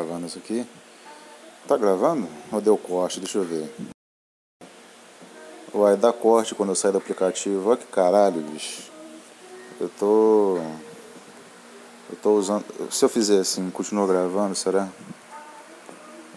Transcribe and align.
Gravando 0.00 0.26
isso 0.26 0.38
aqui. 0.38 0.66
Tá 1.66 1.76
gravando? 1.76 2.28
Ou 2.52 2.60
deu 2.60 2.76
corte? 2.76 3.20
Deixa 3.20 3.38
eu 3.38 3.44
ver. 3.44 3.72
Vai 5.72 5.96
dar 5.96 6.12
corte 6.12 6.54
quando 6.54 6.68
eu 6.68 6.74
sair 6.74 6.92
do 6.92 6.98
aplicativo. 6.98 7.68
Olha 7.68 7.78
que 7.78 7.86
caralho, 7.86 8.40
bicho. 8.40 8.90
Eu 9.80 9.88
tô. 9.88 10.58
Eu 12.10 12.16
tô 12.22 12.34
usando. 12.36 12.64
Se 12.90 13.04
eu 13.04 13.08
fizer 13.08 13.40
assim, 13.40 13.70
continua 13.70 14.06
gravando, 14.06 14.54
será? 14.54 14.88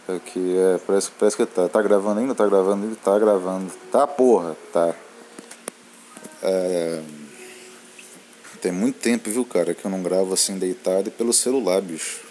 É 0.07 0.19
que 0.19 0.57
é, 0.57 0.77
parece, 0.79 1.11
parece 1.11 1.37
que 1.37 1.45
tá. 1.45 1.67
Tá 1.67 1.81
gravando 1.81 2.19
ainda? 2.19 2.33
Tá 2.33 2.47
gravando 2.47 2.85
ainda? 2.85 2.95
Tá 2.95 3.19
gravando. 3.19 3.71
Tá 3.91 4.07
porra, 4.07 4.55
tá. 4.71 4.95
É. 6.41 7.03
Tem 8.61 8.71
muito 8.71 8.99
tempo, 8.99 9.29
viu, 9.29 9.45
cara, 9.45 9.73
que 9.73 9.85
eu 9.85 9.91
não 9.91 10.01
gravo 10.01 10.33
assim 10.33 10.57
deitado 10.57 11.09
e 11.09 11.11
pelo 11.11 11.31
celular, 11.33 11.81
bicho. 11.81 12.21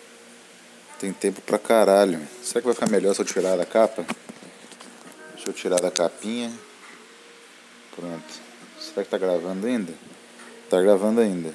Tem 0.99 1.13
tempo 1.13 1.41
pra 1.41 1.59
caralho. 1.59 2.21
Será 2.43 2.61
que 2.61 2.67
vai 2.67 2.75
ficar 2.75 2.89
melhor 2.89 3.15
se 3.15 3.21
eu 3.21 3.25
tirar 3.25 3.57
da 3.57 3.67
capa? 3.67 4.05
Deixa 5.35 5.51
eu 5.51 5.53
tirar 5.53 5.81
da 5.81 5.91
capinha. 5.91 6.53
Pronto. 7.95 8.41
Será 8.81 9.05
que 9.05 9.11
tá 9.11 9.19
gravando 9.19 9.67
ainda? 9.67 9.93
Tá 10.69 10.81
gravando 10.81 11.21
ainda. 11.21 11.55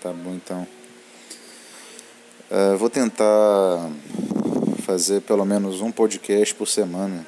Tá 0.00 0.12
bom 0.12 0.34
então. 0.34 0.66
Uh, 2.50 2.76
vou 2.76 2.90
tentar 2.90 3.90
fazer 4.84 5.22
pelo 5.22 5.44
menos 5.44 5.80
um 5.80 5.90
podcast 5.90 6.54
por 6.54 6.66
semana. 6.66 7.24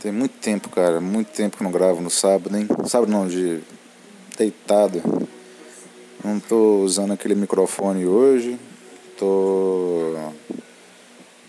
Tem 0.00 0.12
muito 0.12 0.38
tempo, 0.38 0.68
cara. 0.68 1.00
Muito 1.00 1.32
tempo 1.32 1.56
que 1.56 1.64
não 1.64 1.72
gravo 1.72 2.00
no 2.00 2.08
sábado, 2.08 2.56
hein? 2.56 2.68
Sábado 2.86 3.10
não, 3.10 3.26
de 3.26 3.60
deitado. 4.38 5.02
Não 6.24 6.38
tô 6.38 6.78
usando 6.78 7.12
aquele 7.12 7.34
microfone 7.34 8.06
hoje. 8.06 8.58
Tô 9.18 10.14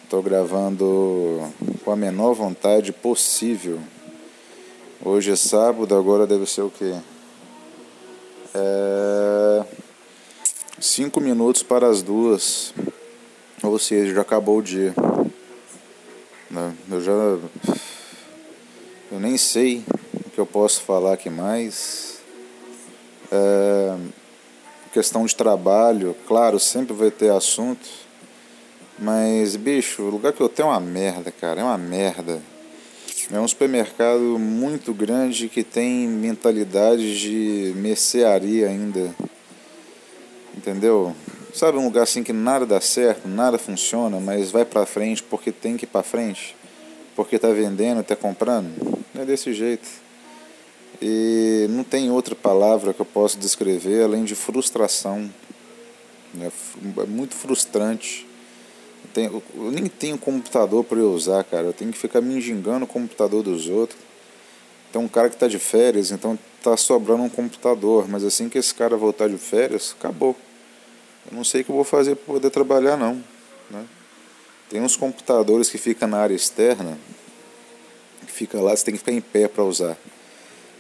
tô 0.09 0.23
gravando 0.23 1.47
com 1.85 1.91
a 1.91 1.95
menor 1.95 2.33
vontade 2.33 2.91
possível. 2.91 3.79
Hoje 5.05 5.31
é 5.31 5.35
sábado, 5.35 5.95
agora 5.95 6.25
deve 6.25 6.47
ser 6.47 6.61
o 6.63 6.71
quê? 6.71 6.95
É... 8.55 9.63
Cinco 10.79 11.21
minutos 11.21 11.61
para 11.61 11.87
as 11.87 12.01
duas. 12.01 12.73
Ou 13.61 13.77
seja, 13.77 14.15
já 14.15 14.21
acabou 14.21 14.57
o 14.57 14.63
dia. 14.63 14.95
Né? 16.49 16.73
Eu 16.89 17.01
já. 17.01 17.11
Eu 19.11 19.19
nem 19.19 19.37
sei 19.37 19.83
o 20.25 20.29
que 20.31 20.39
eu 20.39 20.45
posso 20.45 20.81
falar 20.81 21.13
aqui 21.13 21.29
mais. 21.29 22.08
É, 23.31 23.95
questão 24.91 25.25
de 25.25 25.35
trabalho, 25.35 26.15
claro, 26.27 26.59
sempre 26.59 26.93
vai 26.93 27.11
ter 27.11 27.31
assunto. 27.31 27.87
Mas, 28.97 29.55
bicho, 29.55 30.03
o 30.03 30.09
lugar 30.09 30.33
que 30.33 30.41
eu 30.41 30.49
tenho 30.49 30.67
é 30.67 30.71
uma 30.71 30.79
merda, 30.79 31.31
cara. 31.31 31.61
É 31.61 31.63
uma 31.63 31.77
merda. 31.77 32.41
É 33.31 33.39
um 33.39 33.47
supermercado 33.47 34.37
muito 34.39 34.93
grande 34.93 35.47
que 35.47 35.63
tem 35.63 36.07
mentalidade 36.07 37.19
de 37.19 37.73
mercearia 37.77 38.67
ainda. 38.67 39.13
Entendeu? 40.57 41.15
Sabe 41.53 41.77
um 41.77 41.85
lugar 41.85 42.03
assim 42.03 42.23
que 42.23 42.33
nada 42.33 42.65
dá 42.65 42.81
certo, 42.81 43.27
nada 43.27 43.57
funciona, 43.57 44.19
mas 44.19 44.51
vai 44.51 44.65
pra 44.65 44.85
frente 44.85 45.23
porque 45.23 45.51
tem 45.51 45.77
que 45.77 45.85
ir 45.85 45.87
pra 45.87 46.03
frente? 46.03 46.55
Porque 47.15 47.39
tá 47.39 47.49
vendendo, 47.49 48.03
tá 48.03 48.15
comprando? 48.15 48.99
É 49.15 49.25
desse 49.25 49.53
jeito. 49.53 49.87
E 51.01 51.38
não 51.67 51.83
tem 51.83 52.11
outra 52.11 52.35
palavra 52.35 52.93
que 52.93 52.99
eu 52.99 53.05
possa 53.05 53.37
descrever 53.37 54.03
além 54.03 54.23
de 54.23 54.35
frustração. 54.35 55.29
É, 56.39 56.51
é 57.01 57.05
muito 57.05 57.35
frustrante. 57.35 58.27
Eu, 59.15 59.43
nem 59.71 59.87
tenho 59.87 60.17
computador 60.17 60.83
para 60.83 60.99
eu 60.99 61.11
usar, 61.11 61.43
cara. 61.43 61.67
Eu 61.67 61.73
tenho 61.73 61.91
que 61.91 61.97
ficar 61.97 62.21
me 62.21 62.35
engingando 62.35 62.85
o 62.85 62.87
computador 62.87 63.43
dos 63.43 63.67
outros. 63.67 63.99
Tem 64.91 65.01
um 65.01 65.07
cara 65.07 65.29
que 65.29 65.35
está 65.35 65.47
de 65.47 65.59
férias, 65.59 66.11
então 66.11 66.37
está 66.57 66.75
sobrando 66.77 67.23
um 67.23 67.29
computador. 67.29 68.07
Mas 68.07 68.23
assim 68.23 68.49
que 68.49 68.57
esse 68.57 68.73
cara 68.73 68.95
voltar 68.95 69.27
de 69.27 69.37
férias, 69.37 69.95
acabou. 69.97 70.35
Eu 71.29 71.35
não 71.35 71.43
sei 71.43 71.61
o 71.61 71.65
que 71.65 71.71
eu 71.71 71.75
vou 71.75 71.83
fazer 71.83 72.15
para 72.15 72.33
poder 72.33 72.49
trabalhar, 72.49 72.97
não. 72.97 73.23
Né? 73.69 73.85
Tem 74.69 74.81
uns 74.81 74.95
computadores 74.95 75.69
que 75.69 75.77
ficam 75.77 76.07
na 76.07 76.19
área 76.19 76.35
externa, 76.35 76.97
que 78.25 78.31
fica 78.31 78.59
lá, 78.61 78.75
você 78.75 78.85
tem 78.85 78.93
que 78.93 78.99
ficar 78.99 79.11
em 79.11 79.21
pé 79.21 79.47
para 79.47 79.63
usar 79.63 79.97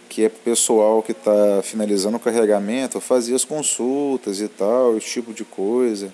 que 0.09 0.23
é 0.25 0.29
para 0.29 0.39
o 0.39 0.41
pessoal 0.41 1.03
que 1.03 1.11
está 1.11 1.61
finalizando 1.63 2.17
o 2.17 2.19
carregamento 2.19 2.99
fazer 2.99 3.35
as 3.35 3.45
consultas 3.45 4.41
e 4.41 4.47
tal, 4.47 4.97
esse 4.97 5.07
tipo 5.07 5.31
de 5.31 5.45
coisa. 5.45 6.11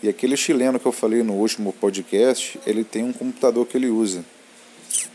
E 0.00 0.08
aquele 0.08 0.36
chileno 0.36 0.78
que 0.78 0.86
eu 0.86 0.92
falei 0.92 1.22
no 1.24 1.34
último 1.34 1.72
podcast, 1.72 2.58
ele 2.64 2.84
tem 2.84 3.02
um 3.02 3.12
computador 3.12 3.66
que 3.66 3.76
ele 3.76 3.88
usa. 3.88 4.24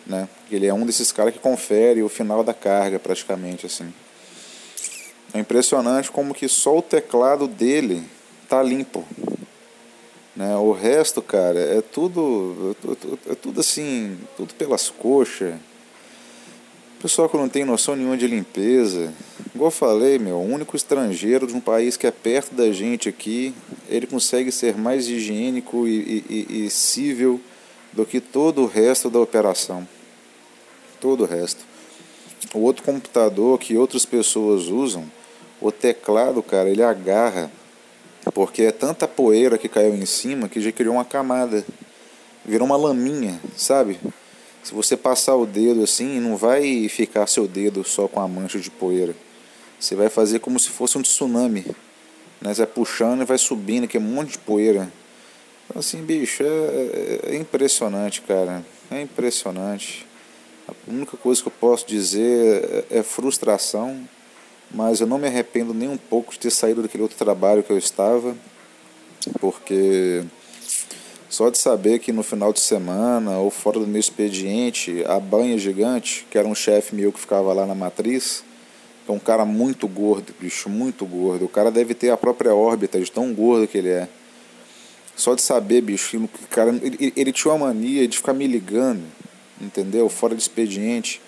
Né? 0.05 0.27
Ele 0.51 0.67
é 0.67 0.73
um 0.73 0.85
desses 0.85 1.11
caras 1.11 1.33
que 1.33 1.39
confere 1.39 2.03
o 2.03 2.09
final 2.09 2.43
da 2.43 2.53
carga, 2.53 2.99
praticamente 2.99 3.65
assim. 3.65 3.91
É 5.33 5.39
impressionante 5.39 6.11
como 6.11 6.33
que 6.33 6.47
só 6.49 6.77
o 6.77 6.81
teclado 6.81 7.47
dele 7.47 8.03
tá 8.49 8.61
limpo. 8.61 9.05
Né? 10.35 10.55
O 10.57 10.73
resto, 10.73 11.21
cara, 11.21 11.59
é 11.59 11.81
tudo, 11.81 12.75
é, 13.27 13.31
é 13.31 13.35
tudo 13.35 13.61
assim, 13.61 14.17
tudo 14.35 14.53
pelas 14.53 14.89
coxas 14.89 15.55
Pessoal 17.05 17.29
que 17.29 17.37
não 17.37 17.47
tem 17.47 17.63
noção 17.63 17.95
nenhuma 17.95 18.17
de 18.17 18.25
limpeza. 18.25 19.13
Igual 19.53 19.67
eu 19.67 19.71
falei, 19.71 20.17
meu, 20.17 20.37
o 20.37 20.51
único 20.51 20.75
estrangeiro 20.75 21.45
de 21.45 21.53
um 21.53 21.59
país 21.59 21.95
que 21.95 22.07
é 22.07 22.11
perto 22.11 22.55
da 22.55 22.71
gente 22.71 23.07
aqui, 23.07 23.53
ele 23.87 24.07
consegue 24.07 24.51
ser 24.51 24.75
mais 24.75 25.07
higiênico 25.07 25.87
e, 25.87 26.25
e, 26.27 26.65
e 26.65 26.69
cível 26.71 27.39
do 27.93 28.07
que 28.07 28.19
todo 28.19 28.63
o 28.63 28.65
resto 28.65 29.07
da 29.07 29.19
operação. 29.19 29.87
Todo 30.99 31.25
o 31.25 31.27
resto. 31.27 31.63
O 32.55 32.61
outro 32.61 32.81
computador 32.81 33.59
que 33.59 33.77
outras 33.77 34.03
pessoas 34.03 34.63
usam, 34.63 35.05
o 35.61 35.71
teclado, 35.71 36.41
cara, 36.41 36.71
ele 36.71 36.81
agarra, 36.81 37.51
porque 38.33 38.63
é 38.63 38.71
tanta 38.71 39.07
poeira 39.07 39.59
que 39.59 39.69
caiu 39.69 39.93
em 39.93 40.07
cima 40.07 40.49
que 40.49 40.59
já 40.59 40.71
criou 40.71 40.95
uma 40.95 41.05
camada. 41.05 41.63
Virou 42.43 42.65
uma 42.65 42.77
laminha, 42.77 43.39
sabe? 43.55 43.99
Se 44.65 44.73
você 44.73 44.97
passar 44.97 45.35
o 45.35 45.45
dedo 45.45 45.83
assim, 45.83 46.19
não 46.19 46.35
vai 46.35 46.89
ficar 46.89 47.27
seu 47.27 47.47
dedo 47.47 47.83
só 47.83 48.07
com 48.07 48.19
a 48.19 48.27
mancha 48.27 48.59
de 48.59 48.71
poeira. 48.71 49.15
Você 49.79 49.93
vai 49.93 50.09
fazer 50.09 50.39
como 50.39 50.59
se 50.59 50.69
fosse 50.69 50.97
um 50.97 51.03
tsunami. 51.03 51.63
Né? 52.41 52.51
Você 52.51 52.65
vai 52.65 52.73
puxando 52.73 53.21
e 53.21 53.25
vai 53.25 53.37
subindo, 53.37 53.87
que 53.87 53.95
é 53.95 53.99
um 53.99 54.03
monte 54.03 54.31
de 54.31 54.37
poeira. 54.39 54.91
Então, 55.69 55.79
assim, 55.79 56.01
bicho, 56.01 56.41
é, 56.41 56.47
é, 56.47 57.19
é 57.25 57.35
impressionante, 57.35 58.23
cara. 58.23 58.65
É 58.89 58.99
impressionante. 59.03 60.03
A 60.67 60.73
única 60.87 61.15
coisa 61.15 61.43
que 61.43 61.47
eu 61.47 61.53
posso 61.59 61.85
dizer 61.85 62.85
é, 62.89 62.97
é 62.97 63.03
frustração, 63.03 64.09
mas 64.71 64.99
eu 64.99 65.05
não 65.05 65.19
me 65.19 65.27
arrependo 65.27 65.75
nem 65.75 65.89
um 65.89 65.97
pouco 65.97 66.33
de 66.33 66.39
ter 66.39 66.49
saído 66.49 66.81
daquele 66.81 67.03
outro 67.03 67.19
trabalho 67.19 67.61
que 67.61 67.71
eu 67.71 67.77
estava, 67.77 68.35
porque 69.39 70.23
só 71.35 71.49
de 71.49 71.57
saber 71.57 71.99
que 71.99 72.13
no 72.13 72.23
final 72.23 72.53
de 72.53 72.61
semana 72.61 73.39
ou 73.39 73.51
fora 73.51 73.77
do 73.77 73.85
meu 73.85 73.99
expediente, 73.99 75.03
a 75.05 75.19
Banha 75.19 75.57
Gigante, 75.57 76.25
que 76.31 76.37
era 76.37 76.47
um 76.47 76.55
chefe 76.55 76.95
meu 76.95 77.11
que 77.11 77.19
ficava 77.19 77.51
lá 77.51 77.65
na 77.65 77.75
matriz, 77.75 78.41
é 79.05 79.11
um 79.11 79.19
cara 79.19 79.43
muito 79.43 79.85
gordo, 79.85 80.33
bicho, 80.39 80.69
muito 80.69 81.05
gordo. 81.05 81.43
O 81.43 81.49
cara 81.49 81.69
deve 81.69 81.93
ter 81.93 82.09
a 82.09 82.15
própria 82.15 82.55
órbita 82.55 83.01
de 83.01 83.11
tão 83.11 83.33
gordo 83.33 83.67
que 83.67 83.77
ele 83.77 83.89
é. 83.89 84.07
Só 85.13 85.35
de 85.35 85.41
saber, 85.41 85.81
bicho, 85.81 86.17
o 86.17 86.29
cara, 86.49 86.69
ele, 86.81 87.11
ele 87.13 87.33
tinha 87.33 87.53
uma 87.53 87.67
mania 87.67 88.07
de 88.07 88.15
ficar 88.15 88.33
me 88.33 88.47
ligando, 88.47 89.03
entendeu? 89.59 90.07
Fora 90.07 90.35
de 90.35 90.41
expediente. 90.41 91.21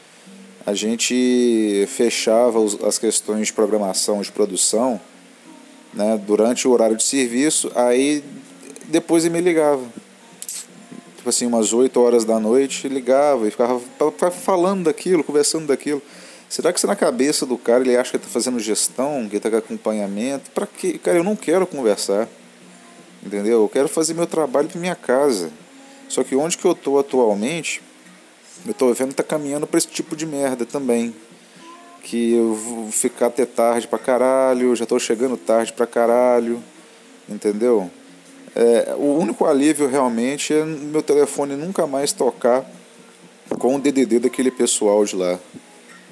A 0.66 0.74
gente 0.74 1.85
fechava 1.89 2.62
os, 2.62 2.81
as 2.81 2.97
questões 2.97 3.47
de 3.47 3.53
programação, 3.53 4.22
de 4.22 4.31
produção, 4.31 5.01
né, 5.94 6.18
durante 6.25 6.65
o 6.65 6.71
horário 6.71 6.95
de 6.95 7.04
serviço, 7.04 7.69
aí 7.75 8.24
depois 8.88 9.25
ele 9.25 9.36
me 9.36 9.42
ligava. 9.42 9.84
Tipo 11.18 11.30
assim, 11.30 11.45
umas 11.45 11.74
8 11.74 12.00
horas 12.00 12.24
da 12.24 12.39
noite, 12.39 12.88
ligava 12.88 13.48
e 13.48 13.51
ficava 13.51 13.81
falando 14.31 14.86
daquilo, 14.86 15.24
conversando 15.24 15.68
daquilo. 15.68 16.01
Será 16.50 16.72
que 16.72 16.80
se 16.80 16.88
na 16.88 16.95
cabeça 16.95 17.45
do 17.45 17.57
cara 17.57 17.84
ele 17.84 17.98
acha 17.98 18.12
que 18.12 18.18
está 18.18 18.30
fazendo 18.30 18.60
gestão, 18.60 19.28
que 19.30 19.36
está 19.36 19.50
com 19.50 19.57
acompanhamento? 19.57 20.50
Para 20.51 20.66
quê? 20.66 20.98
Cara, 20.98 21.18
eu 21.18 21.24
não 21.24 21.36
quero 21.36 21.68
conversar. 21.68 22.28
Entendeu? 23.22 23.63
Eu 23.63 23.69
quero 23.69 23.89
fazer 23.89 24.13
meu 24.13 24.25
trabalho 24.25 24.69
para 24.69 24.80
minha 24.80 24.95
casa. 24.95 25.51
Só 26.07 26.24
que 26.24 26.36
onde 26.36 26.57
que 26.57 26.63
eu 26.63 26.72
estou 26.72 26.98
atualmente, 26.98 27.81
eu 28.66 28.72
estou 28.72 28.94
vendo 28.94 29.10
que 29.10 29.16
tá 29.16 29.24
caminhando 29.24 29.68
para 29.68 29.78
esse 29.78 29.88
tipo 29.88 30.16
de 30.16 30.25
merda 30.25 30.66
também. 30.66 31.13
Que 32.01 32.36
eu 32.36 32.54
vou 32.54 32.90
ficar 32.90 33.25
até 33.25 33.45
tarde 33.45 33.86
pra 33.86 34.00
caralho, 34.00 34.74
já 34.74 34.83
estou 34.83 35.00
chegando 35.00 35.36
tarde 35.36 35.74
pra 35.74 35.86
caralho. 35.86 36.63
Entendeu? 37.28 37.92
É, 38.59 38.95
o 38.98 39.15
único 39.19 39.45
alívio 39.45 39.88
realmente 39.88 40.51
é 40.51 40.65
meu 40.65 41.04
telefone 41.04 41.56
nunca 41.56 41.86
mais 41.86 42.12
tocar 42.12 42.65
com 43.59 43.75
o 43.75 43.80
DDD 43.80 44.18
daquele 44.18 44.50
pessoal 44.50 45.06
de 45.06 45.15
lá. 45.15 45.39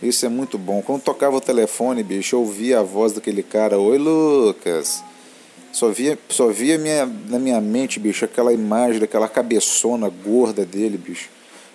Isso 0.04 0.28
é 0.28 0.30
muito 0.30 0.56
bom. 0.56 0.80
Quando 0.84 1.02
tocava 1.02 1.38
o 1.38 1.42
telefone, 1.42 2.04
bicho, 2.04 2.36
eu 2.36 2.42
ouvia 2.42 2.82
a 2.82 2.84
voz 2.84 3.14
daquele 3.14 3.42
cara. 3.42 3.80
Oi, 3.80 3.98
Lucas. 3.98 5.04
Só 5.72 5.90
via, 5.90 6.20
só 6.30 6.50
via 6.50 6.78
minha, 6.78 7.10
na 7.28 7.40
minha 7.40 7.60
mente, 7.60 8.00
bicho, 8.00 8.26
aquela 8.26 8.54
imagem 8.54 9.00
daquela 9.00 9.28
cabeçona 9.28 10.08
gorda 10.08 10.64
dele, 10.64 11.00
bicho. 11.00 11.30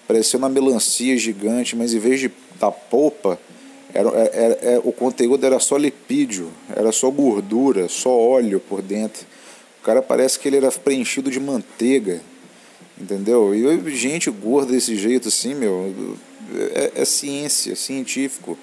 Parecia 0.06 0.38
uma 0.38 0.48
melancia 0.48 1.18
gigante, 1.18 1.74
mas 1.74 1.92
em 1.92 1.98
vez 1.98 2.20
de 2.20 2.30
da 2.60 2.70
polpa, 2.70 3.40
era, 3.92 4.08
era, 4.08 4.20
é, 4.20 4.44
era, 4.44 4.54
é, 4.74 4.80
o 4.84 4.92
conteúdo 4.92 5.44
era 5.44 5.58
só 5.58 5.76
lipídio, 5.76 6.48
era 6.76 6.92
só 6.92 7.10
gordura, 7.10 7.88
só 7.88 8.16
óleo 8.16 8.60
por 8.60 8.80
dentro. 8.80 9.26
O 9.80 9.82
cara 9.82 10.02
parece 10.02 10.38
que 10.38 10.46
ele 10.46 10.58
era 10.58 10.70
preenchido 10.70 11.30
de 11.30 11.40
manteiga, 11.40 12.20
entendeu? 13.00 13.54
E 13.54 13.90
gente 13.96 14.30
gorda 14.30 14.72
desse 14.72 14.94
jeito 14.96 15.28
assim, 15.28 15.54
meu, 15.54 16.16
é, 16.74 16.92
é 16.96 17.04
ciência, 17.04 17.72
é 17.72 17.74
científico. 17.74 18.58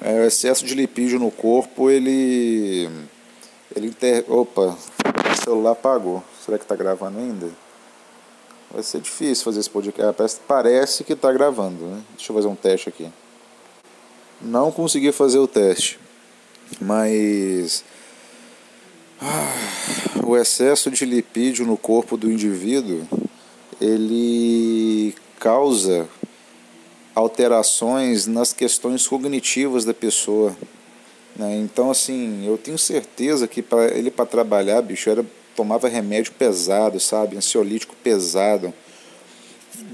É, 0.00 0.20
o 0.20 0.24
excesso 0.24 0.64
de 0.64 0.74
lipídio 0.74 1.18
no 1.18 1.30
corpo, 1.30 1.90
ele 1.90 2.88
ele 3.74 3.88
inter... 3.88 4.24
Opa, 4.28 4.76
o 5.32 5.42
celular 5.42 5.72
apagou. 5.72 6.22
Será 6.44 6.58
que 6.58 6.64
está 6.64 6.76
gravando 6.76 7.18
ainda? 7.18 7.50
Vai 8.70 8.82
ser 8.82 9.00
difícil 9.00 9.44
fazer 9.44 9.60
esse 9.60 9.70
podcast. 9.70 10.40
Parece 10.46 11.02
que 11.02 11.12
está 11.12 11.32
gravando, 11.32 11.84
né? 11.86 12.02
Deixa 12.16 12.30
eu 12.30 12.36
fazer 12.36 12.48
um 12.48 12.54
teste 12.54 12.88
aqui. 12.88 13.10
Não 14.40 14.70
consegui 14.70 15.10
fazer 15.10 15.38
o 15.38 15.48
teste, 15.48 15.98
mas 16.80 17.84
o 20.24 20.36
excesso 20.36 20.90
de 20.90 21.04
lipídio 21.04 21.66
no 21.66 21.76
corpo 21.76 22.16
do 22.16 22.30
indivíduo 22.30 23.06
ele 23.80 25.14
causa 25.38 26.08
alterações 27.14 28.26
nas 28.26 28.52
questões 28.52 29.06
cognitivas 29.06 29.84
da 29.84 29.94
pessoa. 29.94 30.56
Né? 31.36 31.56
Então, 31.58 31.90
assim, 31.90 32.46
eu 32.46 32.56
tenho 32.56 32.78
certeza 32.78 33.46
que 33.46 33.62
para 33.62 33.86
ele 33.96 34.10
para 34.10 34.26
trabalhar, 34.26 34.80
bicho, 34.82 35.10
era, 35.10 35.24
tomava 35.54 35.88
remédio 35.88 36.32
pesado, 36.32 36.98
sabe? 36.98 37.36
Ansiolítico 37.36 37.94
pesado. 38.02 38.72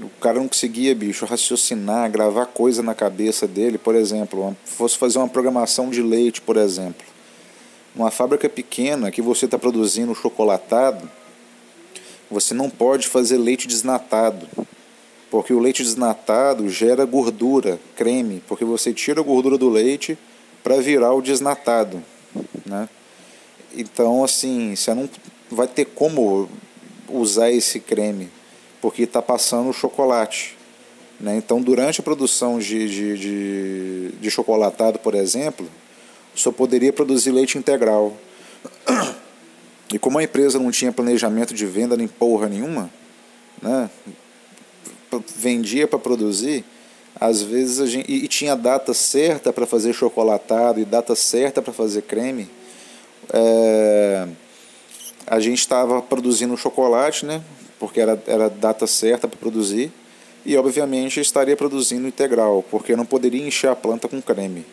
O 0.01 0.09
cara 0.21 0.39
não 0.39 0.47
conseguia, 0.47 0.95
bicho, 0.95 1.25
raciocinar, 1.25 2.09
gravar 2.09 2.45
coisa 2.45 2.81
na 2.81 2.93
cabeça 2.93 3.47
dele. 3.47 3.77
Por 3.77 3.95
exemplo, 3.95 4.55
fosse 4.63 4.97
fazer 4.97 5.17
uma 5.17 5.27
programação 5.27 5.89
de 5.89 6.01
leite, 6.01 6.41
por 6.41 6.57
exemplo. 6.57 7.10
Uma 7.95 8.09
fábrica 8.09 8.47
pequena 8.47 9.11
que 9.11 9.21
você 9.21 9.45
está 9.45 9.57
produzindo 9.57 10.15
chocolatado, 10.15 11.09
você 12.29 12.53
não 12.53 12.69
pode 12.69 13.07
fazer 13.07 13.37
leite 13.37 13.67
desnatado. 13.67 14.47
Porque 15.29 15.53
o 15.53 15.59
leite 15.59 15.83
desnatado 15.83 16.69
gera 16.69 17.05
gordura, 17.05 17.79
creme, 17.95 18.41
porque 18.47 18.65
você 18.65 18.93
tira 18.93 19.21
a 19.21 19.23
gordura 19.23 19.57
do 19.57 19.69
leite 19.69 20.17
para 20.63 20.77
virar 20.77 21.13
o 21.13 21.21
desnatado, 21.21 22.03
né? 22.65 22.87
Então, 23.73 24.23
assim, 24.23 24.75
você 24.75 24.93
não 24.93 25.09
vai 25.49 25.67
ter 25.67 25.85
como 25.85 26.49
usar 27.07 27.51
esse 27.51 27.79
creme, 27.79 28.29
porque 28.81 29.03
está 29.03 29.21
passando 29.21 29.69
o 29.69 29.73
chocolate. 29.73 30.57
Né? 31.19 31.37
Então, 31.37 31.61
durante 31.61 32.01
a 32.01 32.03
produção 32.03 32.59
de, 32.59 32.89
de, 32.89 33.17
de, 33.17 34.11
de 34.19 34.31
chocolatado, 34.31 34.99
por 34.99 35.15
exemplo, 35.15 35.67
só 36.35 36.51
poderia 36.51 36.93
produzir 36.93 37.31
leite 37.31 37.57
integral. 37.57 38.15
E 39.93 39.99
como 39.99 40.17
a 40.17 40.23
empresa 40.23 40.57
não 40.57 40.71
tinha 40.71 40.91
planejamento 40.91 41.53
de 41.53 41.65
venda 41.65 41.97
nem 41.97 42.07
porra 42.07 42.47
nenhuma, 42.47 42.89
né? 43.61 43.89
vendia 45.35 45.87
para 45.87 45.99
produzir, 45.99 46.63
às 47.19 47.41
vezes 47.41 47.81
a 47.81 47.85
gente, 47.85 48.09
e, 48.09 48.27
tinha 48.27 48.55
data 48.55 48.93
certa 48.93 49.51
para 49.51 49.65
fazer 49.65 49.93
chocolatado 49.93 50.79
e 50.79 50.85
data 50.85 51.15
certa 51.15 51.61
para 51.61 51.73
fazer 51.73 52.03
creme. 52.03 52.49
É, 53.33 54.27
a 55.27 55.39
gente 55.39 55.59
estava 55.59 56.01
produzindo 56.01 56.55
chocolate, 56.55 57.25
né? 57.25 57.43
Porque 57.79 57.99
era, 57.99 58.21
era 58.25 58.49
data 58.49 58.87
certa 58.87 59.27
para 59.27 59.37
produzir. 59.37 59.91
E 60.45 60.57
obviamente 60.57 61.19
estaria 61.19 61.55
produzindo 61.55 62.07
integral, 62.07 62.63
porque 62.71 62.95
não 62.95 63.05
poderia 63.05 63.45
encher 63.45 63.69
a 63.69 63.75
planta 63.75 64.07
com 64.07 64.21
creme. 64.21 64.65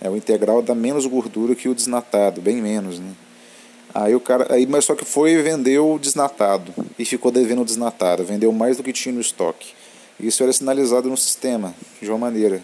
É, 0.00 0.10
o 0.10 0.16
integral 0.16 0.62
dá 0.62 0.74
menos 0.74 1.06
gordura 1.06 1.54
que 1.54 1.68
o 1.68 1.74
desnatado, 1.74 2.40
bem 2.40 2.56
menos, 2.56 2.98
né? 2.98 3.12
Aí 3.94 4.14
o 4.14 4.20
cara, 4.20 4.52
aí, 4.52 4.66
mas 4.66 4.84
só 4.84 4.94
que 4.94 5.04
foi 5.06 5.30
e 5.32 5.42
vendeu 5.42 5.94
o 5.94 5.98
desnatado 5.98 6.74
e 6.98 7.04
ficou 7.04 7.30
devendo 7.30 7.62
o 7.62 7.64
desnatado, 7.64 8.24
vendeu 8.24 8.52
mais 8.52 8.76
do 8.76 8.82
que 8.82 8.92
tinha 8.92 9.14
no 9.14 9.20
estoque. 9.20 9.72
Isso 10.20 10.42
era 10.42 10.52
sinalizado 10.52 11.08
no 11.08 11.16
sistema, 11.16 11.74
de 12.00 12.10
uma 12.10 12.18
maneira. 12.18 12.62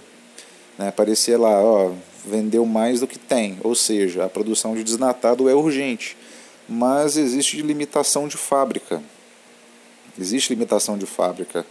Né? 0.79 0.89
Aparecia 0.89 1.39
lá, 1.39 1.63
ó, 1.63 1.93
vendeu 2.27 2.67
mais 2.67 3.01
do 3.01 3.07
que 3.07 3.19
tem, 3.19 3.59
ou 3.63 3.75
seja, 3.75 4.25
a 4.25 4.29
produção 4.29 4.75
de 4.75 4.85
desnatado 4.85 5.49
é 5.49 5.55
urgente. 5.55 6.17
Mas 6.69 7.17
existe 7.17 7.61
limitação 7.63 8.29
de 8.29 8.37
fábrica. 8.37 9.03
Existe 10.19 10.53
limitação 10.53 10.99
de 10.99 11.07
fábrica. 11.07 11.65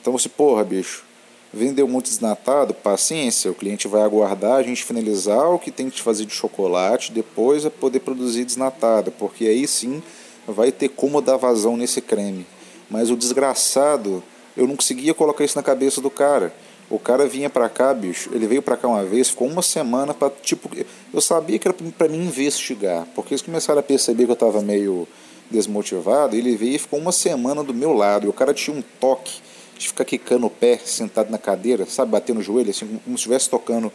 Então 0.00 0.12
você, 0.12 0.28
porra, 0.28 0.64
bicho, 0.64 1.04
vendeu 1.52 1.88
muito 1.88 2.06
desnatado, 2.06 2.72
paciência, 2.72 3.50
o 3.50 3.54
cliente 3.54 3.88
vai 3.88 4.02
aguardar 4.02 4.56
a 4.56 4.62
gente 4.62 4.84
finalizar 4.84 5.50
o 5.50 5.58
que 5.58 5.70
tem 5.70 5.90
que 5.90 6.00
fazer 6.00 6.24
de 6.24 6.34
chocolate, 6.34 7.12
depois 7.12 7.64
é 7.64 7.70
poder 7.70 8.00
produzir 8.00 8.44
desnatado, 8.44 9.10
porque 9.12 9.46
aí 9.46 9.66
sim 9.66 10.02
vai 10.46 10.70
ter 10.70 10.88
como 10.88 11.20
dar 11.20 11.36
vazão 11.36 11.76
nesse 11.76 12.00
creme. 12.00 12.46
Mas 12.88 13.10
o 13.10 13.16
desgraçado 13.16 14.22
eu 14.56 14.66
não 14.66 14.76
conseguia 14.76 15.14
colocar 15.14 15.44
isso 15.44 15.56
na 15.56 15.62
cabeça 15.62 16.00
do 16.00 16.10
cara. 16.10 16.52
O 16.88 16.98
cara 16.98 17.26
vinha 17.26 17.48
pra 17.48 17.68
cá, 17.68 17.94
bicho, 17.94 18.30
ele 18.32 18.48
veio 18.48 18.62
pra 18.62 18.76
cá 18.76 18.88
uma 18.88 19.04
vez, 19.04 19.30
ficou 19.30 19.46
uma 19.46 19.62
semana 19.62 20.12
pra, 20.12 20.28
tipo, 20.28 20.68
eu 21.12 21.20
sabia 21.20 21.56
que 21.56 21.68
era 21.68 21.76
pra 21.96 22.08
mim 22.08 22.26
investigar, 22.26 23.06
porque 23.14 23.32
eles 23.32 23.42
começaram 23.42 23.78
a 23.78 23.82
perceber 23.82 24.26
que 24.26 24.32
eu 24.32 24.36
tava 24.36 24.60
meio 24.60 25.06
desmotivado, 25.48 26.34
ele 26.34 26.56
veio 26.56 26.74
e 26.74 26.78
ficou 26.78 26.98
uma 26.98 27.12
semana 27.12 27.62
do 27.62 27.72
meu 27.72 27.92
lado, 27.92 28.26
e 28.26 28.28
o 28.28 28.32
cara 28.32 28.52
tinha 28.52 28.76
um 28.76 28.82
toque 29.00 29.40
de 29.80 29.88
ficar 29.88 30.04
quicando 30.04 30.46
o 30.46 30.50
pé, 30.50 30.78
sentado 30.84 31.30
na 31.30 31.38
cadeira, 31.38 31.86
sabe, 31.86 32.12
batendo 32.12 32.40
o 32.40 32.42
joelho, 32.42 32.68
assim, 32.68 32.86
como 32.86 33.00
se 33.16 33.22
estivesse 33.22 33.48
tocando 33.48 33.90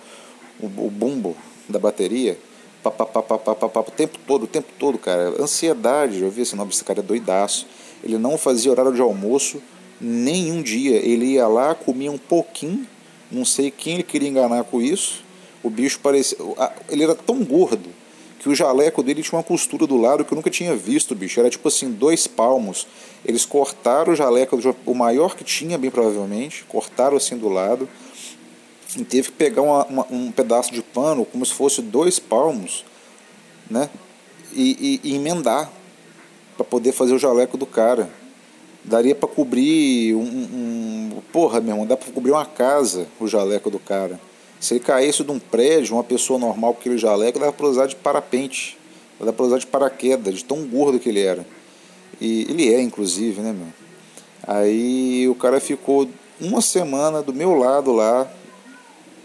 o, 0.59 0.65
o 0.65 0.89
bumbo 0.89 1.37
da 1.69 1.77
bateria, 1.77 2.39
pá, 2.81 2.89
pá, 2.89 3.05
pá, 3.05 3.21
pá, 3.21 3.37
pá, 3.37 3.53
pá, 3.53 3.69
pá, 3.69 3.79
o 3.81 3.91
tempo 3.91 4.17
todo, 4.25 4.43
o 4.43 4.47
tempo 4.47 4.67
todo, 4.79 4.97
cara, 4.97 5.35
ansiedade, 5.39 6.23
eu 6.23 6.31
vi 6.31 6.41
assim, 6.41 6.55
não, 6.55 6.67
esse 6.67 6.83
cara 6.83 7.01
é 7.01 7.03
doidaço, 7.03 7.67
ele 8.03 8.17
não 8.17 8.35
fazia 8.35 8.71
horário 8.71 8.93
de 8.93 9.01
almoço, 9.01 9.61
nenhum 10.01 10.63
dia. 10.63 10.97
Ele 10.97 11.33
ia 11.33 11.47
lá, 11.47 11.75
comia 11.75 12.11
um 12.11 12.17
pouquinho, 12.17 12.87
não 13.31 13.45
sei 13.45 13.69
quem 13.69 13.93
ele 13.93 14.03
queria 14.03 14.27
enganar 14.27 14.63
com 14.63 14.81
isso. 14.81 15.23
O 15.61 15.69
bicho 15.69 15.99
parecia. 15.99 16.37
Ele 16.89 17.03
era 17.03 17.13
tão 17.15 17.43
gordo 17.43 17.89
que 18.45 18.49
o 18.49 18.53
jaleco 18.53 19.01
dele 19.01 19.23
tinha 19.23 19.39
uma 19.39 19.43
costura 19.43 19.87
do 19.87 19.97
lado 19.97 20.23
que 20.23 20.31
eu 20.31 20.35
nunca 20.35 20.51
tinha 20.51 20.75
visto, 20.75 21.15
bicho. 21.15 21.39
Era 21.39 21.49
tipo 21.49 21.67
assim, 21.67 21.89
dois 21.89 22.27
palmos. 22.27 22.85
Eles 23.25 23.43
cortaram 23.43 24.13
o 24.13 24.15
jaleco, 24.15 24.55
o 24.85 24.93
maior 24.93 25.35
que 25.35 25.43
tinha, 25.43 25.79
bem 25.79 25.89
provavelmente, 25.89 26.63
cortaram 26.65 27.17
assim 27.17 27.35
do 27.39 27.49
lado. 27.49 27.89
E 28.95 29.03
teve 29.03 29.29
que 29.29 29.33
pegar 29.33 29.63
uma, 29.63 29.85
uma, 29.85 30.07
um 30.11 30.31
pedaço 30.31 30.71
de 30.71 30.83
pano, 30.83 31.25
como 31.25 31.43
se 31.43 31.55
fosse 31.55 31.81
dois 31.81 32.19
palmos, 32.19 32.85
né? 33.67 33.89
E, 34.53 35.01
e, 35.03 35.09
e 35.09 35.15
emendar 35.15 35.71
para 36.55 36.63
poder 36.63 36.91
fazer 36.91 37.15
o 37.15 37.19
jaleco 37.19 37.57
do 37.57 37.65
cara 37.65 38.07
daria 38.83 39.15
para 39.15 39.27
cobrir 39.27 40.13
um, 40.13 40.21
um, 40.21 41.21
Porra, 41.33 41.59
meu 41.59 41.71
irmão, 41.71 41.87
dá 41.87 41.97
para 41.97 42.13
cobrir 42.13 42.31
uma 42.31 42.45
casa 42.45 43.07
o 43.19 43.27
jaleco 43.27 43.71
do 43.71 43.79
cara. 43.79 44.19
Se 44.65 44.73
ele 44.73 44.79
caísse 44.79 45.23
de 45.23 45.31
um 45.31 45.37
prédio, 45.37 45.95
uma 45.95 46.03
pessoa 46.03 46.39
normal 46.39 46.73
com 46.73 46.79
aquele 46.79 46.97
jaleco, 46.97 47.37
dava 47.37 47.53
para 47.53 47.67
usar 47.67 47.85
de 47.85 47.95
parapente, 47.95 48.77
dava 49.19 49.31
para 49.31 49.45
usar 49.45 49.59
de 49.59 49.67
paraquedas, 49.67 50.33
de 50.33 50.43
tão 50.43 50.65
gordo 50.65 50.99
que 50.99 51.07
ele 51.07 51.21
era. 51.21 51.45
E 52.19 52.47
ele 52.49 52.73
é, 52.73 52.81
inclusive, 52.81 53.41
né, 53.41 53.53
meu? 53.53 53.67
Aí 54.47 55.27
o 55.29 55.35
cara 55.35 55.59
ficou 55.59 56.09
uma 56.41 56.61
semana 56.61 57.21
do 57.21 57.31
meu 57.31 57.53
lado 57.53 57.91
lá, 57.91 58.27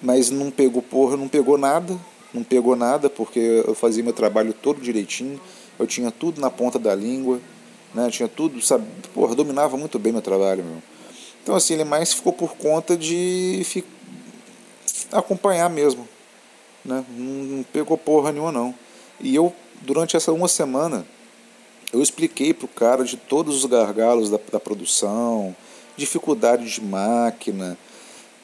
mas 0.02 0.28
não 0.28 0.50
pegou 0.50 0.82
porra, 0.82 1.16
não 1.16 1.26
pegou 1.26 1.56
nada, 1.56 1.98
não 2.34 2.42
pegou 2.42 2.76
nada, 2.76 3.08
porque 3.08 3.62
eu 3.66 3.74
fazia 3.74 4.04
meu 4.04 4.12
trabalho 4.12 4.52
todo 4.52 4.82
direitinho, 4.82 5.40
eu 5.78 5.86
tinha 5.86 6.10
tudo 6.10 6.38
na 6.38 6.50
ponta 6.50 6.78
da 6.78 6.94
língua 6.94 7.40
né? 7.94 8.10
Tinha 8.10 8.28
tudo, 8.28 8.60
sabe? 8.60 8.84
Porra, 9.14 9.34
dominava 9.34 9.76
muito 9.76 9.98
bem 9.98 10.12
meu 10.12 10.22
trabalho, 10.22 10.64
meu. 10.64 10.82
Então, 11.42 11.54
assim, 11.54 11.74
ele 11.74 11.84
mais 11.84 12.12
ficou 12.12 12.32
por 12.32 12.56
conta 12.56 12.96
de. 12.96 13.64
Acompanhar 15.12 15.68
mesmo, 15.68 16.08
né? 16.84 17.04
Não 17.10 17.62
pegou 17.64 17.96
porra 17.96 18.32
nenhuma, 18.32 18.52
não. 18.52 18.74
E 19.20 19.34
eu, 19.34 19.52
durante 19.82 20.16
essa 20.16 20.32
uma 20.32 20.48
semana, 20.48 21.06
eu 21.92 22.02
expliquei 22.02 22.54
pro 22.54 22.68
cara 22.68 23.04
de 23.04 23.16
todos 23.16 23.56
os 23.56 23.64
gargalos 23.64 24.30
da, 24.30 24.38
da 24.50 24.60
produção, 24.60 25.54
dificuldade 25.96 26.70
de 26.70 26.82
máquina, 26.82 27.76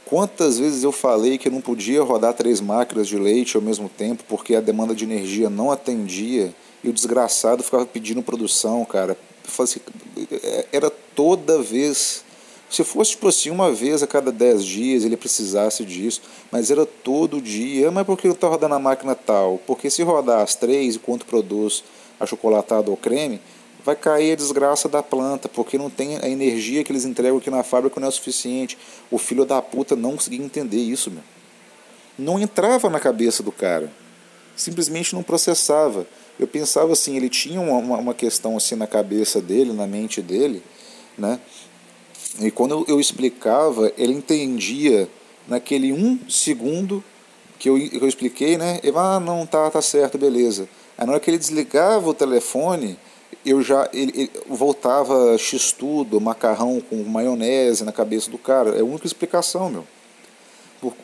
Quantas 0.06 0.56
vezes 0.56 0.84
eu 0.84 0.92
falei 0.92 1.36
que 1.36 1.50
não 1.50 1.60
podia 1.60 2.00
rodar 2.00 2.32
três 2.32 2.60
máquinas 2.60 3.08
de 3.08 3.18
leite 3.18 3.56
ao 3.56 3.62
mesmo 3.62 3.88
tempo 3.88 4.22
porque 4.28 4.54
a 4.54 4.60
demanda 4.60 4.94
de 4.94 5.02
energia 5.02 5.50
não 5.50 5.72
atendia 5.72 6.54
e 6.84 6.88
o 6.88 6.92
desgraçado 6.92 7.64
ficava 7.64 7.84
pedindo 7.84 8.22
produção, 8.22 8.84
cara. 8.84 9.18
Assim, 9.58 9.80
era 10.72 10.90
toda 10.90 11.60
vez 11.60 12.24
Se 12.68 12.82
fosse 12.82 13.12
tipo 13.12 13.28
assim, 13.28 13.50
uma 13.50 13.70
vez 13.70 14.02
a 14.02 14.06
cada 14.06 14.32
10 14.32 14.64
dias 14.64 15.04
ele 15.04 15.16
precisasse 15.16 15.84
disso, 15.84 16.20
mas 16.50 16.70
era 16.70 16.84
todo 16.84 17.40
dia, 17.40 17.90
mas 17.90 18.04
por 18.04 18.18
que 18.18 18.26
não 18.26 18.34
está 18.34 18.48
rodando 18.48 18.74
a 18.74 18.78
máquina 18.78 19.14
tal? 19.14 19.60
Porque 19.66 19.88
se 19.88 20.02
rodar 20.02 20.40
as 20.40 20.54
três 20.54 20.96
enquanto 20.96 21.24
produz 21.24 21.84
achocolatado 22.18 22.90
ou 22.90 22.96
creme, 22.96 23.40
vai 23.84 23.94
cair 23.94 24.32
a 24.32 24.36
desgraça 24.36 24.88
da 24.88 25.00
planta, 25.00 25.48
porque 25.48 25.78
não 25.78 25.88
tem 25.88 26.16
a 26.16 26.28
energia 26.28 26.82
que 26.82 26.90
eles 26.90 27.04
entregam 27.04 27.38
aqui 27.38 27.50
na 27.50 27.62
fábrica 27.62 28.00
não 28.00 28.08
é 28.08 28.10
suficiente. 28.10 28.76
O 29.12 29.16
filho 29.16 29.44
da 29.44 29.62
puta 29.62 29.94
não 29.94 30.16
conseguia 30.16 30.44
entender 30.44 30.80
isso, 30.80 31.08
meu. 31.08 31.22
Não 32.18 32.40
entrava 32.40 32.90
na 32.90 32.98
cabeça 32.98 33.44
do 33.44 33.52
cara. 33.52 33.92
Simplesmente 34.56 35.14
não 35.14 35.22
processava. 35.22 36.04
Eu 36.38 36.48
pensava 36.48 36.92
assim, 36.92 37.16
ele 37.16 37.28
tinha 37.28 37.60
uma, 37.60 37.96
uma 37.96 38.14
questão 38.14 38.56
assim 38.56 38.74
na 38.74 38.88
cabeça 38.88 39.40
dele, 39.40 39.72
na 39.72 39.86
mente 39.86 40.20
dele, 40.20 40.64
né? 41.16 41.38
E 42.40 42.50
quando 42.50 42.72
eu, 42.72 42.84
eu 42.88 43.00
explicava, 43.00 43.92
ele 43.96 44.12
entendia 44.12 45.08
naquele 45.48 45.92
um 45.92 46.18
segundo 46.28 47.02
que 47.58 47.68
eu, 47.68 47.76
que 47.76 47.96
eu 47.96 48.08
expliquei, 48.08 48.58
né? 48.58 48.80
Ele, 48.82 48.96
ah, 48.96 49.18
não, 49.18 49.46
tá, 49.46 49.70
tá 49.70 49.80
certo, 49.80 50.18
beleza. 50.18 50.68
Aí 50.98 51.06
na 51.06 51.12
hora 51.12 51.20
que 51.20 51.30
ele 51.30 51.38
desligava 51.38 52.08
o 52.08 52.14
telefone, 52.14 52.98
eu 53.44 53.62
já 53.62 53.88
ele, 53.92 54.12
ele 54.14 54.30
voltava 54.48 55.36
x-tudo, 55.38 56.20
macarrão 56.20 56.80
com 56.80 56.96
maionese 57.04 57.84
na 57.84 57.92
cabeça 57.92 58.30
do 58.30 58.38
cara. 58.38 58.76
É 58.76 58.80
a 58.80 58.84
única 58.84 59.06
explicação, 59.06 59.70
meu. 59.70 59.86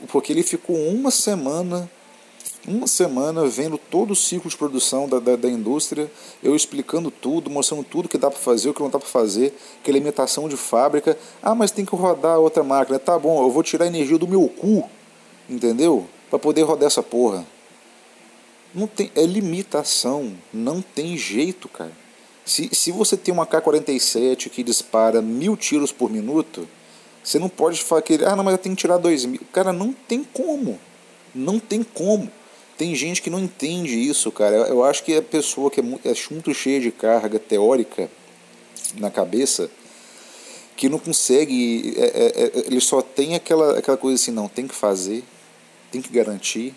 Porque 0.09 0.33
ele 0.33 0.43
ficou 0.43 0.77
uma 0.77 1.11
semana 1.11 1.91
uma 2.67 2.87
semana 2.87 3.45
vendo 3.47 3.77
todo 3.77 4.13
o 4.13 4.17
ciclo 4.17 4.49
de 4.49 4.57
produção 4.57 5.09
da, 5.09 5.19
da, 5.19 5.35
da 5.35 5.49
indústria, 5.49 6.11
eu 6.43 6.55
explicando 6.55 7.11
tudo, 7.11 7.51
mostrando 7.51 7.83
tudo 7.83 8.09
que 8.09 8.17
dá 8.17 8.31
para 8.31 8.39
fazer, 8.39 8.69
o 8.69 8.75
que 8.75 8.81
não 8.81 8.91
dá 8.91 8.99
para 8.99 9.09
fazer, 9.09 9.53
que 9.83 9.91
é 9.91 9.93
alimentação 9.93 10.49
de 10.49 10.57
fábrica. 10.57 11.19
Ah, 11.43 11.55
mas 11.55 11.73
tem 11.73 11.85
que 11.85 11.97
rodar 11.97 12.39
outra 12.39 12.63
máquina. 12.63 12.99
Tá 12.99 13.19
bom, 13.19 13.43
eu 13.43 13.51
vou 13.51 13.63
tirar 13.63 13.85
a 13.85 13.89
energia 13.89 14.17
do 14.17 14.29
meu 14.29 14.49
cu, 14.49 14.89
entendeu? 15.51 16.07
Para 16.31 16.39
poder 16.39 16.63
rodar 16.63 16.87
essa 16.87 17.03
porra. 17.03 17.45
Não 18.75 18.87
tem, 18.87 19.11
é 19.15 19.27
limitação, 19.27 20.33
não 20.53 20.81
tem 20.81 21.17
jeito, 21.17 21.69
cara. 21.69 21.93
Se, 22.45 22.71
se 22.73 22.91
você 22.91 23.17
tem 23.17 23.33
uma 23.35 23.47
K-47 23.47 24.49
que 24.49 24.63
dispara 24.63 25.21
mil 25.21 25.57
tiros 25.57 25.93
por 25.93 26.11
minuto, 26.11 26.69
você 27.23 27.39
não 27.39 27.49
pode 27.49 27.83
falar 27.83 28.03
que, 28.03 28.15
ah, 28.25 28.35
não, 28.35 28.43
mas 28.43 28.53
eu 28.53 28.59
tenho 28.59 28.75
que 28.75 28.81
tirar 28.81 28.99
dois 28.99 29.25
mil. 29.25 29.41
Cara, 29.53 29.73
não 29.73 29.93
tem 29.93 30.25
como. 30.25 30.79
Não 31.35 31.59
tem 31.59 31.83
como. 31.83 32.31
Tem 32.83 32.97
gente 32.97 33.23
que 33.23 33.31
não 33.31 33.39
entende 33.39 33.97
isso, 33.97 34.33
cara. 34.33 34.57
Eu 34.57 34.83
acho 34.83 35.05
que 35.05 35.17
a 35.17 35.23
pessoa 35.23 35.71
que 35.71 35.79
é 35.79 35.83
muito, 35.85 36.05
é 36.05 36.13
muito 36.33 36.53
cheia 36.53 36.81
de 36.81 36.91
carga 36.91 37.39
teórica 37.39 38.11
na 38.97 39.09
cabeça, 39.09 39.71
que 40.77 40.89
não 40.89 40.99
consegue, 40.99 41.95
é, 41.97 42.03
é, 42.03 42.43
é, 42.43 42.53
ele 42.67 42.81
só 42.81 43.01
tem 43.01 43.37
aquela, 43.37 43.79
aquela 43.79 43.97
coisa 43.97 44.21
assim, 44.21 44.33
não, 44.33 44.49
tem 44.49 44.67
que 44.67 44.75
fazer, 44.75 45.23
tem 45.93 46.03
que 46.03 46.13
garantir, 46.13 46.75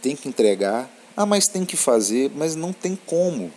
tem 0.00 0.14
que 0.14 0.28
entregar, 0.28 0.88
ah, 1.16 1.26
mas 1.26 1.48
tem 1.48 1.64
que 1.64 1.76
fazer, 1.76 2.30
mas 2.36 2.54
não 2.54 2.72
tem 2.72 2.96
como, 3.04 3.50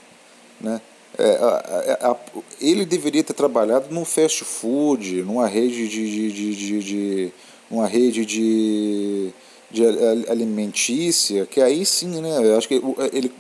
né? 0.60 0.82
É, 1.16 1.36
a, 1.36 2.08
a, 2.08 2.12
a, 2.12 2.18
ele 2.60 2.88
deveria 2.88 3.24
ter 3.24 3.34
trabalhado 3.34 3.94
num 3.94 4.04
fast 4.04 4.44
food, 4.44 5.22
numa 5.22 5.46
rede 5.46 5.88
de, 5.88 6.10
de, 6.10 6.32
de, 6.32 6.56
de, 6.56 6.80
de 6.80 7.32
uma 7.70 7.86
rede 7.86 8.26
de 8.26 9.32
de 9.74 9.84
alimentícia, 10.30 11.48
que 11.48 11.60
aí 11.60 11.84
sim, 11.84 12.22
né? 12.22 12.38
Eu 12.44 12.58
acho 12.58 12.68
que 12.68 12.76
ele, 13.12 13.34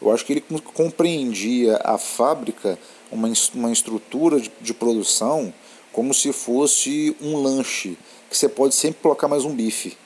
eu 0.00 0.12
acho 0.12 0.24
que 0.24 0.34
ele 0.34 0.44
compreendia 0.74 1.80
a 1.82 1.96
fábrica, 1.96 2.78
uma, 3.10 3.32
uma 3.54 3.72
estrutura 3.72 4.38
de, 4.38 4.52
de 4.60 4.74
produção, 4.74 5.52
como 5.92 6.12
se 6.12 6.30
fosse 6.30 7.16
um 7.22 7.42
lanche, 7.42 7.96
que 8.28 8.36
você 8.36 8.50
pode 8.50 8.74
sempre 8.74 9.00
colocar 9.02 9.26
mais 9.28 9.44
um 9.46 9.54
bife. 9.54 9.96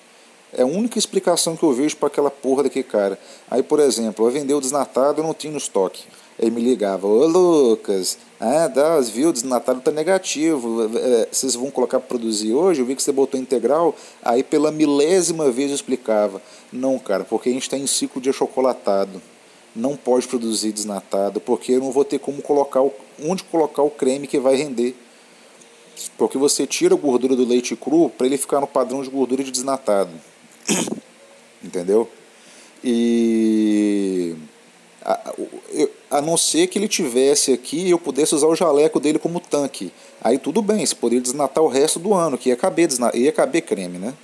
É 0.53 0.63
a 0.63 0.67
única 0.67 0.99
explicação 0.99 1.57
que 1.57 1.65
eu 1.65 1.73
vejo 1.73 1.97
para 1.97 2.07
aquela 2.07 2.31
porra 2.31 2.65
daquele 2.65 2.85
cara. 2.85 3.19
Aí, 3.51 3.63
por 3.63 3.81
exemplo, 3.81 4.27
eu 4.27 4.31
vender 4.31 4.55
o 4.55 4.61
desnatado, 4.61 5.21
eu 5.21 5.25
não 5.25 5.35
tinha 5.35 5.51
no 5.51 5.59
estoque. 5.59 6.05
Ele 6.41 6.53
me 6.53 6.63
ligava, 6.63 7.07
ô 7.07 7.27
Lucas, 7.27 8.17
ah, 8.41 8.67
dá, 8.67 8.99
viu, 9.01 9.29
o 9.29 9.33
desnatado 9.33 9.83
tá 9.83 9.91
negativo, 9.91 10.89
é, 10.97 11.29
vocês 11.31 11.55
vão 11.55 11.71
colocar 11.71 12.01
para 12.01 12.09
produzir 12.09 12.55
hoje? 12.55 12.81
Eu 12.81 12.87
vi 12.87 12.97
que 12.97 13.03
você 13.03 13.13
botou 13.13 13.39
integral. 13.39 13.95
Aí 14.23 14.43
pela 14.43 14.73
milésima 14.73 15.51
vez 15.51 15.69
eu 15.69 15.75
explicava, 15.75 16.41
não, 16.73 16.99
cara, 16.99 17.25
porque 17.25 17.51
a 17.51 17.53
gente 17.53 17.65
está 17.65 17.77
em 17.77 17.87
ciclo 17.87 18.23
de 18.23 18.31
achocolatado. 18.31 19.21
Não 19.77 19.99
pode 19.99 20.27
produzir 20.27 20.73
desnatado, 20.73 21.41
porque 21.43 21.73
eu 21.73 21.81
não 21.81 21.93
vou 21.93 22.07
ter 22.07 22.19
como 22.19 22.41
colocar 22.41 22.81
o, 22.81 22.91
onde 23.23 23.45
colocar 23.45 23.83
o 23.83 23.91
creme 23.91 24.27
que 24.27 24.39
vai 24.39 24.57
render. 24.57 24.97
Porque 26.17 26.39
você 26.39 26.67
tira 26.67 26.95
a 26.95 26.99
gordura 26.99 27.37
do 27.37 27.45
leite 27.45 27.77
cru 27.77 28.09
para 28.09 28.27
ele 28.27 28.39
ficar 28.39 28.63
no 28.63 28.67
padrão 28.67 29.03
de 29.03 29.11
gordura 29.11 29.45
de 29.45 29.51
desnatado. 29.51 30.11
Entendeu? 31.63 32.09
E 32.83 34.35
a, 35.03 35.33
a 36.11 36.21
não 36.21 36.37
ser 36.37 36.67
que 36.67 36.79
ele 36.79 36.89
tivesse 36.89 37.53
aqui 37.53 37.87
e 37.87 37.91
eu 37.91 37.99
pudesse 37.99 38.35
usar 38.35 38.47
o 38.47 38.55
jaleco 38.55 39.01
dele 39.01 39.19
como 39.19 39.41
tanque. 39.41 39.93
Aí 40.23 40.39
tudo 40.39 40.61
bem, 40.61 40.85
você 40.85 40.95
poderia 40.95 41.23
desnatar 41.23 41.63
o 41.65 41.69
resto 41.69 41.99
do 41.99 42.13
ano, 42.13 42.37
que 42.37 42.51
ia 42.51 42.57
caber, 42.57 42.89
ia 43.15 43.33
caber 43.33 43.63
creme, 43.63 43.99
né? 43.99 44.15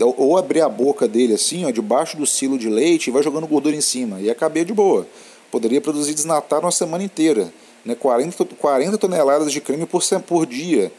Ou 0.00 0.36
abrir 0.36 0.62
a 0.62 0.68
boca 0.68 1.06
dele 1.06 1.34
assim, 1.34 1.64
ó, 1.64 1.70
debaixo 1.70 2.16
do 2.16 2.26
silo 2.26 2.58
de 2.58 2.68
leite 2.68 3.08
e 3.08 3.10
vai 3.10 3.22
jogando 3.22 3.46
gordura 3.46 3.76
em 3.76 3.80
cima. 3.80 4.20
Ia 4.20 4.34
caber 4.34 4.64
de 4.64 4.72
boa. 4.72 5.06
Poderia 5.50 5.80
produzir 5.80 6.14
desnatado 6.14 6.64
uma 6.64 6.72
semana 6.72 7.04
inteira. 7.04 7.52
Né? 7.84 7.94
40, 7.94 8.44
40 8.44 8.96
toneladas 8.96 9.52
de 9.52 9.60
creme 9.60 9.84
por, 9.84 10.02
por 10.26 10.46
dia. 10.46 10.90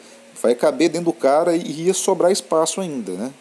Vai 0.41 0.53
caber 0.53 0.89
dentro 0.89 1.05
do 1.05 1.13
cara 1.13 1.55
e 1.55 1.86
ia 1.86 1.93
sobrar 1.93 2.32
espaço 2.32 2.82
ainda, 2.82 3.13
né? 3.13 3.32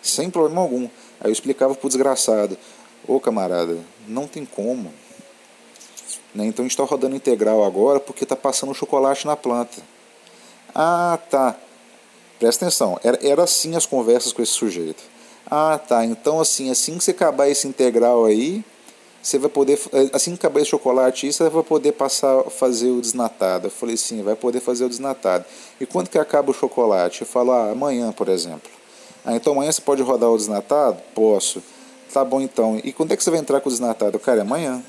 Sem 0.00 0.30
problema 0.30 0.62
algum. 0.62 0.88
Aí 1.20 1.28
eu 1.28 1.32
explicava 1.32 1.74
pro 1.74 1.88
desgraçado. 1.88 2.56
Ô 3.06 3.18
camarada, 3.18 3.76
não 4.08 4.26
tem 4.26 4.44
como. 4.44 4.92
Né? 6.34 6.46
Então 6.46 6.64
a 6.64 6.66
gente 6.66 6.72
está 6.72 6.84
rodando 6.84 7.16
integral 7.16 7.64
agora 7.64 8.00
porque 8.00 8.24
está 8.24 8.36
passando 8.36 8.74
chocolate 8.74 9.26
na 9.26 9.36
planta. 9.36 9.82
Ah, 10.74 11.18
tá. 11.30 11.56
Presta 12.38 12.64
atenção, 12.64 12.98
era, 13.04 13.18
era 13.22 13.42
assim 13.44 13.76
as 13.76 13.86
conversas 13.86 14.32
com 14.32 14.42
esse 14.42 14.52
sujeito. 14.52 15.02
Ah, 15.48 15.78
tá. 15.78 16.04
Então, 16.04 16.40
assim, 16.40 16.70
assim 16.70 16.96
que 16.96 17.04
você 17.04 17.10
acabar 17.10 17.48
esse 17.48 17.68
integral 17.68 18.24
aí, 18.24 18.64
você 19.22 19.38
vai 19.38 19.48
poder, 19.48 19.78
eh, 19.92 20.10
assim 20.12 20.34
que 20.34 20.44
acabar 20.44 20.60
esse 20.60 20.70
chocolate 20.70 21.32
você 21.32 21.48
vai 21.48 21.62
poder 21.62 21.92
passar 21.92 22.42
fazer 22.44 22.90
o 22.90 23.00
desnatado. 23.00 23.68
Eu 23.68 23.70
falei, 23.70 23.96
sim, 23.96 24.22
vai 24.22 24.34
poder 24.34 24.60
fazer 24.60 24.84
o 24.84 24.88
desnatado. 24.88 25.44
E 25.80 25.86
quando 25.86 26.08
que 26.08 26.18
acaba 26.18 26.50
o 26.50 26.54
chocolate? 26.54 27.20
Eu 27.20 27.26
falo, 27.26 27.52
ah, 27.52 27.70
amanhã, 27.70 28.10
por 28.12 28.28
exemplo. 28.28 28.70
Ah, 29.24 29.36
então 29.36 29.52
amanhã 29.52 29.70
você 29.70 29.80
pode 29.80 30.02
rodar 30.02 30.30
o 30.30 30.36
desnatado? 30.36 31.00
Posso. 31.14 31.62
Tá 32.12 32.24
bom 32.24 32.40
então. 32.40 32.80
E 32.82 32.92
quando 32.92 33.12
é 33.12 33.16
que 33.16 33.22
você 33.22 33.30
vai 33.30 33.38
entrar 33.38 33.60
com 33.60 33.68
o 33.68 33.72
desnatado? 33.72 34.18
Cara, 34.18 34.38
é 34.38 34.42
amanhã. 34.42 34.82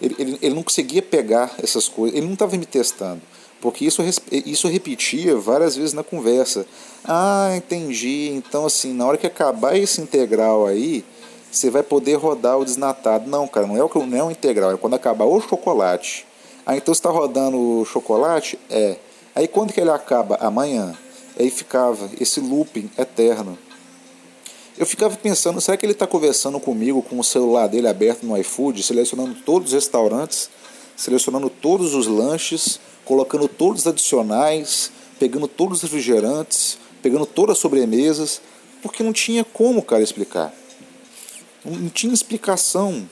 Ele, 0.00 0.14
ele, 0.18 0.38
ele 0.40 0.54
não 0.54 0.62
conseguia 0.62 1.02
pegar 1.02 1.54
essas 1.62 1.88
coisas, 1.88 2.16
ele 2.16 2.26
não 2.26 2.34
estava 2.34 2.56
me 2.56 2.66
testando, 2.66 3.20
porque 3.60 3.84
isso, 3.84 4.02
isso 4.30 4.68
repetia 4.68 5.36
várias 5.36 5.76
vezes 5.76 5.92
na 5.92 6.04
conversa. 6.04 6.64
Ah, 7.04 7.52
entendi. 7.56 8.30
Então, 8.32 8.66
assim, 8.66 8.92
na 8.92 9.06
hora 9.06 9.18
que 9.18 9.26
acabar 9.26 9.76
esse 9.76 10.00
integral 10.00 10.66
aí, 10.66 11.04
você 11.50 11.70
vai 11.70 11.82
poder 11.82 12.14
rodar 12.14 12.58
o 12.58 12.64
desnatado. 12.64 13.28
Não, 13.28 13.48
cara, 13.48 13.66
não 13.66 13.76
é 13.76 13.82
o, 13.82 14.06
não 14.06 14.18
é 14.18 14.22
o 14.22 14.30
integral, 14.30 14.72
é 14.72 14.76
quando 14.76 14.94
acabar 14.94 15.24
o 15.24 15.40
chocolate. 15.40 16.26
Ah, 16.64 16.76
então 16.76 16.94
você 16.94 16.98
está 16.98 17.10
rodando 17.10 17.56
o 17.58 17.84
chocolate? 17.84 18.58
É. 18.68 18.96
Aí 19.34 19.48
quando 19.48 19.72
que 19.72 19.80
ele 19.80 19.90
acaba? 19.90 20.36
Amanhã. 20.36 20.94
Aí 21.38 21.50
ficava 21.50 22.10
esse 22.20 22.40
looping 22.40 22.90
eterno. 22.98 23.58
Eu 24.78 24.86
ficava 24.86 25.16
pensando, 25.16 25.60
será 25.60 25.76
que 25.76 25.84
ele 25.84 25.92
está 25.92 26.06
conversando 26.06 26.60
comigo 26.60 27.02
com 27.02 27.18
o 27.18 27.24
celular 27.24 27.66
dele 27.66 27.88
aberto 27.88 28.24
no 28.24 28.38
iFood, 28.38 28.80
selecionando 28.80 29.34
todos 29.44 29.68
os 29.68 29.74
restaurantes, 29.74 30.48
selecionando 30.96 31.50
todos 31.50 31.94
os 31.94 32.06
lanches, 32.06 32.78
colocando 33.04 33.48
todos 33.48 33.80
os 33.80 33.86
adicionais, 33.88 34.92
pegando 35.18 35.48
todos 35.48 35.78
os 35.78 35.82
refrigerantes, 35.82 36.78
pegando 37.02 37.26
todas 37.26 37.56
as 37.56 37.58
sobremesas, 37.58 38.40
porque 38.80 39.02
não 39.02 39.12
tinha 39.12 39.42
como, 39.42 39.82
cara, 39.82 40.00
explicar. 40.00 40.54
Não 41.64 41.88
tinha 41.88 42.14
explicação. 42.14 43.04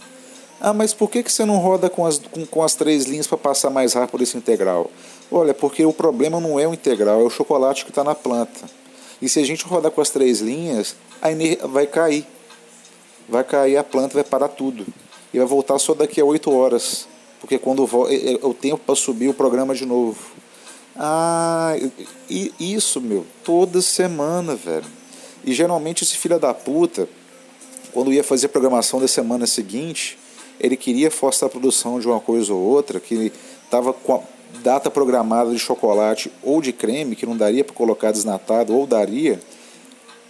Ah, 0.60 0.72
mas 0.72 0.94
por 0.94 1.10
que, 1.10 1.20
que 1.20 1.32
você 1.32 1.44
não 1.44 1.58
roda 1.58 1.90
com 1.90 2.06
as, 2.06 2.18
com, 2.18 2.46
com 2.46 2.62
as 2.62 2.76
três 2.76 3.06
linhas 3.06 3.26
para 3.26 3.38
passar 3.38 3.70
mais 3.70 3.92
rápido 3.92 4.22
esse 4.22 4.36
integral? 4.36 4.88
Olha, 5.32 5.52
porque 5.52 5.84
o 5.84 5.92
problema 5.92 6.38
não 6.38 6.60
é 6.60 6.68
o 6.68 6.72
integral, 6.72 7.20
é 7.20 7.24
o 7.24 7.30
chocolate 7.30 7.84
que 7.84 7.90
está 7.90 8.04
na 8.04 8.14
planta. 8.14 8.70
E 9.20 9.28
se 9.28 9.40
a 9.40 9.44
gente 9.44 9.64
rodar 9.64 9.90
com 9.90 10.00
as 10.00 10.10
três 10.10 10.40
linhas, 10.40 10.96
a 11.20 11.32
energia 11.32 11.66
vai 11.66 11.86
cair. 11.86 12.26
Vai 13.28 13.44
cair 13.44 13.76
a 13.76 13.84
planta, 13.84 14.14
vai 14.14 14.24
parar 14.24 14.48
tudo. 14.48 14.86
E 15.32 15.38
vai 15.38 15.46
voltar 15.46 15.78
só 15.78 15.94
daqui 15.94 16.20
a 16.20 16.24
8 16.24 16.52
horas. 16.52 17.08
Porque 17.40 17.58
quando 17.58 17.84
é, 18.08 18.34
é 18.34 18.46
o 18.46 18.54
tempo 18.54 18.78
para 18.78 18.94
subir 18.94 19.28
o 19.28 19.34
programa 19.34 19.74
de 19.74 19.86
novo. 19.86 20.18
Ah, 20.94 21.76
e 22.28 22.52
isso, 22.58 23.00
meu, 23.00 23.26
toda 23.44 23.82
semana, 23.82 24.54
velho. 24.54 24.86
E 25.44 25.52
geralmente 25.52 26.02
esse 26.02 26.16
filho 26.16 26.38
da 26.38 26.52
puta, 26.52 27.08
quando 27.92 28.12
ia 28.12 28.24
fazer 28.24 28.46
a 28.46 28.48
programação 28.48 29.00
da 29.00 29.06
semana 29.06 29.46
seguinte, 29.46 30.18
ele 30.58 30.76
queria 30.76 31.10
forçar 31.10 31.48
a 31.48 31.50
produção 31.50 32.00
de 32.00 32.06
uma 32.08 32.20
coisa 32.20 32.52
ou 32.52 32.60
outra, 32.60 32.98
que 32.98 33.32
estava 33.64 33.92
data 34.62 34.90
programada 34.90 35.50
de 35.50 35.58
chocolate 35.58 36.30
ou 36.42 36.60
de 36.60 36.72
creme, 36.72 37.16
que 37.16 37.26
não 37.26 37.36
daria 37.36 37.64
para 37.64 37.74
colocar 37.74 38.12
desnatado, 38.12 38.74
ou 38.74 38.86
daria, 38.86 39.40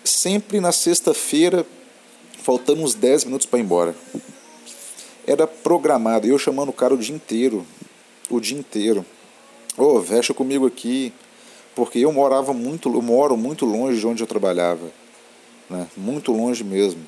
sempre 0.04 0.60
na 0.60 0.72
sexta-feira, 0.72 1.66
faltando 2.42 2.82
uns 2.82 2.94
10 2.94 3.24
minutos 3.24 3.46
para 3.46 3.58
ir 3.58 3.62
embora. 3.62 3.94
Era 5.26 5.46
programado, 5.46 6.26
eu 6.26 6.38
chamando 6.38 6.68
o 6.68 6.72
cara 6.72 6.94
o 6.94 6.98
dia 6.98 7.14
inteiro, 7.14 7.66
o 8.30 8.40
dia 8.40 8.58
inteiro. 8.58 9.04
Ô, 9.76 9.96
oh, 9.96 10.02
fecha 10.02 10.32
comigo 10.32 10.66
aqui, 10.66 11.12
porque 11.74 11.98
eu 11.98 12.12
morava 12.12 12.52
muito, 12.54 12.88
eu 12.92 13.02
moro 13.02 13.36
muito 13.36 13.66
longe 13.66 13.98
de 13.98 14.06
onde 14.06 14.22
eu 14.22 14.26
trabalhava, 14.26 14.90
né? 15.68 15.86
Muito 15.96 16.32
longe 16.32 16.64
mesmo. 16.64 17.00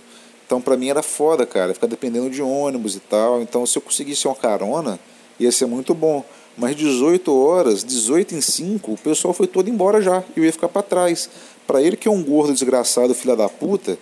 Então 0.45 0.61
para 0.61 0.77
mim 0.77 0.89
era 0.89 1.03
foda, 1.03 1.47
cara, 1.47 1.73
ficar 1.75 1.87
dependendo 1.87 2.29
de 2.31 2.43
ônibus 2.43 2.97
e 2.97 3.01
tal. 3.01 3.41
Então 3.41 3.65
se 3.65 3.79
eu 3.79 3.83
conseguisse 3.83 4.27
uma 4.27 4.35
carona, 4.35 4.99
ia 5.39 5.53
ser 5.53 5.67
muito 5.67 5.95
bom. 5.95 6.25
Mas 6.59 6.75
18 6.75 7.33
horas, 7.33 7.85
18 7.85 8.35
em 8.35 8.41
5, 8.41 8.93
o 8.93 8.99
pessoal 8.99 9.33
foi 9.33 9.47
todo 9.47 9.71
embora 9.71 10.03
já. 10.03 10.25
Eu 10.37 10.45
ia 10.45 10.53
ficar 10.53 10.69
para 10.69 10.83
trás. 10.83 11.31
Para 11.67 11.81
ele 11.81 11.97
que 11.97 12.09
é 12.09 12.11
um 12.11 12.23
gordo 12.23 12.53
desgraçado, 12.53 13.15
filha 13.15 13.37
da 13.37 13.49
puta, 13.49 13.97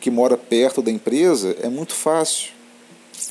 que 0.00 0.10
mora 0.10 0.36
perto 0.36 0.82
da 0.82 0.90
empresa, 0.90 1.56
é 1.62 1.68
muito 1.68 1.94
fácil, 1.94 2.50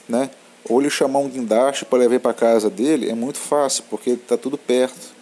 né? 0.08 0.30
Ou 0.70 0.80
ele 0.80 0.90
chamar 0.90 1.20
um 1.20 1.28
guindaste 1.28 1.84
para 1.84 2.00
levar 2.00 2.22
para 2.22 2.34
casa 2.34 2.70
dele, 2.70 3.10
é 3.10 3.14
muito 3.14 3.38
fácil, 3.38 3.84
porque 3.90 4.16
tá 4.16 4.38
tudo 4.38 4.58
perto, 4.58 5.14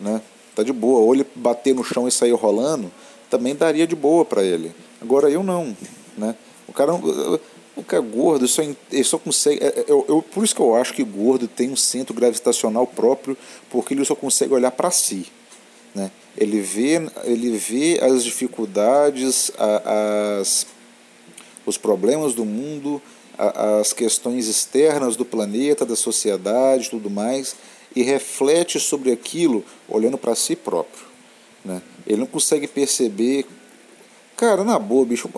né? 0.00 0.22
Tá 0.54 0.62
de 0.62 0.72
boa. 0.72 1.00
Ou 1.00 1.14
ele 1.14 1.26
bater 1.34 1.74
no 1.74 1.84
chão 1.84 2.08
e 2.08 2.10
sair 2.10 2.32
rolando, 2.32 2.90
também 3.28 3.54
daria 3.54 3.86
de 3.86 3.94
boa 3.94 4.24
para 4.24 4.42
ele. 4.42 4.72
Agora 5.00 5.28
eu 5.28 5.42
não, 5.42 5.76
né? 6.16 6.34
O 6.66 6.72
cara, 6.72 6.92
o 7.78 7.84
cara 7.84 8.02
gordo, 8.02 8.48
só, 8.48 8.62
ele 8.62 9.04
só 9.04 9.18
consegue. 9.18 9.62
É, 9.62 9.68
é, 9.68 9.84
eu, 9.86 10.04
eu, 10.08 10.20
por 10.20 10.42
isso 10.42 10.54
que 10.54 10.60
eu 10.60 10.74
acho 10.74 10.92
que 10.92 11.04
gordo 11.04 11.46
tem 11.46 11.70
um 11.70 11.76
centro 11.76 12.12
gravitacional 12.12 12.86
próprio, 12.86 13.36
porque 13.70 13.94
ele 13.94 14.04
só 14.04 14.16
consegue 14.16 14.52
olhar 14.52 14.72
para 14.72 14.90
si. 14.90 15.26
Né? 15.94 16.10
Ele, 16.36 16.60
vê, 16.60 17.00
ele 17.24 17.56
vê 17.56 18.00
as 18.02 18.24
dificuldades, 18.24 19.52
as, 20.38 20.66
os 21.64 21.78
problemas 21.78 22.34
do 22.34 22.44
mundo, 22.44 23.00
as 23.38 23.92
questões 23.92 24.48
externas 24.48 25.14
do 25.14 25.24
planeta, 25.24 25.86
da 25.86 25.94
sociedade, 25.94 26.90
tudo 26.90 27.08
mais, 27.08 27.54
e 27.94 28.02
reflete 28.02 28.80
sobre 28.80 29.12
aquilo 29.12 29.64
olhando 29.88 30.18
para 30.18 30.34
si 30.34 30.56
próprio. 30.56 31.06
Né? 31.64 31.80
Ele 32.06 32.18
não 32.18 32.26
consegue 32.26 32.66
perceber. 32.66 33.46
Cara, 34.36 34.64
na 34.64 34.78
boa, 34.78 35.04
bicho. 35.04 35.30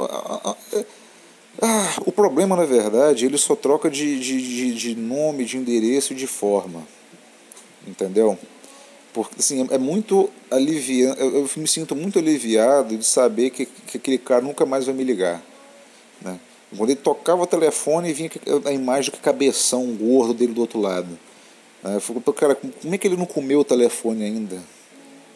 Ah, 1.60 1.96
o 2.06 2.12
problema, 2.12 2.56
na 2.56 2.64
verdade, 2.64 3.26
ele 3.26 3.36
só 3.36 3.54
troca 3.54 3.90
de, 3.90 4.18
de, 4.18 4.74
de, 4.74 4.94
nome, 4.94 5.44
de 5.44 5.56
endereço 5.56 6.12
e 6.12 6.16
de 6.16 6.26
forma. 6.26 6.86
Entendeu? 7.86 8.38
Porque 9.12 9.36
assim, 9.38 9.66
é 9.70 9.78
muito 9.78 10.30
aliviante. 10.50 11.20
Eu, 11.20 11.34
eu, 11.34 11.50
me 11.56 11.66
sinto 11.66 11.96
muito 11.96 12.18
aliviado 12.18 12.96
de 12.96 13.04
saber 13.04 13.50
que, 13.50 13.66
que 13.66 13.96
aquele 13.96 14.18
cara 14.18 14.40
nunca 14.40 14.64
mais 14.64 14.86
vai 14.86 14.94
me 14.94 15.02
ligar. 15.02 15.42
Né? 16.22 16.38
Quando 16.76 16.90
ele 16.90 17.00
tocava 17.00 17.42
o 17.42 17.46
telefone 17.46 18.12
vinha 18.12 18.30
a 18.64 18.72
imagem 18.72 19.10
do 19.10 19.18
cabeção 19.18 19.86
gordo 19.96 20.32
dele 20.32 20.52
do 20.52 20.60
outro 20.60 20.80
lado. 20.80 21.18
Eu 21.82 22.00
fico, 22.00 22.32
cara, 22.32 22.54
como 22.54 22.94
é 22.94 22.98
que 22.98 23.08
ele 23.08 23.16
não 23.16 23.26
comeu 23.26 23.60
o 23.60 23.64
telefone 23.64 24.24
ainda? 24.24 24.56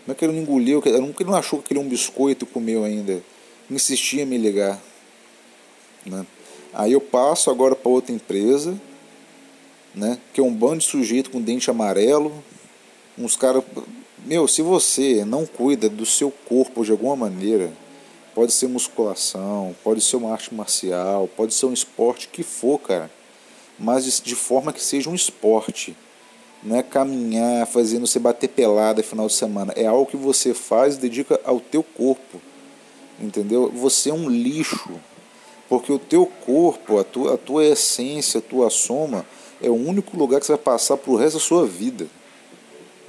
Como 0.04 0.12
é 0.12 0.14
que 0.14 0.24
ele 0.24 0.34
não 0.34 0.42
engoliu? 0.42 0.80
Como 0.80 0.94
é 0.94 1.12
que 1.12 1.22
ele 1.22 1.30
não 1.30 1.36
achou 1.36 1.58
que 1.58 1.64
aquele 1.64 1.80
é 1.80 1.82
um 1.82 1.88
biscoito 1.88 2.44
e 2.44 2.48
comeu 2.48 2.84
ainda? 2.84 3.22
Insistia 3.70 4.22
em 4.22 4.26
me 4.26 4.36
ligar. 4.36 4.80
Né? 6.04 6.26
Aí 6.72 6.92
eu 6.92 7.00
passo 7.00 7.50
agora 7.50 7.74
para 7.74 7.90
outra 7.90 8.12
empresa, 8.12 8.78
né? 9.94 10.18
que 10.32 10.40
é 10.40 10.44
um 10.44 10.52
bando 10.52 10.78
de 10.78 10.84
sujeito 10.84 11.30
com 11.30 11.40
dente 11.40 11.70
amarelo, 11.70 12.32
uns 13.18 13.36
caras. 13.36 13.62
Meu, 14.24 14.48
se 14.48 14.62
você 14.62 15.24
não 15.24 15.44
cuida 15.46 15.88
do 15.88 16.06
seu 16.06 16.30
corpo 16.30 16.84
de 16.84 16.90
alguma 16.90 17.14
maneira, 17.14 17.70
pode 18.34 18.52
ser 18.52 18.66
musculação, 18.66 19.74
pode 19.84 20.00
ser 20.00 20.16
uma 20.16 20.32
arte 20.32 20.52
marcial, 20.54 21.28
pode 21.28 21.54
ser 21.54 21.66
um 21.66 21.72
esporte 21.72 22.28
que 22.28 22.42
for, 22.42 22.78
cara, 22.78 23.10
mas 23.78 24.20
de 24.20 24.34
forma 24.34 24.72
que 24.72 24.82
seja 24.82 25.10
um 25.10 25.14
esporte. 25.14 25.96
Não 26.62 26.76
é 26.76 26.82
caminhar, 26.82 27.66
fazendo 27.66 28.06
você 28.06 28.18
bater 28.18 28.48
pelada 28.48 29.02
final 29.02 29.26
de 29.26 29.34
semana. 29.34 29.74
É 29.76 29.84
algo 29.84 30.06
que 30.06 30.16
você 30.16 30.54
faz 30.54 30.94
e 30.94 31.00
dedica 31.00 31.38
ao 31.44 31.60
teu 31.60 31.82
corpo. 31.82 32.40
Entendeu? 33.20 33.70
Você 33.70 34.08
é 34.08 34.14
um 34.14 34.30
lixo. 34.30 34.98
Porque 35.74 35.92
o 35.92 35.98
teu 35.98 36.24
corpo, 36.24 37.00
a 37.00 37.04
tua, 37.04 37.34
a 37.34 37.36
tua 37.36 37.64
essência, 37.64 38.38
a 38.38 38.40
tua 38.40 38.70
soma, 38.70 39.26
é 39.60 39.68
o 39.68 39.74
único 39.74 40.16
lugar 40.16 40.38
que 40.38 40.46
você 40.46 40.52
vai 40.52 40.62
passar 40.62 40.96
para 40.96 41.10
o 41.10 41.16
resto 41.16 41.34
da 41.34 41.40
sua 41.40 41.66
vida. 41.66 42.06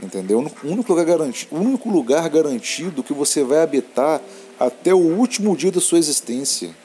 Entendeu? 0.02 0.40
O 0.64 0.68
único 0.68 0.92
lugar 0.92 1.06
garantido, 1.06 1.56
único 1.56 1.90
lugar 1.90 2.28
garantido 2.28 3.04
que 3.04 3.14
você 3.14 3.44
vai 3.44 3.62
habitar 3.62 4.20
até 4.60 4.94
o 4.96 4.98
último 4.98 5.56
dia 5.56 5.72
da 5.72 5.80
sua 5.80 6.00
existência. 6.00 6.76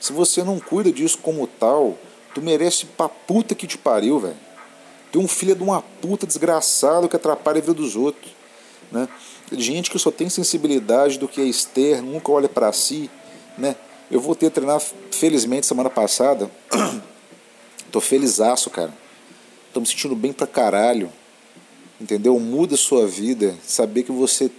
Se 0.00 0.12
você 0.12 0.44
não 0.44 0.60
cuida 0.60 0.92
disso 0.92 1.18
como 1.18 1.48
tal, 1.48 1.98
tu 2.32 2.40
merece 2.40 2.86
pra 2.86 3.08
puta 3.08 3.56
que 3.56 3.66
te 3.66 3.76
pariu, 3.76 4.20
velho. 4.20 4.36
Tu 5.10 5.20
é 5.20 5.22
um 5.22 5.28
filho 5.28 5.56
de 5.56 5.64
uma 5.64 5.82
puta 5.82 6.28
desgraçado 6.28 7.08
que 7.08 7.16
atrapalha 7.16 7.58
a 7.58 7.60
vida 7.60 7.74
dos 7.74 7.96
outros. 7.96 8.32
Né? 8.92 9.08
Gente 9.50 9.90
que 9.90 9.98
só 9.98 10.12
tem 10.12 10.28
sensibilidade 10.28 11.18
do 11.18 11.26
que 11.26 11.40
é 11.40 11.44
externo, 11.44 12.12
nunca 12.12 12.30
olha 12.30 12.48
para 12.48 12.72
si, 12.72 13.10
né? 13.58 13.74
Eu 14.14 14.20
voltei 14.20 14.46
a 14.46 14.50
treinar, 14.50 14.80
felizmente, 15.10 15.66
semana 15.66 15.90
passada. 15.90 16.48
Tô 17.90 18.00
felizaço, 18.00 18.70
cara. 18.70 18.94
Tô 19.72 19.80
me 19.80 19.86
sentindo 19.88 20.14
bem 20.14 20.32
pra 20.32 20.46
caralho. 20.46 21.10
Entendeu? 22.00 22.38
Muda 22.38 22.76
a 22.76 22.78
sua 22.78 23.08
vida. 23.08 23.56
Saber 23.66 24.04
que 24.04 24.12
você, 24.12 24.52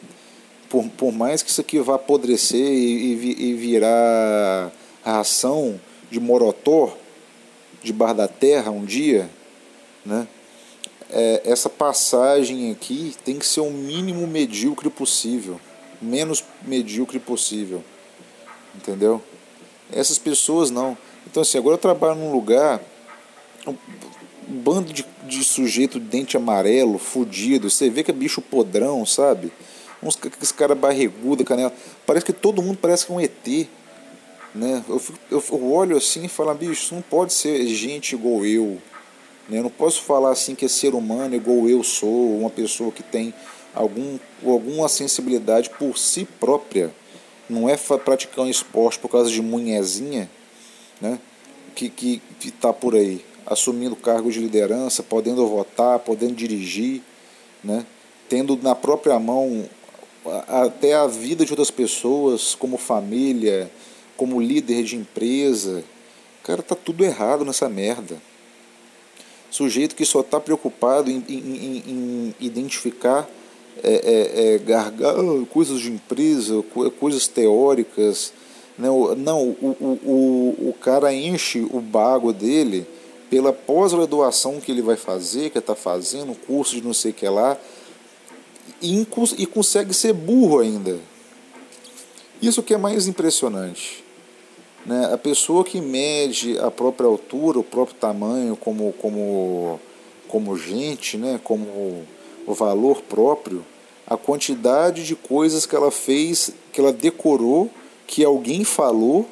por, 0.70 0.84
por 0.89 1.13
mais 1.13 1.41
que 1.41 1.50
isso 1.50 1.62
aqui 1.62 1.80
vá 1.80 1.96
apodrecer 1.96 2.60
e, 2.60 3.13
e, 3.13 3.44
e 3.46 3.54
virar 3.54 4.74
ração 5.06 5.80
de 6.12 6.20
morotó, 6.20 6.94
de 7.82 7.94
bar 7.94 8.12
da 8.12 8.28
terra 8.28 8.72
um 8.72 8.84
dia, 8.84 9.30
né? 10.06 10.28
É, 11.10 11.44
essa 11.46 11.70
passagem 11.70 12.74
aqui 12.74 13.15
tem 13.24 13.39
que 13.39 13.46
ser 13.46 13.62
o 13.62 13.72
mínimo 13.72 14.28
medíocre 14.28 14.89
possível. 14.89 15.62
Menos 16.02 16.44
medíocre 16.68 17.20
possível. 17.20 17.82
Entendeu? 18.76 19.24
Essas 19.91 20.17
pessoas 20.17 20.69
não. 20.69 20.98
Então, 21.28 21.41
assim, 21.41 21.58
agora 21.58 21.76
eu 21.76 21.80
trabalho 21.80 22.15
num 22.15 22.32
lugar, 22.32 22.82
um 23.67 23.76
bando 24.48 24.93
de, 24.93 25.06
de 25.28 25.43
sujeito 25.43 26.00
de 26.00 26.06
dente 26.06 26.38
amarelo, 26.38 26.98
fudido. 26.98 27.69
Você 27.69 27.89
vê 27.89 28.04
que 28.04 28.12
é 28.12 28.13
bicho 28.13 28.41
podrão, 28.41 29.06
sabe? 29.06 29.52
Uns 30.02 30.17
esse 30.41 30.54
cara 30.54 30.76
barrigudo, 30.76 31.43
canela. 31.43 31.74
Parece 32.06 32.26
que 32.26 32.34
todo 32.34 32.62
mundo 32.62 32.78
parece 32.82 33.06
que 33.06 33.12
é 33.12 33.15
um 33.15 33.19
ET. 33.19 33.67
Né? 34.54 34.84
Eu, 34.88 35.00
fico, 35.00 35.19
eu 35.30 35.71
olho 35.71 35.98
assim 35.98 36.26
e 36.26 36.30
falo, 36.30 36.54
bicho, 36.54 36.74
isso 36.74 36.95
não 36.95 37.02
pode 37.02 37.34
ser 37.34 37.65
gente 37.67 38.13
igual 38.13 38.45
eu. 38.45 38.80
Né? 39.50 39.60
Eu 39.60 39.63
não 39.63 39.69
posso 39.69 40.02
falar 40.04 40.32
assim 40.32 40.56
que 40.56 40.65
é 40.65 40.67
ser 40.67 40.93
humano 40.93 41.36
igual 41.36 41.67
eu 41.67 41.84
sou, 41.84 42.39
uma 42.39 42.50
pessoa 42.50 42.91
que 42.91 43.04
tem 43.04 43.34
algum, 43.74 44.17
alguma 44.45 44.88
sensibilidade 44.88 45.69
por 45.71 45.98
si 45.98 46.26
própria 46.39 46.93
não 47.49 47.69
é 47.69 47.77
praticar 47.77 48.45
um 48.45 48.49
esporte 48.49 48.99
por 48.99 49.10
causa 49.10 49.29
de 49.29 49.41
munhezinha, 49.41 50.29
né? 50.99 51.19
Que 51.75 51.89
que 51.89 52.21
está 52.43 52.71
por 52.71 52.95
aí, 52.95 53.23
assumindo 53.45 53.95
cargos 53.95 54.34
de 54.34 54.39
liderança, 54.39 55.03
podendo 55.03 55.45
votar, 55.47 55.99
podendo 55.99 56.36
dirigir, 56.36 57.01
né? 57.63 57.86
Tendo 58.27 58.58
na 58.58 58.73
própria 58.73 59.19
mão 59.19 59.69
até 60.47 60.93
a 60.93 61.05
vida 61.05 61.45
de 61.45 61.51
outras 61.51 61.69
pessoas, 61.69 62.55
como 62.55 62.77
família, 62.77 63.69
como 64.17 64.41
líder 64.41 64.84
de 64.84 64.95
empresa. 64.95 65.84
Cara, 66.43 66.63
tá 66.63 66.75
tudo 66.75 67.03
errado 67.03 67.45
nessa 67.45 67.69
merda. 67.69 68.17
Sujeito 69.49 69.95
que 69.95 70.05
só 70.05 70.21
está 70.21 70.39
preocupado 70.39 71.10
em, 71.10 71.23
em, 71.29 71.84
em 71.88 72.36
identificar 72.39 73.29
é, 73.83 73.93
é, 73.93 74.55
é, 74.55 74.57
gargalo, 74.57 75.45
coisas 75.47 75.79
de 75.79 75.91
empresa, 75.91 76.63
coisas 76.99 77.27
teóricas. 77.27 78.33
Né? 78.77 78.88
Não, 79.17 79.43
o, 79.43 79.77
o, 79.79 79.99
o, 80.03 80.69
o 80.69 80.73
cara 80.73 81.13
enche 81.13 81.59
o 81.71 81.79
bago 81.79 82.33
dele 82.33 82.85
pela 83.29 83.51
pós-graduação 83.51 84.59
que 84.59 84.71
ele 84.71 84.81
vai 84.81 84.95
fazer, 84.95 85.49
que 85.49 85.57
está 85.57 85.75
fazendo, 85.75 86.35
curso 86.47 86.75
de 86.75 86.81
não 86.81 86.93
sei 86.93 87.11
o 87.11 87.13
que 87.13 87.27
lá, 87.27 87.57
e, 88.81 89.05
e 89.38 89.45
consegue 89.45 89.93
ser 89.93 90.13
burro 90.13 90.59
ainda. 90.59 90.99
Isso 92.41 92.61
que 92.61 92.73
é 92.73 92.77
mais 92.77 93.07
impressionante. 93.07 94.03
Né? 94.85 95.09
A 95.11 95.17
pessoa 95.17 95.63
que 95.63 95.81
mede 95.81 96.57
a 96.59 96.69
própria 96.69 97.07
altura, 97.07 97.59
o 97.59 97.63
próprio 97.63 97.95
tamanho 97.95 98.55
como, 98.55 98.93
como, 98.93 99.79
como 100.27 100.57
gente, 100.57 101.17
né? 101.17 101.39
como 101.43 102.05
o 102.45 102.53
valor 102.53 103.01
próprio, 103.01 103.65
a 104.08 104.15
quantidade 104.17 105.05
de 105.05 105.15
coisas 105.15 105.65
que 105.65 105.75
ela 105.75 105.91
fez, 105.91 106.51
que 106.71 106.79
ela 106.79 106.93
decorou, 106.93 107.69
que 108.05 108.23
alguém 108.23 108.63
falou, 108.63 109.27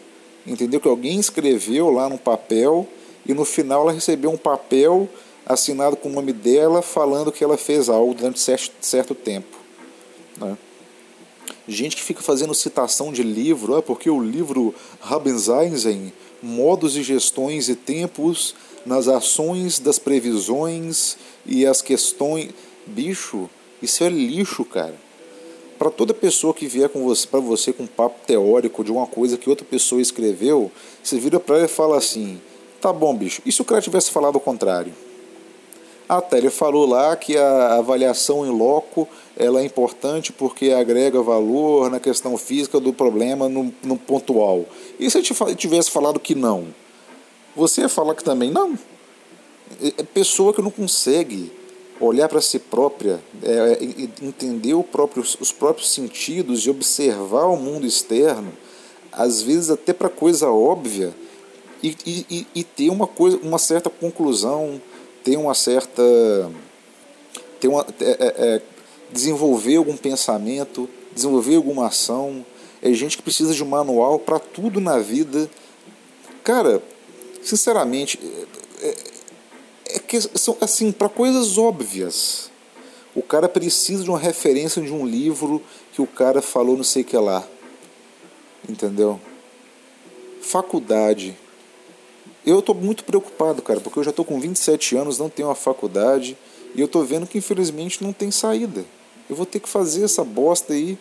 entendeu? 0.46 0.80
Que 0.80 0.88
alguém 0.88 1.20
escreveu 1.20 1.90
lá 1.90 2.10
no 2.10 2.18
papel 2.18 2.88
e 3.26 3.34
no 3.34 3.46
final 3.46 3.84
ela 3.84 3.92
recebeu 3.92 4.32
um 4.32 4.38
papel 4.38 5.08
assinado 5.46 5.96
com 5.96 6.10
o 6.10 6.12
nome 6.12 6.34
dela, 6.34 6.82
falando 6.82 7.32
que 7.32 7.44
ela 7.44 7.58
fez 7.58 7.90
algo 7.90 8.14
durante 8.14 8.40
certo, 8.40 8.74
certo 8.82 9.14
tempo. 9.14 9.58
Né? 10.38 10.58
Gente 11.68 11.96
que 11.96 12.04
fica 12.04 12.22
fazendo 12.22 12.54
citação 12.54 13.12
de 13.12 13.24
livro, 13.24 13.76
ah, 13.76 13.82
porque 13.82 14.10
o 14.10 14.22
livro 14.22 14.74
Rubens 15.00 15.48
Eisen, 15.48 16.12
Modos 16.42 16.98
e 16.98 17.04
Gestões 17.04 17.70
e 17.70 17.76
Tempos 17.76 18.56
nas 18.86 19.08
Ações 19.08 19.80
das 19.80 19.98
Previsões 19.98 21.18
e 21.46 21.66
as 21.66 21.82
Questões. 21.82 22.50
Bicho, 22.86 23.50
isso 23.82 24.04
é 24.04 24.10
lixo, 24.10 24.66
cara. 24.66 24.96
Para 25.80 25.90
toda 25.90 26.14
pessoa 26.14 26.54
que 26.54 26.68
vier 26.68 26.90
com 26.90 27.04
você, 27.04 27.28
para 27.28 27.40
você 27.40 27.74
com 27.74 27.84
um 27.84 27.88
papo 27.88 28.20
teórico 28.26 28.84
de 28.84 28.92
uma 28.92 29.08
coisa 29.08 29.38
que 29.38 29.50
outra 29.50 29.66
pessoa 29.66 30.02
escreveu, 30.02 30.72
você 31.02 31.18
vira 31.18 31.40
para 31.40 31.58
ela 31.58 31.66
e 31.66 31.70
fala 31.70 31.98
assim: 31.98 32.40
"Tá 32.80 32.94
bom, 32.94 33.16
bicho. 33.16 33.42
E 33.46 33.52
se 33.52 33.62
o 33.62 33.66
cara 33.66 33.82
tivesse 33.82 34.12
falado 34.12 34.36
o 34.36 34.40
contrário?" 34.40 34.94
Até 36.08 36.38
ele 36.38 36.50
falou 36.50 36.86
lá 36.86 37.16
que 37.16 37.38
a 37.38 37.78
avaliação 37.78 38.46
em 38.46 38.50
loco 38.50 39.08
ela 39.38 39.62
é 39.62 39.66
importante 39.66 40.32
porque 40.32 40.72
agrega 40.72 41.22
valor 41.22 41.90
na 41.90 42.00
questão 42.00 42.38
física 42.38 42.80
do 42.80 42.94
problema 42.94 43.48
no, 43.48 43.74
no 43.84 43.98
pontual. 43.98 44.66
E 45.00 45.10
se 45.10 45.18
ele 45.18 45.56
tivesse 45.56 45.90
falado 45.90 46.20
que 46.20 46.36
não? 46.36 46.68
Você 47.56 47.82
ia 47.82 47.90
falar 47.90 48.16
que 48.16 48.24
também 48.24 48.52
não? 48.52 48.78
É 49.82 50.04
pessoa 50.04 50.54
que 50.54 50.62
não 50.62 50.70
consegue 50.70 51.52
olhar 52.04 52.30
para 52.30 52.42
si 52.42 52.60
própria, 52.60 53.20
é, 53.42 53.74
é 53.74 53.84
entender 54.26 54.76
próprio, 54.84 55.24
os 55.40 55.52
próprios 55.52 55.92
sentidos 55.92 56.66
e 56.66 56.70
observar 56.70 57.46
o 57.46 57.56
mundo 57.56 57.86
externo, 57.86 58.52
às 59.12 59.42
vezes 59.42 59.70
até 59.70 59.94
para 59.94 60.10
coisa 60.10 60.50
óbvia, 60.50 61.14
e, 61.82 61.96
e, 62.06 62.48
e 62.56 62.64
ter 62.64 62.90
uma, 62.90 63.06
coisa, 63.06 63.38
uma 63.44 63.58
certa 63.58 63.90
conclusão 63.90 64.82
ter 65.24 65.38
uma 65.38 65.54
certa. 65.54 66.04
Ter 67.60 67.68
uma, 67.68 67.86
é, 68.00 68.12
é, 68.12 68.16
é, 68.20 68.62
desenvolver 69.12 69.78
algum 69.78 69.96
pensamento, 69.96 70.90
desenvolver 71.14 71.56
alguma 71.56 71.88
ação. 71.88 72.46
É 72.82 72.92
gente 72.92 73.16
que 73.16 73.24
precisa 73.24 73.54
de 73.54 73.64
um 73.64 73.68
manual 73.68 74.20
para 74.20 74.38
tudo 74.38 74.82
na 74.82 75.00
vida. 75.00 75.50
Cara, 76.44 76.84
sinceramente, 77.42 78.20
é, 78.82 78.96
é, 79.94 80.00
que 80.00 80.20
são 80.22 80.58
assim, 80.60 80.92
para 80.92 81.10
coisas 81.10 81.58
óbvias. 81.58 82.52
O 83.16 83.22
cara 83.22 83.48
precisa 83.48 84.04
de 84.04 84.10
uma 84.10 84.18
referência 84.18 84.82
de 84.82 84.92
um 84.92 85.06
livro 85.06 85.62
que 85.92 86.02
o 86.02 86.08
cara 86.08 86.42
falou 86.42 86.76
não 86.76 86.84
sei 86.84 87.04
que 87.04 87.16
lá. 87.16 87.48
Entendeu? 88.68 89.20
Faculdade. 90.42 91.38
Eu 92.46 92.60
estou 92.60 92.76
muito 92.76 93.04
preocupado, 93.04 93.62
cara, 93.62 93.80
porque 93.80 94.00
eu 94.00 94.04
já 94.04 94.10
estou 94.10 94.26
com 94.26 94.40
27 94.40 94.98
anos, 94.98 95.18
não 95.18 95.30
tenho 95.30 95.48
uma 95.48 95.56
faculdade 95.56 96.36
e 96.76 96.82
eu 96.82 96.88
estou 96.88 97.04
vendo 97.04 97.28
que 97.28 97.38
infelizmente 97.38 98.04
não 98.04 98.12
tem 98.12 98.32
saída. 98.32 98.84
Eu 99.30 99.36
vou 99.36 99.46
ter 99.46 99.60
que 99.60 99.70
fazer 99.70 100.04
essa 100.04 100.24
bosta 100.24 100.74
aí 100.74 100.98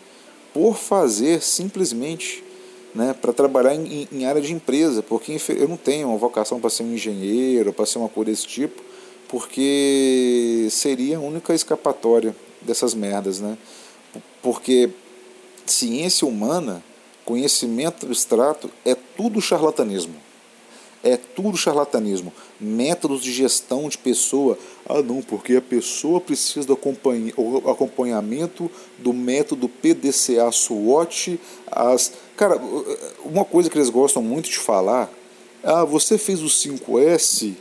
por 0.52 0.76
fazer, 0.76 1.42
simplesmente, 1.42 2.44
né, 2.94 3.14
para 3.18 3.32
trabalhar 3.32 3.74
em, 3.74 4.08
em, 4.12 4.24
área 4.26 4.40
de 4.40 4.52
empresa, 4.52 5.02
porque 5.02 5.40
eu 5.48 5.68
não 5.68 5.76
tenho 5.76 6.08
uma 6.08 6.18
vocação 6.18 6.60
para 6.60 6.70
ser 6.70 6.82
um 6.82 6.92
engenheiro, 6.92 7.72
para 7.72 7.86
ser 7.86 7.98
uma 7.98 8.08
coisa 8.08 8.30
desse 8.30 8.46
tipo, 8.46 8.82
porque 9.28 10.68
seria 10.70 11.16
a 11.16 11.20
única 11.20 11.54
escapatória 11.54 12.36
dessas 12.60 12.94
merdas, 12.94 13.40
né? 13.40 13.56
Porque 14.42 14.90
ciência 15.64 16.26
humana, 16.26 16.82
conhecimento 17.24 18.04
abstrato, 18.04 18.70
é 18.84 18.94
tudo 18.94 19.40
charlatanismo. 19.40 20.14
É 21.02 21.16
tudo 21.16 21.56
charlatanismo. 21.56 22.32
Métodos 22.60 23.22
de 23.22 23.32
gestão 23.32 23.88
de 23.88 23.98
pessoa. 23.98 24.56
Ah, 24.88 25.02
não, 25.02 25.20
porque 25.20 25.56
a 25.56 25.60
pessoa 25.60 26.20
precisa 26.20 26.66
do 26.66 26.78
acompanhamento 27.68 28.70
do 28.98 29.12
método 29.12 29.68
PDCA 29.68 30.50
SWOT. 30.52 31.40
As... 31.70 32.12
Cara, 32.36 32.60
uma 33.24 33.44
coisa 33.44 33.68
que 33.68 33.76
eles 33.76 33.90
gostam 33.90 34.22
muito 34.22 34.48
de 34.48 34.58
falar. 34.58 35.10
Ah, 35.64 35.84
você 35.84 36.16
fez 36.16 36.40
o 36.40 36.46
5S. 36.46 37.54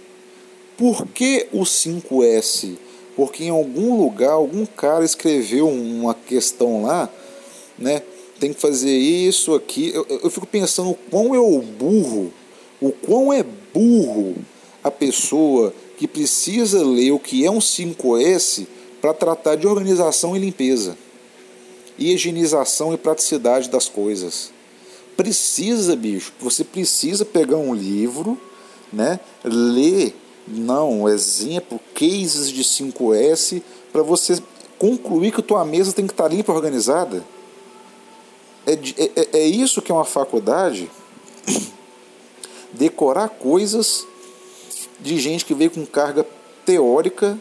Por 0.78 1.08
que 1.08 1.48
o 1.52 1.62
5S? 1.62 2.78
Porque 3.16 3.46
em 3.46 3.50
algum 3.50 3.98
lugar, 3.98 4.32
algum 4.32 4.66
cara 4.66 5.04
escreveu 5.04 5.68
uma 5.68 6.14
questão 6.14 6.84
lá, 6.84 7.10
né? 7.78 8.02
Tem 8.40 8.54
que 8.54 8.60
fazer 8.60 8.96
isso 8.98 9.54
aqui. 9.54 9.92
Eu, 9.94 10.06
eu 10.24 10.30
fico 10.30 10.48
pensando 10.48 10.98
quão 11.10 11.36
é 11.36 11.40
o 11.40 11.62
burro 11.62 12.34
o 12.82 12.92
quão 12.92 13.32
é 13.32 13.44
burro 13.44 14.36
a 14.84 14.90
pessoa 14.90 15.74
que 15.98 16.08
precisa 16.08 16.84
ler 16.84 17.12
o 17.12 17.20
que 17.20 17.46
é 17.46 17.52
um 17.52 17.60
5S 17.60 18.66
para 19.00 19.14
tratar 19.14 19.56
de 19.56 19.68
organização 19.68 20.36
e 20.36 20.40
limpeza, 20.40 20.98
higienização 21.98 22.94
e 22.94 22.98
praticidade 22.98 23.70
das 23.70 23.88
coisas. 23.88 24.52
Precisa, 25.16 25.96
bicho, 25.96 26.34
você 26.40 26.64
precisa 26.64 27.24
pegar 27.24 27.58
um 27.58 27.76
livro, 27.76 28.40
né, 28.92 29.20
ler, 29.44 30.16
não, 30.48 31.08
exemplo, 31.08 31.80
cases 31.94 32.50
de 32.50 32.64
5S, 32.64 33.62
para 33.94 34.02
você 34.02 34.42
concluir 34.80 35.32
que 35.32 35.42
a 35.42 35.44
tua 35.44 35.64
mesa 35.64 35.94
tem 35.94 36.08
que 36.08 36.14
estar 36.14 36.24
tá 36.24 36.30
limpa 36.30 36.52
e 36.52 36.56
organizada. 36.56 37.24
É, 38.66 38.74
é, 38.74 39.40
é 39.40 39.46
isso 39.46 39.82
que 39.82 39.92
é 39.92 39.96
uma 39.96 40.06
faculdade 40.06 40.90
decorar 42.74 43.30
coisas 43.30 44.06
de 45.00 45.20
gente 45.20 45.46
que 45.46 45.54
veio 45.54 45.72
com 45.72 45.86
carga 45.86 46.26
teórica, 46.66 47.38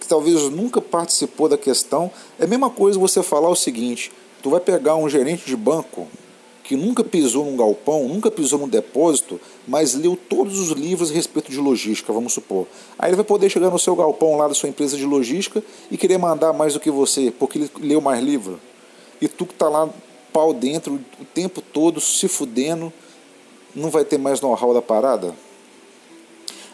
que 0.00 0.08
talvez 0.08 0.50
nunca 0.50 0.80
participou 0.80 1.48
da 1.48 1.58
questão. 1.58 2.10
É 2.38 2.44
a 2.44 2.48
mesma 2.48 2.70
coisa 2.70 2.98
você 2.98 3.22
falar 3.22 3.48
o 3.48 3.56
seguinte: 3.56 4.10
tu 4.42 4.50
vai 4.50 4.60
pegar 4.60 4.96
um 4.96 5.08
gerente 5.08 5.46
de 5.46 5.56
banco 5.56 6.06
que 6.68 6.76
nunca 6.76 7.02
pisou 7.02 7.46
num 7.46 7.56
galpão, 7.56 8.06
nunca 8.06 8.30
pisou 8.30 8.58
num 8.58 8.68
depósito, 8.68 9.40
mas 9.66 9.94
leu 9.94 10.18
todos 10.28 10.58
os 10.58 10.68
livros 10.72 11.10
a 11.10 11.14
respeito 11.14 11.50
de 11.50 11.58
logística, 11.58 12.12
vamos 12.12 12.34
supor. 12.34 12.66
Aí 12.98 13.08
ele 13.08 13.16
vai 13.16 13.24
poder 13.24 13.48
chegar 13.48 13.70
no 13.70 13.78
seu 13.78 13.96
galpão 13.96 14.36
lá 14.36 14.46
da 14.46 14.52
sua 14.52 14.68
empresa 14.68 14.94
de 14.94 15.06
logística 15.06 15.64
e 15.90 15.96
querer 15.96 16.18
mandar 16.18 16.52
mais 16.52 16.74
do 16.74 16.80
que 16.80 16.90
você, 16.90 17.30
porque 17.30 17.56
ele 17.56 17.70
leu 17.80 18.02
mais 18.02 18.22
livro. 18.22 18.60
E 19.18 19.26
tu 19.26 19.46
que 19.46 19.54
está 19.54 19.66
lá 19.66 19.88
pau 20.30 20.52
dentro 20.52 21.00
o 21.18 21.24
tempo 21.24 21.62
todo 21.62 22.02
se 22.02 22.28
fudendo, 22.28 22.92
não 23.74 23.90
vai 23.90 24.04
ter 24.04 24.18
mais 24.18 24.40
know-how 24.40 24.74
da 24.74 24.82
parada? 24.82 25.34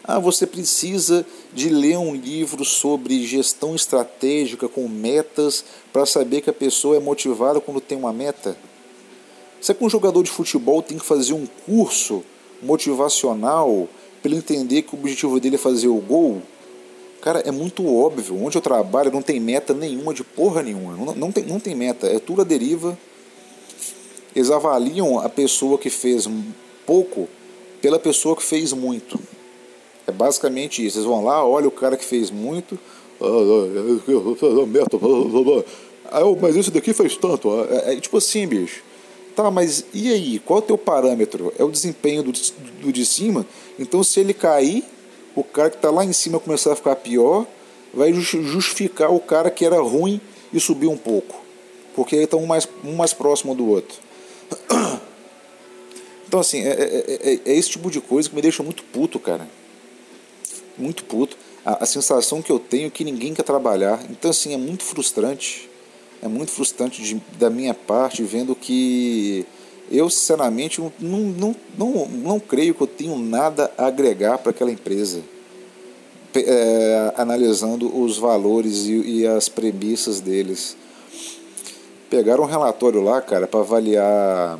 Ah, 0.03 0.19
você 0.19 0.45
precisa 0.45 1.25
de 1.51 1.67
ler 1.67 1.97
um 1.97 2.13
livro 2.13 2.63
sobre 2.63 3.25
gestão 3.25 3.75
estratégica 3.75 4.67
com 4.67 4.87
metas 4.87 5.65
para 5.91 6.05
saber 6.05 6.41
que 6.41 6.49
a 6.49 6.53
pessoa 6.53 6.97
é 6.97 6.99
motivada 6.99 7.59
quando 7.59 7.81
tem 7.81 7.97
uma 7.97 8.13
meta? 8.13 8.55
Será 9.59 9.75
que 9.75 9.83
um 9.83 9.89
jogador 9.89 10.21
de 10.21 10.29
futebol 10.29 10.83
tem 10.83 10.99
que 10.99 11.05
fazer 11.05 11.33
um 11.33 11.47
curso 11.65 12.23
motivacional 12.61 13.89
para 14.21 14.29
ele 14.29 14.37
entender 14.37 14.83
que 14.83 14.95
o 14.95 14.99
objetivo 14.99 15.39
dele 15.39 15.55
é 15.55 15.57
fazer 15.57 15.87
o 15.87 15.95
gol? 15.95 16.39
Cara, 17.19 17.39
é 17.39 17.49
muito 17.49 17.83
óbvio. 17.91 18.39
Onde 18.45 18.55
eu 18.55 18.61
trabalho 18.61 19.11
não 19.11 19.23
tem 19.23 19.39
meta 19.39 19.73
nenhuma 19.73 20.13
de 20.13 20.23
porra 20.23 20.61
nenhuma. 20.61 20.95
Não, 20.95 21.15
não, 21.15 21.31
tem, 21.31 21.43
não 21.43 21.59
tem 21.59 21.73
meta. 21.73 22.05
É 22.05 22.19
tudo 22.19 22.41
a 22.41 22.43
deriva. 22.43 22.95
Eles 24.35 24.51
avaliam 24.51 25.17
a 25.17 25.27
pessoa 25.27 25.79
que 25.79 25.89
fez 25.89 26.27
pouco 26.85 27.27
pela 27.81 27.99
pessoa 27.99 28.35
que 28.35 28.43
fez 28.43 28.73
muito. 28.73 29.19
É 30.07 30.11
basicamente 30.11 30.85
isso. 30.85 30.95
Vocês 30.95 31.05
vão 31.05 31.23
lá, 31.23 31.45
olha 31.45 31.67
o 31.67 31.71
cara 31.71 31.97
que 31.97 32.05
fez 32.05 32.29
muito. 32.31 32.77
Mas 36.41 36.55
esse 36.55 36.71
daqui 36.71 36.93
fez 36.93 37.17
tanto. 37.17 37.49
É, 37.69 37.93
é, 37.93 37.99
tipo 37.99 38.17
assim, 38.17 38.47
bicho. 38.47 38.83
Tá, 39.35 39.51
mas 39.51 39.85
e 39.93 40.11
aí? 40.11 40.39
Qual 40.39 40.59
é 40.59 40.61
o 40.63 40.65
teu 40.65 40.77
parâmetro? 40.77 41.51
É 41.57 41.63
o 41.63 41.69
desempenho 41.69 42.23
do, 42.23 42.31
do 42.31 42.91
de 42.91 43.05
cima? 43.05 43.45
Então, 43.77 44.03
se 44.03 44.19
ele 44.19 44.33
cair, 44.33 44.83
o 45.35 45.43
cara 45.43 45.69
que 45.69 45.75
está 45.75 45.91
lá 45.91 46.05
em 46.05 46.13
cima 46.13 46.39
começar 46.39 46.71
a 46.71 46.75
ficar 46.75 46.95
pior, 46.95 47.45
vai 47.93 48.13
justificar 48.13 49.11
o 49.11 49.19
cara 49.19 49.49
que 49.49 49.65
era 49.65 49.81
ruim 49.81 50.21
e 50.53 50.59
subir 50.59 50.87
um 50.87 50.97
pouco. 50.97 51.43
Porque 51.95 52.15
aí 52.15 52.23
está 52.23 52.37
um 52.37 52.45
mais, 52.45 52.67
um 52.83 52.95
mais 52.95 53.13
próximo 53.13 53.53
do 53.53 53.67
outro. 53.67 53.97
Então, 56.27 56.39
assim, 56.39 56.61
é, 56.61 56.69
é, 56.69 57.05
é, 57.07 57.39
é, 57.45 57.53
esse 57.57 57.69
tipo 57.69 57.89
de 57.89 58.01
coisa 58.01 58.29
que 58.29 58.35
me 58.35 58.41
deixa 58.41 58.63
muito 58.63 58.83
puto, 58.83 59.19
cara. 59.19 59.47
Muito 60.77 61.03
puto. 61.03 61.37
A, 61.65 61.83
a, 61.83 61.85
sensação 61.85 62.41
que 62.41 62.51
eu 62.51 62.59
tenho 62.59 62.87
é 62.87 62.89
que 62.89 63.03
ninguém 63.03 63.33
quer 63.33 63.43
trabalhar. 63.43 64.03
Então, 64.09 64.31
assim, 64.31 64.53
é 64.53 64.57
muito 64.57 64.83
frustrante. 64.83 65.69
É 66.21 66.27
muito 66.27 66.51
frustrante 66.51 67.01
de, 67.01 67.21
da 67.37 67.49
minha 67.49 67.73
parte, 67.73 68.23
vendo 68.23 68.55
que 68.55 69.45
eu, 69.91 70.09
sinceramente, 70.09 70.81
não, 70.81 70.91
não, 71.19 71.55
não, 71.77 72.07
não 72.07 72.39
creio 72.39 72.73
que 72.73 72.81
eu 72.81 72.87
tenho 72.87 73.17
nada 73.17 73.71
a 73.77 73.85
agregar 73.85 74.39
para 74.39 74.49
aquela 74.49 74.71
empresa. 74.71 75.21
É, 76.33 77.13
analisando 77.15 77.97
os 77.97 78.17
valores 78.17 78.87
e, 78.87 79.21
e 79.21 79.27
as 79.27 79.47
premissas 79.47 80.19
deles. 80.19 80.75
Pegaram 82.09 82.43
um 82.43 82.47
relatório 82.47 83.01
lá, 83.01 83.21
cara, 83.21 83.47
para 83.47 83.61
avaliar 83.61 84.59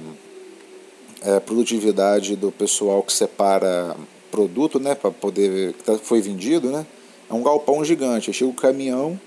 é, 1.25 1.39
produtividade 1.39 2.35
do 2.35 2.51
pessoal 2.51 3.01
que 3.01 3.11
separa 3.11 3.97
produto, 4.29 4.79
né, 4.79 4.93
para 4.93 5.09
poder 5.09 5.73
que 5.73 5.83
tá, 5.83 5.97
foi 5.97 6.21
vendido, 6.21 6.69
né? 6.69 6.85
É 7.29 7.33
um 7.33 7.41
galpão 7.41 7.83
gigante. 7.83 8.31
Chega 8.31 8.51
o 8.51 8.53
caminhão, 8.53 9.19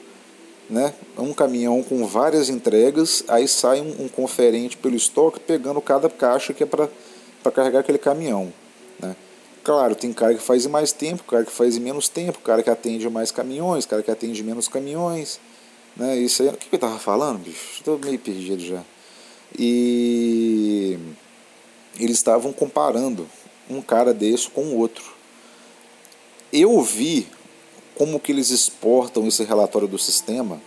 né? 0.70 0.94
Um 1.16 1.32
caminhão 1.32 1.82
com 1.82 2.06
várias 2.06 2.48
entregas, 2.48 3.24
aí 3.26 3.48
sai 3.48 3.80
um, 3.80 4.04
um 4.04 4.08
conferente 4.08 4.76
pelo 4.76 4.94
estoque 4.94 5.40
pegando 5.40 5.80
cada 5.80 6.08
caixa 6.08 6.52
que 6.52 6.62
é 6.62 6.66
para 6.66 6.88
carregar 7.50 7.80
aquele 7.80 7.98
caminhão, 7.98 8.52
né? 9.00 9.16
Claro, 9.64 9.94
tem 9.94 10.12
cara 10.12 10.34
que 10.34 10.42
faz 10.42 10.64
em 10.64 10.68
mais 10.68 10.92
tempo, 10.92 11.24
cara 11.24 11.44
que 11.44 11.50
faz 11.50 11.76
em 11.76 11.80
menos 11.80 12.08
tempo, 12.08 12.38
cara 12.38 12.62
que 12.62 12.70
atende 12.70 13.08
mais 13.10 13.32
caminhões, 13.32 13.86
cara 13.86 14.02
que 14.02 14.10
atende 14.10 14.42
menos 14.44 14.68
caminhões, 14.68 15.40
né? 15.96 16.16
Isso 16.16 16.42
aí, 16.42 16.48
o 16.50 16.52
que 16.52 16.68
eu 16.70 16.78
tava 16.78 16.98
falando, 16.98 17.38
bicho? 17.38 17.78
Estou 17.78 17.98
meio 17.98 18.18
perdido 18.18 18.62
já. 18.62 18.82
E 19.58 20.98
eles 21.98 22.16
estavam 22.16 22.52
comparando 22.52 23.26
um 23.68 23.82
cara 23.82 24.14
desse 24.14 24.48
com 24.48 24.62
o 24.62 24.78
outro. 24.78 25.04
Eu 26.52 26.80
vi 26.80 27.28
como 27.94 28.20
que 28.20 28.32
eles 28.32 28.50
exportam 28.50 29.26
esse 29.26 29.44
relatório 29.44 29.88
do 29.88 29.98
sistema 29.98 30.60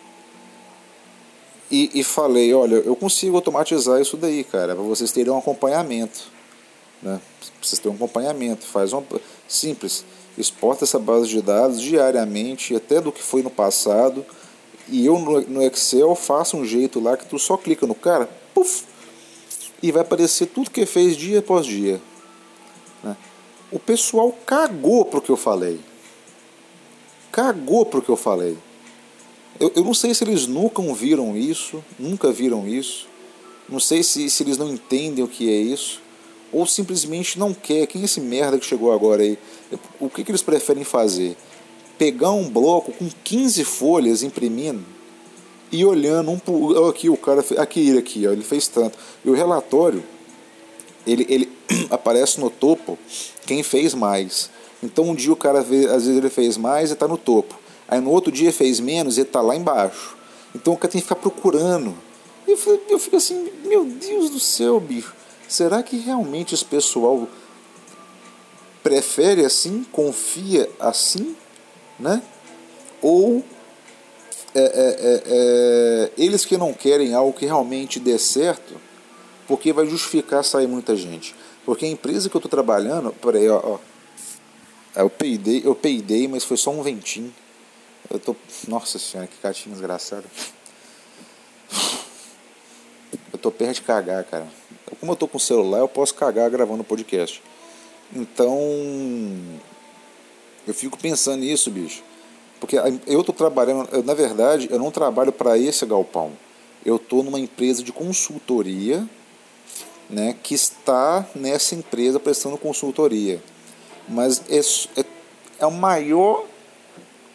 e, 1.72 1.90
e 1.94 2.04
falei, 2.04 2.54
olha, 2.54 2.76
eu 2.76 2.96
consigo 2.96 3.38
automatizar 3.38 4.02
isso 4.02 4.18
daí, 4.18 4.44
cara, 4.44 4.76
para 4.76 4.84
vocês 4.84 5.12
terem 5.12 5.32
um 5.32 5.38
acompanhamento. 5.38 6.28
Né? 7.02 7.20
Vocês 7.62 7.80
terem 7.80 7.94
um 7.94 7.96
acompanhamento, 7.96 8.66
faz 8.66 8.92
um 8.92 9.02
simples, 9.48 10.04
exporta 10.38 10.84
essa 10.84 11.00
base 11.00 11.30
de 11.30 11.42
dados 11.42 11.80
diariamente, 11.80 12.76
até 12.76 13.00
do 13.00 13.12
que 13.12 13.24
foi 13.24 13.42
no 13.42 13.50
passado, 13.50 14.26
e 14.90 15.06
eu 15.06 15.18
no, 15.18 15.42
no 15.42 15.64
Excel 15.64 16.14
faço 16.14 16.58
um 16.58 16.66
jeito 16.66 17.00
lá 17.00 17.16
que 17.16 17.26
tu 17.26 17.40
só 17.40 17.56
clica 17.56 17.88
no 17.88 17.96
cara, 17.96 18.30
puff, 18.54 18.84
e 19.82 19.92
vai 19.92 20.02
aparecer 20.02 20.48
tudo 20.48 20.70
que 20.70 20.86
fez 20.86 21.18
dia 21.18 21.40
após 21.40 21.66
dia. 21.66 22.02
Né? 23.04 23.16
O 23.72 23.80
pessoal 23.80 24.32
cagou 24.46 25.06
pro 25.06 25.22
que 25.22 25.30
eu 25.30 25.38
falei. 25.38 25.80
Cagou 27.32 27.86
pro 27.86 28.02
que 28.02 28.10
eu 28.10 28.18
falei. 28.18 28.58
Eu, 29.60 29.72
eu 29.76 29.84
não 29.84 29.94
sei 29.94 30.14
se 30.14 30.24
eles 30.24 30.48
nunca 30.48 30.82
viram 30.94 31.36
isso, 31.36 31.84
nunca 31.98 32.32
viram 32.32 32.68
isso. 32.68 33.08
Não 33.68 33.80
sei 33.80 34.04
se, 34.04 34.30
se 34.30 34.44
eles 34.44 34.58
não 34.58 34.70
entendem 34.70 35.24
o 35.24 35.28
que 35.28 35.50
é 35.50 35.58
isso. 35.58 36.02
Ou 36.52 36.68
simplesmente 36.68 37.40
não 37.40 37.54
quer. 37.54 37.88
Quem 37.88 38.02
é 38.02 38.06
esse 38.06 38.20
merda 38.20 38.60
que 38.60 38.66
chegou 38.66 38.92
agora 38.92 39.24
aí? 39.24 39.38
O 40.00 40.10
que, 40.10 40.24
que 40.24 40.32
eles 40.32 40.42
preferem 40.42 40.84
fazer? 40.84 41.38
Pegar 41.98 42.32
um 42.32 42.50
bloco 42.50 42.92
com 42.92 43.10
15 43.24 43.64
folhas 43.64 44.22
imprimindo 44.24 44.84
e 45.72 45.86
olhando 45.86 46.32
um 46.32 46.38
por 46.38 46.90
aqui 46.90 47.10
o 47.10 47.18
cara 47.18 47.44
aqui 47.58 47.90
ele 47.90 48.00
aqui 48.00 48.28
ó, 48.28 48.32
ele 48.32 48.44
fez 48.44 48.68
tanto. 48.68 48.98
E 49.24 49.30
o 49.30 49.34
relatório 49.34 50.04
ele, 51.06 51.26
ele 51.30 51.52
aparece 51.90 52.40
no 52.40 52.50
topo 52.50 52.98
quem 53.46 53.64
fez 53.64 53.94
mais. 53.94 54.50
Então 54.84 55.06
um 55.10 55.16
dia 55.16 55.32
o 55.32 55.36
cara 55.36 55.60
às 55.60 55.68
vezes 55.68 56.18
ele 56.18 56.30
fez 56.30 56.58
mais 56.58 56.90
e 56.90 56.94
está 56.94 57.08
no 57.08 57.18
topo. 57.18 57.60
Aí 57.88 58.00
no 58.00 58.10
outro 58.10 58.32
dia 58.32 58.52
fez 58.52 58.80
menos 58.80 59.18
e 59.18 59.22
está 59.22 59.42
lá 59.42 59.56
embaixo. 59.56 60.16
Então 60.56 60.74
o 60.74 60.78
cara 60.78 60.92
tem 60.92 61.02
que 61.02 61.08
ficar 61.08 61.20
procurando. 61.20 61.96
E 62.48 62.52
eu, 62.52 62.82
eu 62.90 63.00
fico 63.00 63.16
assim 63.16 63.50
meu 63.66 63.86
Deus 63.86 64.30
do 64.30 64.40
céu 64.40 64.80
bicho. 64.80 65.14
Será 65.48 65.84
que 65.84 65.98
realmente 65.98 66.56
esse 66.56 66.66
pessoal 66.66 67.28
prefere 68.84 69.46
assim 69.46 69.86
confia 69.92 70.70
assim 70.80 71.36
né? 72.02 72.22
Ou 73.02 73.44
é, 74.54 74.60
é, 74.60 74.64
é, 74.64 75.24
é, 75.26 76.12
eles 76.18 76.44
que 76.44 76.58
não 76.58 76.74
querem 76.74 77.14
algo 77.14 77.32
que 77.32 77.46
realmente 77.46 78.00
dê 78.00 78.18
certo, 78.18 78.76
porque 79.48 79.72
vai 79.72 79.86
justificar 79.86 80.44
sair 80.44 80.68
muita 80.68 80.96
gente. 80.96 81.36
Porque 81.66 81.86
a 81.86 81.90
empresa 81.90 82.30
que 82.30 82.36
eu 82.36 82.40
estou 82.40 82.50
trabalhando, 82.50 83.14
peraí, 83.14 83.48
ó, 83.48 83.62
ó, 83.64 83.80
eu 84.96 85.10
peidei, 85.10 85.62
eu 85.64 85.74
peidei, 85.74 86.28
mas 86.28 86.44
foi 86.44 86.58
só 86.58 86.72
um 86.72 86.82
ventinho. 86.82 87.34
Eu 88.10 88.20
tô, 88.20 88.36
nossa 88.68 89.00
senhora, 89.00 89.28
que 89.28 89.38
catinho 89.38 89.74
desgraçado. 89.74 90.26
Eu 93.32 93.40
tô 93.40 93.52
perto 93.52 93.76
de 93.76 93.82
cagar, 93.84 94.24
cara. 94.26 94.48
Como 95.00 95.14
eu 95.14 95.16
tô 95.16 95.28
com 95.28 95.38
o 95.38 95.42
celular, 95.42 95.80
eu 95.80 95.88
posso 95.88 96.14
cagar 96.14 96.50
gravando 96.50 96.84
podcast. 96.84 97.42
Então, 98.14 98.60
eu 100.68 100.74
fico 100.74 100.98
pensando 100.98 101.40
nisso, 101.40 101.72
bicho. 101.72 102.04
Porque 102.62 102.78
eu 103.08 103.22
estou 103.22 103.34
trabalhando, 103.34 103.90
eu, 103.92 104.04
na 104.04 104.14
verdade, 104.14 104.70
eu 104.72 104.78
não 104.78 104.92
trabalho 104.92 105.32
para 105.32 105.58
esse 105.58 105.84
galpão. 105.84 106.32
Eu 106.86 106.98
estou 106.98 107.24
numa 107.24 107.40
empresa 107.40 107.82
de 107.82 107.92
consultoria 107.92 109.04
né, 110.08 110.36
que 110.44 110.54
está 110.54 111.28
nessa 111.34 111.74
empresa 111.74 112.20
prestando 112.20 112.60
consultoria. 112.60 113.42
Mas 114.08 114.44
é, 114.48 114.60
é, 115.00 115.06
é 115.60 115.66
o 115.66 115.72
maior, 115.72 116.46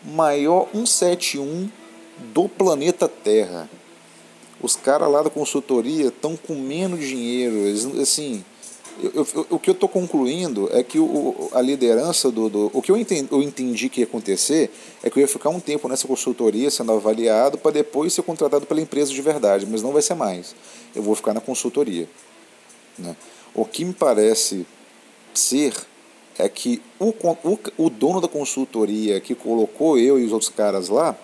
maior 0.05 0.69
171 0.73 1.69
do 2.33 2.49
planeta 2.49 3.09
Terra. 3.09 3.69
Os 4.63 4.77
caras 4.77 5.11
lá 5.11 5.23
da 5.23 5.31
consultoria 5.31 6.07
estão 6.07 6.37
com 6.37 6.55
menos 6.55 7.01
dinheiro. 7.01 7.57
Eles, 7.57 7.85
assim, 7.99 8.45
eu, 9.03 9.27
eu, 9.35 9.47
o 9.51 9.59
que 9.59 9.69
eu 9.69 9.75
estou 9.75 9.89
concluindo 9.89 10.69
é 10.73 10.83
que 10.83 10.99
o, 10.99 11.51
a 11.53 11.61
liderança 11.61 12.31
do, 12.31 12.49
do. 12.49 12.71
O 12.73 12.81
que 12.81 12.91
eu 12.91 12.97
entendi, 12.97 13.29
eu 13.31 13.43
entendi 13.43 13.89
que 13.89 14.01
ia 14.01 14.07
acontecer 14.07 14.71
é 15.03 15.11
que 15.11 15.19
eu 15.19 15.21
ia 15.21 15.29
ficar 15.29 15.51
um 15.51 15.61
tempo 15.61 15.89
nessa 15.89 16.07
consultoria 16.09 16.71
sendo 16.71 16.93
avaliado 16.93 17.59
para 17.59 17.71
depois 17.73 18.13
ser 18.13 18.23
contratado 18.23 18.67
pela 18.67 18.81
empresa 18.81 19.13
de 19.13 19.21
verdade, 19.21 19.67
mas 19.67 19.83
não 19.83 19.93
vai 19.93 20.03
ser 20.03 20.15
mais. 20.15 20.55
Eu 20.95 21.03
vou 21.03 21.15
ficar 21.15 21.35
na 21.35 21.41
consultoria. 21.41 22.09
Né? 22.99 23.15
O 23.55 23.65
que 23.65 23.85
me 23.85 23.93
parece 23.93 24.67
ser 25.35 25.75
é 26.39 26.49
que 26.49 26.83
o, 26.99 27.09
o, 27.09 27.59
o 27.77 27.91
dono 27.91 28.21
da 28.21 28.29
consultoria 28.29 29.21
que 29.21 29.35
colocou 29.35 29.99
eu 29.99 30.19
e 30.19 30.25
os 30.25 30.33
outros 30.33 30.51
caras 30.51 30.89
lá, 30.89 31.17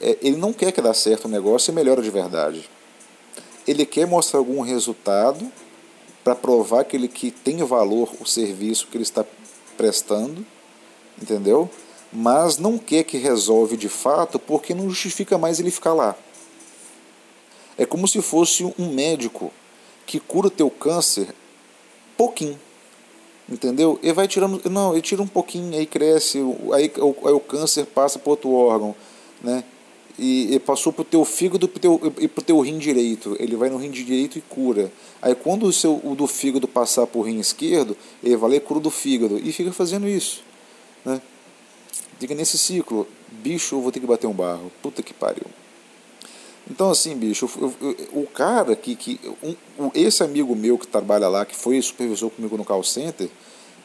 é, 0.00 0.16
ele 0.22 0.36
não 0.36 0.52
quer 0.52 0.72
que 0.72 0.80
dê 0.80 0.92
certo 0.94 1.26
o 1.26 1.28
negócio 1.28 1.70
e 1.70 1.74
melhore 1.74 2.02
de 2.02 2.10
verdade. 2.10 2.68
Ele 3.66 3.84
quer 3.84 4.06
mostrar 4.06 4.38
algum 4.38 4.60
resultado 4.60 5.50
para 6.26 6.34
provar 6.34 6.82
que 6.82 6.96
ele 6.96 7.06
que 7.06 7.30
tem 7.30 7.58
valor 7.58 8.10
o 8.20 8.26
serviço 8.26 8.88
que 8.88 8.96
ele 8.96 9.04
está 9.04 9.24
prestando, 9.76 10.44
entendeu? 11.22 11.70
Mas 12.12 12.58
não 12.58 12.78
quer 12.78 13.04
que 13.04 13.16
resolve 13.16 13.76
de 13.76 13.88
fato 13.88 14.36
porque 14.36 14.74
não 14.74 14.90
justifica 14.90 15.38
mais 15.38 15.60
ele 15.60 15.70
ficar 15.70 15.94
lá. 15.94 16.16
É 17.78 17.86
como 17.86 18.08
se 18.08 18.20
fosse 18.20 18.64
um 18.76 18.92
médico 18.92 19.52
que 20.04 20.18
cura 20.18 20.48
o 20.48 20.50
teu 20.50 20.68
câncer 20.68 21.32
pouquinho. 22.16 22.58
Entendeu? 23.48 23.96
Ele 24.02 24.12
vai 24.12 24.26
tirando. 24.26 24.60
Não, 24.68 24.94
ele 24.94 25.02
tira 25.02 25.22
um 25.22 25.28
pouquinho, 25.28 25.78
aí 25.78 25.86
cresce, 25.86 26.38
aí, 26.74 26.90
aí 26.92 27.32
o 27.32 27.38
câncer 27.38 27.86
passa 27.86 28.18
para 28.18 28.30
outro 28.30 28.50
órgão. 28.52 28.96
Né? 29.40 29.62
E, 30.18 30.54
e 30.54 30.58
passou 30.58 30.92
para 30.92 31.02
o 31.02 31.04
teu 31.04 31.24
fígado 31.24 31.68
pro 31.68 31.80
teu, 31.80 32.14
e 32.18 32.28
para 32.28 32.40
o 32.40 32.44
teu 32.44 32.60
rim 32.60 32.78
direito. 32.78 33.36
Ele 33.38 33.56
vai 33.56 33.68
no 33.68 33.76
rim 33.76 33.90
direito 33.90 34.38
e 34.38 34.40
cura. 34.40 34.90
Aí 35.20 35.34
quando 35.34 35.64
o, 35.64 35.72
seu, 35.72 36.00
o 36.02 36.14
do 36.14 36.26
fígado 36.26 36.66
passar 36.66 37.06
para 37.06 37.18
o 37.18 37.22
rim 37.22 37.38
esquerdo, 37.38 37.96
ele 38.22 38.36
vai 38.36 38.50
lá 38.50 38.56
e 38.56 38.60
cura 38.60 38.80
do 38.80 38.90
fígado. 38.90 39.38
E 39.38 39.52
fica 39.52 39.72
fazendo 39.72 40.08
isso. 40.08 40.42
Né? 41.04 41.20
Fica 42.18 42.34
nesse 42.34 42.56
ciclo. 42.56 43.06
Bicho, 43.30 43.76
eu 43.76 43.80
vou 43.80 43.92
ter 43.92 44.00
que 44.00 44.06
bater 44.06 44.26
um 44.26 44.32
barro. 44.32 44.72
Puta 44.82 45.02
que 45.02 45.12
pariu. 45.12 45.46
Então, 46.68 46.90
assim, 46.90 47.14
bicho, 47.14 47.48
eu, 47.60 47.72
eu, 47.80 47.96
o 48.12 48.26
cara 48.26 48.74
que. 48.74 48.96
que 48.96 49.20
um, 49.78 49.90
esse 49.94 50.22
amigo 50.24 50.54
meu 50.56 50.76
que 50.76 50.86
trabalha 50.86 51.28
lá, 51.28 51.44
que 51.44 51.54
foi 51.54 51.80
supervisor 51.80 52.30
comigo 52.30 52.56
no 52.56 52.64
call 52.64 52.82
center, 52.82 53.28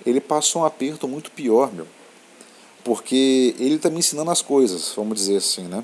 ele 0.06 0.20
passou 0.20 0.64
um 0.64 0.66
aperto 0.66 1.08
muito 1.08 1.30
pior, 1.32 1.72
meu. 1.72 1.86
Porque 2.84 3.56
ele 3.60 3.76
está 3.76 3.90
me 3.90 4.00
ensinando 4.00 4.32
as 4.32 4.42
coisas, 4.42 4.94
vamos 4.96 5.16
dizer 5.16 5.38
assim, 5.38 5.64
né? 5.64 5.84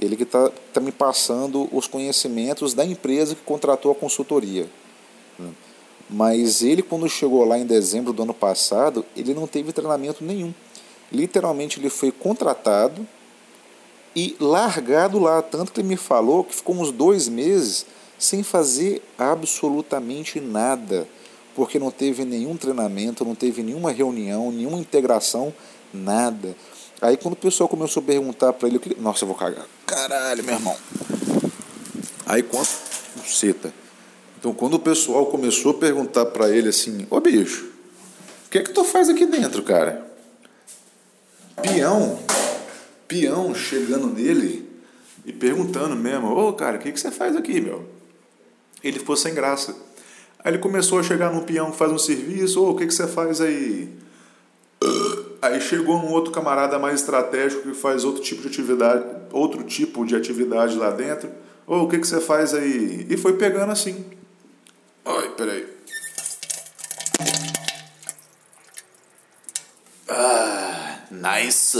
Ele 0.00 0.16
que 0.16 0.22
está 0.22 0.50
tá 0.72 0.80
me 0.80 0.90
passando 0.90 1.68
os 1.72 1.86
conhecimentos 1.86 2.74
da 2.74 2.84
empresa 2.84 3.34
que 3.34 3.42
contratou 3.42 3.92
a 3.92 3.94
consultoria. 3.94 4.68
Né? 5.38 5.50
Mas 6.08 6.62
ele, 6.62 6.82
quando 6.82 7.08
chegou 7.08 7.44
lá 7.44 7.58
em 7.58 7.66
dezembro 7.66 8.12
do 8.12 8.22
ano 8.22 8.34
passado, 8.34 9.04
ele 9.16 9.32
não 9.32 9.46
teve 9.46 9.72
treinamento 9.72 10.24
nenhum. 10.24 10.52
Literalmente, 11.10 11.78
ele 11.78 11.88
foi 11.88 12.10
contratado 12.10 13.06
e 14.14 14.36
largado 14.38 15.18
lá. 15.18 15.40
Tanto 15.40 15.72
que 15.72 15.80
ele 15.80 15.88
me 15.88 15.96
falou 15.96 16.44
que 16.44 16.54
ficou 16.54 16.76
uns 16.76 16.90
dois 16.90 17.28
meses 17.28 17.86
sem 18.18 18.42
fazer 18.42 19.02
absolutamente 19.18 20.40
nada, 20.40 21.08
porque 21.56 21.78
não 21.78 21.90
teve 21.90 22.24
nenhum 22.24 22.56
treinamento, 22.56 23.24
não 23.24 23.34
teve 23.34 23.62
nenhuma 23.62 23.90
reunião, 23.90 24.52
nenhuma 24.52 24.78
integração, 24.78 25.52
nada. 25.92 26.54
Aí 27.02 27.16
quando 27.16 27.34
o 27.34 27.36
pessoal 27.36 27.68
começou 27.68 28.00
a 28.00 28.06
perguntar 28.06 28.52
para 28.52 28.68
ele, 28.68 28.80
nossa, 29.00 29.24
eu 29.24 29.26
vou 29.26 29.36
cagar. 29.36 29.66
Caralho, 29.84 30.44
meu 30.44 30.54
irmão. 30.54 30.76
Aí 32.24 32.44
quando. 32.44 32.68
Cita. 33.26 33.74
Então 34.38 34.54
quando 34.54 34.74
o 34.74 34.78
pessoal 34.78 35.26
começou 35.26 35.72
a 35.72 35.74
perguntar 35.74 36.26
para 36.26 36.48
ele 36.50 36.68
assim, 36.68 37.04
ô 37.10 37.20
bicho, 37.20 37.72
o 38.46 38.50
que 38.50 38.58
é 38.58 38.62
que 38.62 38.70
tu 38.70 38.84
faz 38.84 39.08
aqui 39.08 39.26
dentro, 39.26 39.64
cara? 39.64 40.06
Peão, 41.60 42.20
peão 43.08 43.52
chegando 43.52 44.06
nele 44.06 44.70
e 45.26 45.32
perguntando 45.32 45.96
mesmo, 45.96 46.28
ô 46.28 46.52
cara, 46.52 46.76
o 46.76 46.80
que, 46.80 46.92
que 46.92 47.00
você 47.00 47.10
faz 47.10 47.34
aqui, 47.34 47.60
meu? 47.60 47.84
Ele 48.82 49.00
ficou 49.00 49.16
sem 49.16 49.34
graça. 49.34 49.74
Aí 50.38 50.52
ele 50.52 50.58
começou 50.58 51.00
a 51.00 51.02
chegar 51.02 51.32
no 51.32 51.42
peão 51.42 51.72
que 51.72 51.76
faz 51.76 51.90
um 51.90 51.98
serviço, 51.98 52.62
ô, 52.62 52.70
o 52.70 52.76
que, 52.76 52.86
que 52.86 52.94
você 52.94 53.08
faz 53.08 53.40
aí? 53.40 53.90
Aí 55.42 55.60
chegou 55.60 55.96
um 55.96 56.12
outro 56.12 56.30
camarada 56.30 56.78
mais 56.78 57.00
estratégico 57.00 57.62
que 57.62 57.74
faz 57.74 58.04
outro 58.04 58.22
tipo 58.22 58.42
de 58.42 58.46
atividade, 58.46 59.04
outro 59.32 59.64
tipo 59.64 60.06
de 60.06 60.14
atividade 60.14 60.76
lá 60.76 60.90
dentro. 60.92 61.28
Ô, 61.66 61.78
oh, 61.78 61.82
o 61.82 61.88
que, 61.88 61.98
que 61.98 62.06
você 62.06 62.20
faz 62.20 62.54
aí? 62.54 63.08
E 63.10 63.16
foi 63.16 63.32
pegando 63.36 63.72
assim. 63.72 64.04
Ai, 65.04 65.30
peraí. 65.30 65.66
Ah, 70.08 70.98
nice. 71.10 71.76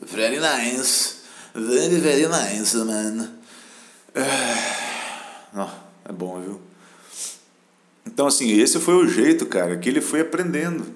Very 0.00 0.38
nice. 0.38 1.16
Very, 1.52 1.96
very 1.96 2.28
nice, 2.28 2.76
man. 2.76 3.32
Ah, 5.52 5.74
é 6.08 6.12
bom, 6.12 6.40
viu? 6.40 6.60
Então, 8.06 8.28
assim, 8.28 8.60
esse 8.60 8.78
foi 8.78 8.94
o 8.94 9.08
jeito, 9.08 9.44
cara, 9.46 9.76
que 9.76 9.88
ele 9.88 10.00
foi 10.00 10.20
aprendendo, 10.20 10.86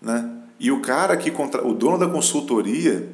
né? 0.00 0.39
E 0.60 0.70
o 0.70 0.80
cara 0.80 1.16
que 1.16 1.30
contra... 1.30 1.66
o 1.66 1.72
dono 1.72 1.96
da 1.96 2.06
consultoria, 2.06 3.08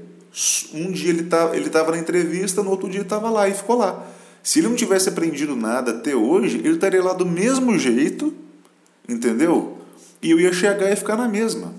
um 0.75 0.91
dia 0.91 1.11
ele 1.11 1.23
tá, 1.23 1.53
ele 1.55 1.69
estava 1.69 1.93
na 1.93 1.99
entrevista, 1.99 2.61
no 2.61 2.71
outro 2.71 2.91
dia 2.91 3.03
estava 3.03 3.31
lá 3.31 3.49
e 3.49 3.55
ficou 3.55 3.77
lá. 3.77 4.05
Se 4.43 4.59
ele 4.59 4.69
não 4.69 4.75
tivesse 4.75 5.09
aprendido 5.09 5.55
nada 5.55 5.93
até 5.93 6.15
hoje, 6.15 6.59
ele 6.59 6.75
estaria 6.75 7.03
lá 7.03 7.13
do 7.13 7.25
mesmo 7.25 7.79
jeito, 7.79 8.35
entendeu? 9.09 9.79
E 10.21 10.33
eu 10.33 10.41
ia 10.41 10.53
chegar 10.53 10.91
e 10.91 10.97
ficar 10.97 11.17
na 11.17 11.29
mesma. 11.29 11.73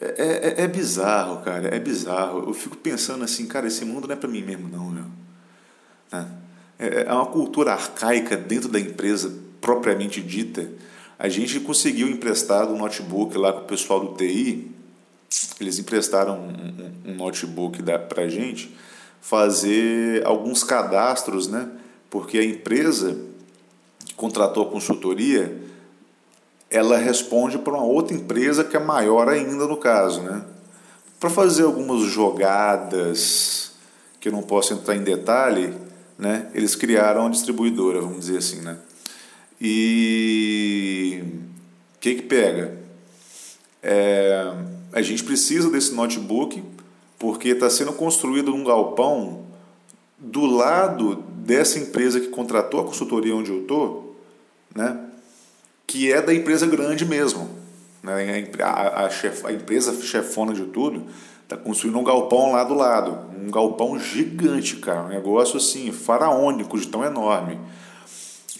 É, 0.00 0.54
é, 0.58 0.64
é 0.64 0.68
bizarro, 0.68 1.42
cara, 1.44 1.68
é 1.68 1.78
bizarro. 1.78 2.48
Eu 2.48 2.52
fico 2.52 2.76
pensando 2.76 3.22
assim, 3.22 3.46
cara, 3.46 3.68
esse 3.68 3.84
mundo 3.84 4.08
não 4.08 4.14
é 4.14 4.16
para 4.16 4.28
mim 4.28 4.42
mesmo, 4.42 4.68
não, 4.68 4.90
meu. 4.90 5.04
Né? 6.12 6.26
É, 6.78 7.04
é 7.04 7.12
uma 7.12 7.26
cultura 7.26 7.72
arcaica 7.72 8.36
dentro 8.36 8.68
da 8.68 8.80
empresa 8.80 9.32
propriamente 9.60 10.20
dita 10.20 10.68
a 11.18 11.28
gente 11.28 11.60
conseguiu 11.60 12.08
emprestado 12.08 12.72
um 12.72 12.78
notebook 12.78 13.36
lá 13.38 13.52
com 13.52 13.60
o 13.60 13.64
pessoal 13.64 14.00
do 14.00 14.14
TI, 14.14 14.70
eles 15.60 15.78
emprestaram 15.78 16.38
um, 16.38 17.10
um, 17.10 17.12
um 17.12 17.14
notebook 17.14 17.82
para 17.82 18.22
a 18.22 18.28
gente 18.28 18.74
fazer 19.20 20.24
alguns 20.24 20.62
cadastros, 20.62 21.48
né? 21.48 21.68
Porque 22.10 22.38
a 22.38 22.44
empresa 22.44 23.18
que 24.04 24.14
contratou 24.14 24.68
a 24.68 24.70
consultoria, 24.70 25.60
ela 26.70 26.96
responde 26.98 27.58
para 27.58 27.72
uma 27.72 27.84
outra 27.84 28.14
empresa 28.14 28.62
que 28.62 28.76
é 28.76 28.80
maior 28.80 29.28
ainda 29.28 29.66
no 29.66 29.76
caso, 29.76 30.22
né? 30.22 30.44
Para 31.18 31.30
fazer 31.30 31.64
algumas 31.64 32.02
jogadas 32.02 33.72
que 34.20 34.28
eu 34.28 34.32
não 34.32 34.42
posso 34.42 34.74
entrar 34.74 34.94
em 34.94 35.02
detalhe, 35.02 35.74
né? 36.18 36.48
Eles 36.54 36.76
criaram 36.76 37.22
uma 37.22 37.30
distribuidora, 37.30 38.00
vamos 38.00 38.20
dizer 38.20 38.38
assim, 38.38 38.60
né? 38.60 38.76
E 39.60 41.22
o 41.96 41.98
que, 42.00 42.16
que 42.16 42.22
pega? 42.22 42.78
É, 43.82 44.52
a 44.92 45.02
gente 45.02 45.24
precisa 45.24 45.70
desse 45.70 45.94
notebook 45.94 46.62
porque 47.18 47.48
está 47.50 47.70
sendo 47.70 47.92
construído 47.92 48.54
um 48.54 48.64
galpão 48.64 49.46
do 50.18 50.44
lado 50.46 51.24
dessa 51.36 51.78
empresa 51.78 52.20
que 52.20 52.28
contratou 52.28 52.80
a 52.80 52.84
consultoria 52.84 53.34
onde 53.34 53.50
eu 53.50 53.62
estou, 53.62 54.16
né? 54.74 55.06
que 55.86 56.12
é 56.12 56.20
da 56.20 56.34
empresa 56.34 56.66
grande 56.66 57.04
mesmo. 57.04 57.48
Né? 58.02 58.48
A, 58.60 59.04
a, 59.04 59.10
chef, 59.10 59.46
a 59.46 59.52
empresa 59.52 59.94
chefona 60.02 60.52
de 60.52 60.64
tudo 60.64 61.04
está 61.42 61.56
construindo 61.56 61.98
um 61.98 62.04
galpão 62.04 62.52
lá 62.52 62.64
do 62.64 62.74
lado. 62.74 63.30
Um 63.40 63.50
galpão 63.50 63.98
gigante, 63.98 64.76
cara. 64.76 65.02
Um 65.02 65.08
negócio 65.08 65.56
assim, 65.56 65.92
faraônico, 65.92 66.78
de 66.78 66.88
tão 66.88 67.04
enorme. 67.04 67.58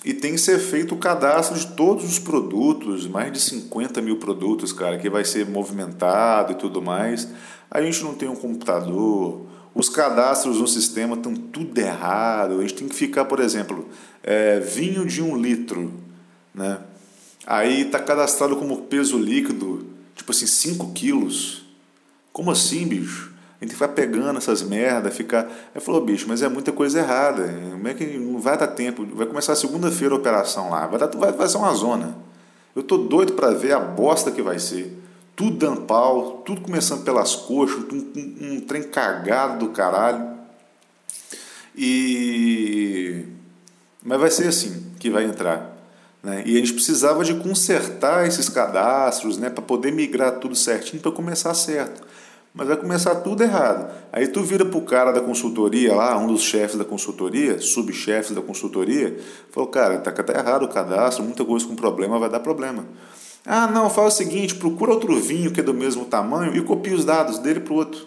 E 0.05 0.15
tem 0.15 0.33
que 0.33 0.39
ser 0.39 0.59
feito 0.59 0.95
o 0.95 0.99
cadastro 0.99 1.59
de 1.59 1.67
todos 1.69 2.05
os 2.05 2.19
produtos, 2.19 3.07
mais 3.07 3.33
de 3.33 3.41
50 3.41 4.01
mil 4.01 4.19
produtos, 4.19 4.73
cara, 4.73 4.99
que 4.99 5.11
vai 5.11 5.25
ser 5.25 5.47
movimentado 5.47 6.53
e 6.53 6.55
tudo 6.55 6.81
mais. 6.81 7.29
A 7.71 7.83
gente 7.83 8.03
não 8.05 8.15
tem 8.15 8.29
um 8.29 8.37
computador, 8.37 9.47
os 9.75 9.89
cadastros 9.91 10.59
no 10.59 10.67
sistema 10.67 11.17
estão 11.17 11.35
tudo 11.35 11.79
errado. 11.79 12.59
A 12.59 12.63
gente 12.63 12.75
tem 12.75 12.89
que 12.89 12.95
ficar, 12.95 13.27
por 13.27 13.41
exemplo, 13.41 13.87
é, 14.23 14.59
vinho 14.59 15.05
de 15.05 15.21
um 15.21 15.37
litro, 15.37 15.93
né? 16.55 16.79
Aí 17.47 17.83
está 17.83 17.99
cadastrado 17.99 18.57
como 18.57 18.83
peso 18.85 19.19
líquido, 19.19 19.87
tipo 20.15 20.33
assim, 20.33 20.47
5 20.47 20.93
quilos. 20.93 21.65
Como 22.33 22.51
assim, 22.51 22.87
bicho? 22.87 23.36
A 23.61 23.65
gente 23.65 23.75
vai 23.75 23.89
pegando 23.89 24.37
essas 24.37 24.63
merdas, 24.63 25.15
ficar. 25.15 25.49
Aí 25.75 25.81
falou, 25.81 26.05
bicho, 26.05 26.27
mas 26.29 26.43
é 26.43 26.49
muita 26.49 26.73
coisa 26.73 26.99
errada. 26.99 27.47
Como 27.71 27.89
é 27.89 27.95
que 27.95 28.05
não 28.19 28.39
vai 28.39 28.57
dar 28.59 28.67
tempo? 28.67 29.07
Vai 29.15 29.27
começar 29.27 29.55
segunda-feira 29.55 30.15
a 30.15 30.19
operação 30.19 30.71
lá. 30.71 30.87
Vai, 30.87 30.99
dar, 30.99 31.07
vai, 31.17 31.33
vai 31.33 31.49
ser 31.49 31.57
uma 31.57 31.73
zona. 31.73 32.17
Eu 32.75 32.83
tô 32.83 32.99
doido 32.99 33.33
para 33.33 33.53
ver 33.53 33.73
a 33.73 33.81
bosta 33.81 34.31
que 34.31 34.43
vai 34.43 34.59
ser. 34.59 35.03
Tudo 35.35 35.57
dando 35.57 35.83
pau, 35.83 36.43
tudo 36.45 36.61
começando 36.61 37.03
pelas 37.03 37.35
coxas, 37.35 37.85
um, 37.91 38.13
um, 38.17 38.53
um 38.53 38.61
trem 38.61 38.83
cagado 38.83 39.67
do 39.67 39.73
caralho. 39.73 40.37
E. 41.75 43.25
Mas 44.05 44.21
vai 44.21 44.31
ser 44.31 44.49
assim 44.49 44.93
que 44.99 45.09
vai 45.09 45.25
entrar. 45.25 45.75
Né? 46.23 46.43
E 46.45 46.57
a 46.57 46.59
gente 46.59 46.75
precisava 46.75 47.25
de 47.25 47.35
consertar 47.37 48.27
esses 48.27 48.51
cadastros 48.51 49.39
né, 49.39 49.49
para 49.49 49.63
poder 49.63 49.93
migrar 49.93 50.33
tudo 50.41 50.55
certinho 50.55 51.01
para 51.01 51.13
começar 51.13 51.55
certo 51.55 52.06
mas 52.57 52.69
vai 52.69 52.77
começar 52.79 53.17
tudo 53.17 53.43
errado. 53.43 53.93
Aí 54.11 54.27
tu 54.29 54.43
vira 54.43 54.65
pro 54.65 54.81
cara 54.81 55.13
da 55.13 55.21
consultoria 55.21 55.95
lá, 55.95 56.17
um 56.17 56.27
dos 56.27 56.43
chefes 56.43 56.79
da 56.79 56.87
consultoria, 56.87 57.61
subchefes 57.61 58.35
da 58.35 58.41
consultoria, 58.41 59.15
falou, 59.51 59.69
cara, 59.69 59.99
tá, 59.99 60.11
tá 60.11 60.33
errado 60.33 60.63
o 60.63 60.69
cadastro, 60.69 61.23
muita 61.23 61.45
coisa 61.45 61.67
com 61.67 61.77
problema, 61.77 62.19
vai 62.19 62.31
dar 62.31 62.41
problema. 62.41 62.87
Ah, 63.45 63.67
não, 63.67 63.91
faz 63.91 64.15
o 64.15 64.17
seguinte, 64.17 64.55
procura 64.55 64.93
outro 64.93 65.21
vinho 65.21 65.53
que 65.53 65.61
é 65.61 65.63
do 65.63 65.75
mesmo 65.75 66.07
tamanho 66.07 66.57
e 66.57 66.63
copia 66.63 66.95
os 66.95 67.05
dados 67.05 67.39
dele 67.39 67.61
pro 67.61 67.75
outro. 67.75 68.07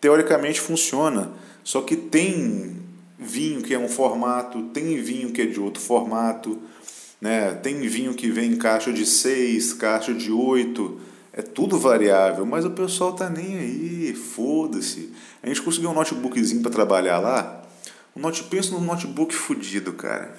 Teoricamente 0.00 0.58
funciona, 0.58 1.30
só 1.62 1.82
que 1.82 1.94
tem 1.94 2.78
vinho 3.18 3.60
que 3.60 3.74
é 3.74 3.78
um 3.78 3.88
formato, 3.88 4.62
tem 4.72 4.96
vinho 5.02 5.32
que 5.32 5.42
é 5.42 5.46
de 5.46 5.60
outro 5.60 5.82
formato, 5.82 6.58
né? 7.20 7.52
tem 7.62 7.78
vinho 7.82 8.14
que 8.14 8.30
vem 8.30 8.52
em 8.52 8.56
caixa 8.56 8.90
de 8.90 9.04
6, 9.04 9.74
caixa 9.74 10.14
de 10.14 10.32
8, 10.32 11.11
é 11.32 11.40
tudo 11.40 11.78
variável, 11.78 12.44
mas 12.44 12.64
o 12.64 12.70
pessoal 12.70 13.14
tá 13.14 13.30
nem 13.30 13.56
aí, 13.56 14.14
foda-se. 14.14 15.10
A 15.42 15.48
gente 15.48 15.62
conseguiu 15.62 15.90
um 15.90 15.94
notebookzinho 15.94 16.60
para 16.60 16.70
trabalhar 16.70 17.18
lá. 17.20 17.62
Um 18.14 18.20
note, 18.20 18.44
pensa 18.44 18.72
num 18.72 18.80
notebook 18.80 19.34
fudido, 19.34 19.94
cara. 19.94 20.36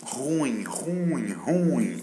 Ruim, 0.00 0.62
ruim, 0.62 1.32
ruim. 1.32 1.96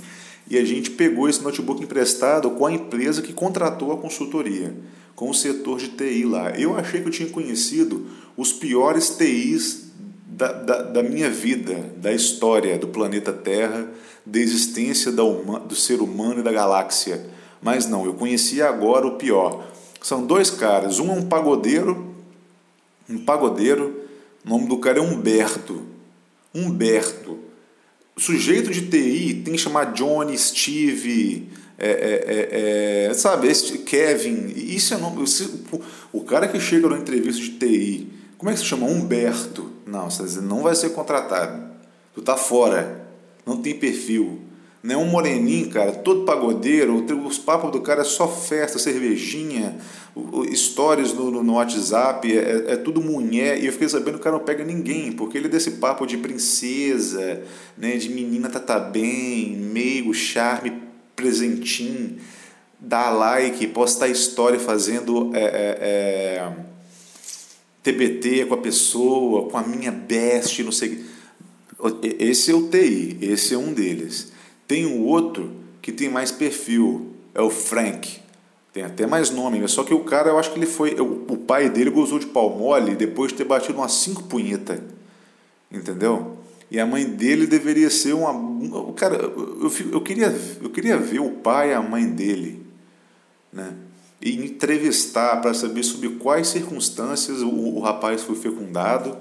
E 0.50 0.58
a 0.58 0.66
gente 0.66 0.92
pegou 0.92 1.30
esse 1.30 1.42
notebook 1.42 1.82
emprestado 1.82 2.52
com 2.52 2.66
a 2.66 2.72
empresa 2.74 3.22
que 3.22 3.32
contratou 3.32 3.94
a 3.94 3.98
consultoria, 3.98 4.76
com 5.16 5.30
o 5.30 5.34
setor 5.34 5.80
de 5.80 5.90
TI 5.90 6.26
lá. 6.26 6.52
Eu 6.52 6.78
achei 6.78 7.02
que 7.02 7.08
eu 7.08 7.12
tinha 7.12 7.30
conhecido 7.30 8.06
os 8.36 8.52
piores 8.52 9.16
TIs 9.18 9.92
da, 10.28 10.52
da, 10.52 10.82
da 10.82 11.04
minha 11.04 11.30
vida, 11.30 11.94
da 11.96 12.12
história 12.12 12.78
do 12.78 12.90
planeta 12.90 13.32
Terra, 13.32 13.90
da 14.26 14.40
existência 14.40 15.10
da 15.10 15.24
uma, 15.24 15.58
do 15.62 15.76
ser 15.76 16.02
humano 16.02 16.42
e 16.42 16.44
da 16.44 16.52
galáxia 16.52 17.34
mas 17.66 17.88
não, 17.88 18.06
eu 18.06 18.14
conheci 18.14 18.62
agora 18.62 19.08
o 19.08 19.16
pior. 19.16 19.66
São 20.00 20.24
dois 20.24 20.52
caras, 20.52 21.00
um 21.00 21.10
é 21.10 21.14
um 21.14 21.26
pagodeiro, 21.26 22.14
um 23.10 23.18
pagodeiro, 23.18 24.04
o 24.46 24.50
nome 24.50 24.68
do 24.68 24.78
cara 24.78 25.00
é 25.00 25.02
Humberto. 25.02 25.82
Humberto. 26.54 27.40
O 28.16 28.22
sujeito 28.22 28.70
de 28.70 28.84
TI 28.84 29.42
tem 29.44 29.56
que 29.56 29.58
chamar 29.58 29.94
Johnny, 29.94 30.38
Steve, 30.38 31.50
é, 31.80 31.90
é, 31.90 33.06
é, 33.08 33.08
é 33.10 33.14
sabe, 33.16 33.48
esse 33.48 33.80
Kevin. 33.80 34.54
Isso 34.56 34.94
é 34.94 34.98
nome. 34.98 35.26
O 36.14 36.22
cara 36.22 36.48
que 36.48 36.60
chega 36.60 36.88
na 36.88 37.00
entrevista 37.00 37.42
de 37.42 37.50
TI, 37.50 38.14
como 38.38 38.52
é 38.52 38.54
que 38.54 38.60
se 38.60 38.66
chama? 38.66 38.86
Humberto. 38.86 39.72
Não, 39.88 40.08
você 40.08 40.40
não 40.40 40.62
vai 40.62 40.76
ser 40.76 40.90
contratado. 40.90 41.64
Tu 42.14 42.22
tá 42.22 42.38
fora. 42.38 43.08
Não 43.44 43.58
tem 43.58 43.74
perfil 43.74 44.46
né? 44.86 44.96
Um 44.96 45.06
moreninho, 45.06 45.68
cara, 45.72 45.92
todo 45.92 46.26
pagodeiro, 46.26 47.04
os 47.26 47.40
papos 47.40 47.72
do 47.72 47.82
cara 47.82 48.02
é 48.02 48.04
só 48.04 48.28
festa, 48.28 48.78
cervejinha, 48.78 49.76
stories 50.54 51.12
no, 51.12 51.44
no 51.44 51.54
WhatsApp, 51.54 52.32
é, 52.32 52.38
é, 52.38 52.74
é, 52.74 52.76
tudo 52.78 53.02
mulher, 53.02 53.60
e 53.62 53.66
eu 53.66 53.72
fiquei 53.72 53.90
sabendo 53.90 54.14
que 54.14 54.20
o 54.20 54.24
cara 54.24 54.38
não 54.38 54.46
pega 54.46 54.64
ninguém, 54.64 55.12
porque 55.12 55.40
ele 55.40 55.48
é 55.48 55.50
desse 55.50 55.72
papo 55.72 56.06
de 56.06 56.18
princesa, 56.18 57.42
né, 57.76 57.98
de 57.98 58.10
menina 58.10 58.48
tá, 58.48 58.60
tá 58.60 58.80
bem, 58.80 59.56
meio 59.56 60.14
charme, 60.14 60.72
presentinho, 61.16 62.18
dá 62.80 63.10
like, 63.10 63.66
postar 63.68 64.08
história 64.08 64.60
fazendo 64.60 65.32
é, 65.34 65.42
é, 65.42 65.78
é 66.44 66.54
TBT 67.82 68.46
com 68.46 68.54
a 68.54 68.58
pessoa, 68.58 69.50
com 69.50 69.58
a 69.58 69.64
minha 69.64 69.92
best, 69.92 70.62
não 70.62 70.72
sei. 70.72 71.04
Esse 72.20 72.52
é 72.52 72.54
o 72.54 72.68
TI, 72.68 73.18
esse 73.22 73.56
é 73.56 73.58
um 73.58 73.74
deles. 73.74 74.35
Tem 74.68 74.86
o 74.86 75.04
outro 75.04 75.52
que 75.82 75.92
tem 75.92 76.10
mais 76.10 76.32
perfil, 76.32 77.14
é 77.34 77.42
o 77.42 77.50
Frank. 77.50 78.20
Tem 78.74 78.84
até 78.84 79.08
mais 79.08 79.30
nome, 79.30 79.66
só 79.68 79.84
que 79.84 79.94
o 79.94 80.04
cara, 80.04 80.30
eu 80.30 80.38
acho 80.38 80.52
que 80.52 80.60
ele 80.60 80.66
foi. 80.66 80.96
O 81.00 81.38
pai 81.38 81.70
dele 81.70 81.90
gozou 81.90 82.20
de 82.20 82.26
pau 82.26 82.50
mole 82.58 82.96
depois 82.96 83.32
de 83.32 83.38
ter 83.38 83.46
batido 83.46 83.78
umas 83.78 83.94
cinco 83.94 84.24
punhetas. 84.24 84.80
Entendeu? 85.72 86.38
E 86.70 86.80
a 86.80 86.86
mãe 86.86 87.06
dele 87.06 87.48
deveria 87.48 87.90
ser 87.90 88.14
uma. 88.14 88.94
Cara, 88.94 89.16
eu, 89.16 89.72
eu, 89.94 90.02
queria, 90.02 90.36
eu 90.62 90.70
queria 90.70 90.98
ver 90.98 91.20
o 91.20 91.30
pai 91.30 91.72
e 91.72 91.74
a 91.74 91.82
mãe 91.82 92.06
dele. 92.08 92.66
Né? 93.54 93.74
e 94.26 94.44
entrevistar 94.44 95.40
para 95.40 95.54
saber 95.54 95.84
sobre 95.84 96.10
quais 96.10 96.48
circunstâncias 96.48 97.42
o, 97.42 97.50
o 97.50 97.80
rapaz 97.80 98.24
foi 98.24 98.36
fecundado, 98.36 99.16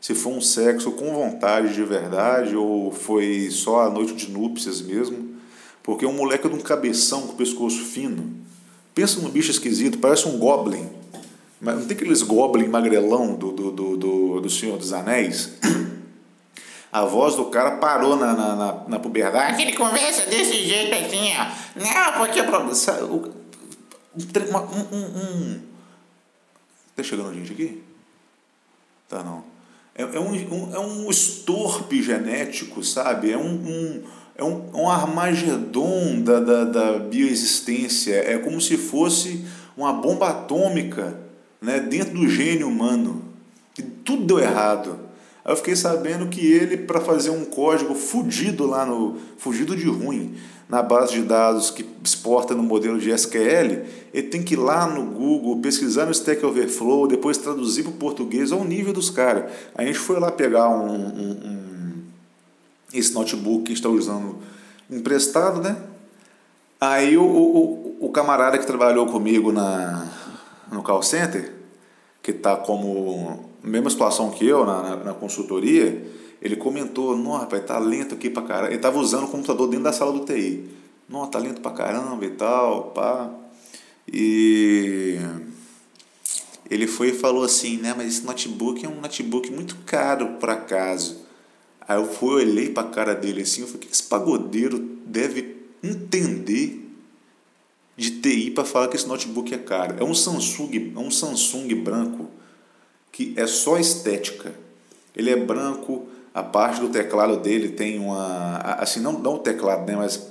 se 0.00 0.14
foi 0.14 0.32
um 0.32 0.40
sexo 0.40 0.92
com 0.92 1.12
vontade 1.12 1.74
de 1.74 1.82
verdade 1.82 2.56
ou 2.56 2.92
foi 2.92 3.50
só 3.50 3.82
a 3.82 3.90
noite 3.90 4.14
de 4.14 4.30
núpcias 4.30 4.80
mesmo. 4.80 5.36
Porque 5.82 6.04
um 6.04 6.12
moleque 6.12 6.48
de 6.48 6.54
um 6.54 6.60
cabeção 6.60 7.28
com 7.28 7.36
pescoço 7.36 7.84
fino, 7.84 8.34
pensa 8.94 9.20
num 9.20 9.30
bicho 9.30 9.50
esquisito, 9.50 9.98
parece 9.98 10.28
um 10.28 10.38
goblin. 10.38 10.88
Não 11.60 11.86
tem 11.86 11.96
aqueles 11.96 12.22
goblin 12.22 12.68
magrelão 12.68 13.34
do, 13.34 13.52
do, 13.52 13.70
do, 13.70 13.96
do, 13.96 14.40
do 14.40 14.50
Senhor 14.50 14.78
dos 14.78 14.92
Anéis? 14.92 15.54
A 16.92 17.04
voz 17.04 17.34
do 17.34 17.46
cara 17.46 17.72
parou 17.72 18.16
na, 18.16 18.32
na, 18.32 18.56
na, 18.56 18.84
na 18.88 18.98
puberdade. 18.98 19.60
Ele 19.60 19.74
conversa 19.74 20.30
desse 20.30 20.64
jeito 20.64 20.94
assim, 20.94 21.30
ó. 21.36 21.46
Não, 21.78 22.12
porque... 22.18 22.40
Um, 22.40 22.46
um, 24.96 24.96
um, 24.96 25.60
Tá 26.96 27.02
chegando 27.02 27.34
gente 27.34 27.52
aqui? 27.52 27.82
Tá 29.08 29.22
não. 29.22 29.44
É, 29.96 30.02
é, 30.02 30.20
um, 30.20 30.74
é 30.74 30.78
um 30.78 31.10
estorpe 31.10 32.02
genético, 32.02 32.84
sabe? 32.84 33.32
É 33.32 33.38
um, 33.38 33.54
um, 33.54 34.02
é 34.36 34.44
um, 34.44 34.82
um 34.82 34.90
armagedon 34.90 36.20
da, 36.20 36.38
da, 36.38 36.64
da 36.64 36.98
bioexistência. 36.98 38.14
É 38.14 38.36
como 38.36 38.60
se 38.60 38.76
fosse 38.76 39.46
uma 39.74 39.94
bomba 39.94 40.28
atômica 40.28 41.18
né, 41.60 41.80
dentro 41.80 42.14
do 42.14 42.28
gênio 42.28 42.68
humano. 42.68 43.24
E 43.78 43.82
tudo 43.82 44.26
deu 44.26 44.38
errado. 44.38 45.05
Aí 45.46 45.52
eu 45.52 45.56
fiquei 45.56 45.76
sabendo 45.76 46.26
que 46.26 46.44
ele, 46.44 46.76
para 46.76 47.00
fazer 47.00 47.30
um 47.30 47.44
código 47.44 47.94
fudido 47.94 48.66
lá 48.66 48.84
no. 48.84 49.16
fugido 49.38 49.76
de 49.76 49.86
ruim, 49.86 50.34
na 50.68 50.82
base 50.82 51.12
de 51.12 51.22
dados 51.22 51.70
que 51.70 51.86
exporta 52.02 52.52
no 52.52 52.64
modelo 52.64 52.98
de 52.98 53.12
SQL, 53.12 53.84
ele 54.12 54.26
tem 54.28 54.42
que 54.42 54.54
ir 54.54 54.56
lá 54.56 54.88
no 54.88 55.04
Google, 55.04 55.60
pesquisar 55.60 56.06
no 56.06 56.10
Stack 56.10 56.44
Overflow, 56.44 57.06
depois 57.06 57.38
traduzir 57.38 57.84
para 57.84 57.92
o 57.92 57.94
português 57.94 58.50
ao 58.50 58.64
nível 58.64 58.92
dos 58.92 59.08
caras. 59.08 59.52
A 59.76 59.84
gente 59.84 60.00
foi 60.00 60.18
lá 60.18 60.32
pegar 60.32 60.68
um, 60.68 60.90
um, 60.90 61.30
um, 61.30 61.92
esse 62.92 63.14
notebook 63.14 63.66
que 63.66 63.72
está 63.72 63.88
usando 63.88 64.38
emprestado, 64.90 65.60
né? 65.60 65.76
Aí 66.80 67.16
o, 67.16 67.22
o, 67.22 67.96
o 68.00 68.10
camarada 68.10 68.58
que 68.58 68.66
trabalhou 68.66 69.06
comigo 69.06 69.52
na, 69.52 70.08
no 70.72 70.82
call 70.82 71.04
center, 71.04 71.55
que 72.26 72.32
está 72.32 72.56
como 72.56 73.38
mesma 73.62 73.88
situação 73.88 74.32
que 74.32 74.44
eu 74.44 74.66
na, 74.66 74.82
na, 74.82 74.96
na 74.96 75.14
consultoria, 75.14 76.04
ele 76.42 76.56
comentou, 76.56 77.16
não, 77.16 77.30
rapaz, 77.36 77.64
tá 77.64 77.78
lento 77.78 78.16
aqui 78.16 78.28
pra 78.28 78.42
caramba. 78.42 78.72
Ele 78.72 78.80
tava 78.80 78.98
usando 78.98 79.26
o 79.26 79.28
computador 79.28 79.68
dentro 79.68 79.84
da 79.84 79.92
sala 79.92 80.10
do 80.10 80.24
TI. 80.24 80.64
Não, 81.08 81.24
tá 81.28 81.38
lento 81.38 81.60
pra 81.60 81.70
caramba 81.70 82.24
e 82.24 82.30
tal, 82.30 82.90
pá. 82.90 83.30
E 84.12 85.20
ele 86.68 86.88
foi 86.88 87.10
e 87.10 87.12
falou 87.12 87.44
assim, 87.44 87.76
né, 87.76 87.94
mas 87.96 88.08
esse 88.08 88.26
notebook 88.26 88.84
é 88.84 88.88
um 88.88 89.00
notebook 89.00 89.48
muito 89.52 89.76
caro 89.86 90.30
por 90.40 90.50
acaso. 90.50 91.24
Aí 91.86 91.96
eu 91.96 92.08
fui, 92.08 92.42
olhei 92.42 92.70
pra 92.70 92.82
cara 92.82 93.14
dele 93.14 93.42
assim, 93.42 93.60
eu 93.60 93.68
falei, 93.68 93.84
o 93.84 93.86
que 93.86 93.94
esse 93.94 94.02
pagodeiro 94.02 94.80
deve 95.06 95.58
entender 95.80 96.85
de 97.96 98.20
TI 98.20 98.50
para 98.50 98.64
falar 98.64 98.88
que 98.88 98.96
esse 98.96 99.08
notebook 99.08 99.54
é 99.54 99.58
caro? 99.58 99.96
É 99.98 100.04
um 100.04 100.14
Samsung, 100.14 100.92
é 100.94 100.98
um 100.98 101.10
Samsung 101.10 101.74
branco 101.74 102.28
que 103.10 103.32
é 103.36 103.46
só 103.46 103.78
estética. 103.78 104.52
Ele 105.14 105.30
é 105.30 105.36
branco, 105.36 106.06
a 106.34 106.42
parte 106.42 106.80
do 106.80 106.90
teclado 106.90 107.38
dele 107.38 107.70
tem 107.70 107.98
uma. 107.98 108.58
Assim, 108.78 109.00
não, 109.00 109.12
não 109.12 109.36
o 109.36 109.38
teclado, 109.38 109.86
né? 109.86 109.96
Mas 109.96 110.30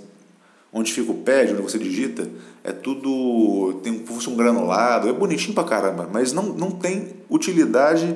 onde 0.72 0.94
fica 0.94 1.12
o 1.12 1.16
pad, 1.16 1.54
onde 1.54 1.62
você 1.64 1.80
digita, 1.80 2.30
é 2.64 2.72
tudo. 2.72 3.80
tem 3.82 3.92
um, 3.92 4.32
um 4.32 4.36
granulado, 4.36 5.10
é 5.10 5.14
bonitinho 5.14 5.56
pra 5.56 5.64
caramba, 5.64 6.08
mas 6.12 6.32
não, 6.32 6.44
não 6.44 6.70
tem 6.70 7.14
utilidade. 7.28 8.16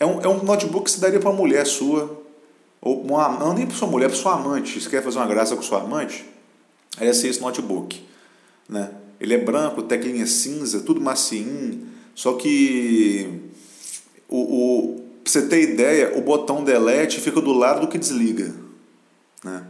É 0.00 0.04
um, 0.04 0.20
é 0.20 0.26
um 0.26 0.42
notebook 0.42 0.86
que 0.86 0.90
se 0.90 1.00
daria 1.00 1.20
para 1.20 1.30
uma 1.30 1.36
mulher 1.36 1.64
sua, 1.64 2.22
ou 2.80 3.02
uma, 3.02 3.28
não 3.28 3.54
nem 3.54 3.66
para 3.66 3.76
sua 3.76 3.86
mulher, 3.86 4.08
para 4.08 4.16
sua 4.16 4.34
amante. 4.34 4.80
Se 4.80 4.88
quer 4.88 5.02
fazer 5.02 5.18
uma 5.18 5.26
graça 5.26 5.54
com 5.54 5.62
sua 5.62 5.82
amante, 5.82 6.24
é 6.98 7.12
ser 7.12 7.28
esse 7.28 7.40
notebook. 7.40 8.04
Né? 8.68 8.92
Ele 9.20 9.34
é 9.34 9.38
branco, 9.38 9.82
teclinha 9.82 10.26
cinza, 10.26 10.80
tudo 10.80 11.00
macinho, 11.00 11.86
só 12.14 12.34
que 12.34 13.40
o, 14.28 14.38
o, 14.38 15.00
pra 15.22 15.32
você 15.32 15.46
ter 15.46 15.62
ideia, 15.62 16.16
o 16.16 16.22
botão 16.22 16.64
delete 16.64 17.20
fica 17.20 17.40
do 17.40 17.52
lado 17.52 17.80
do 17.80 17.88
que 17.88 17.98
desliga. 17.98 18.54
Né? 19.44 19.66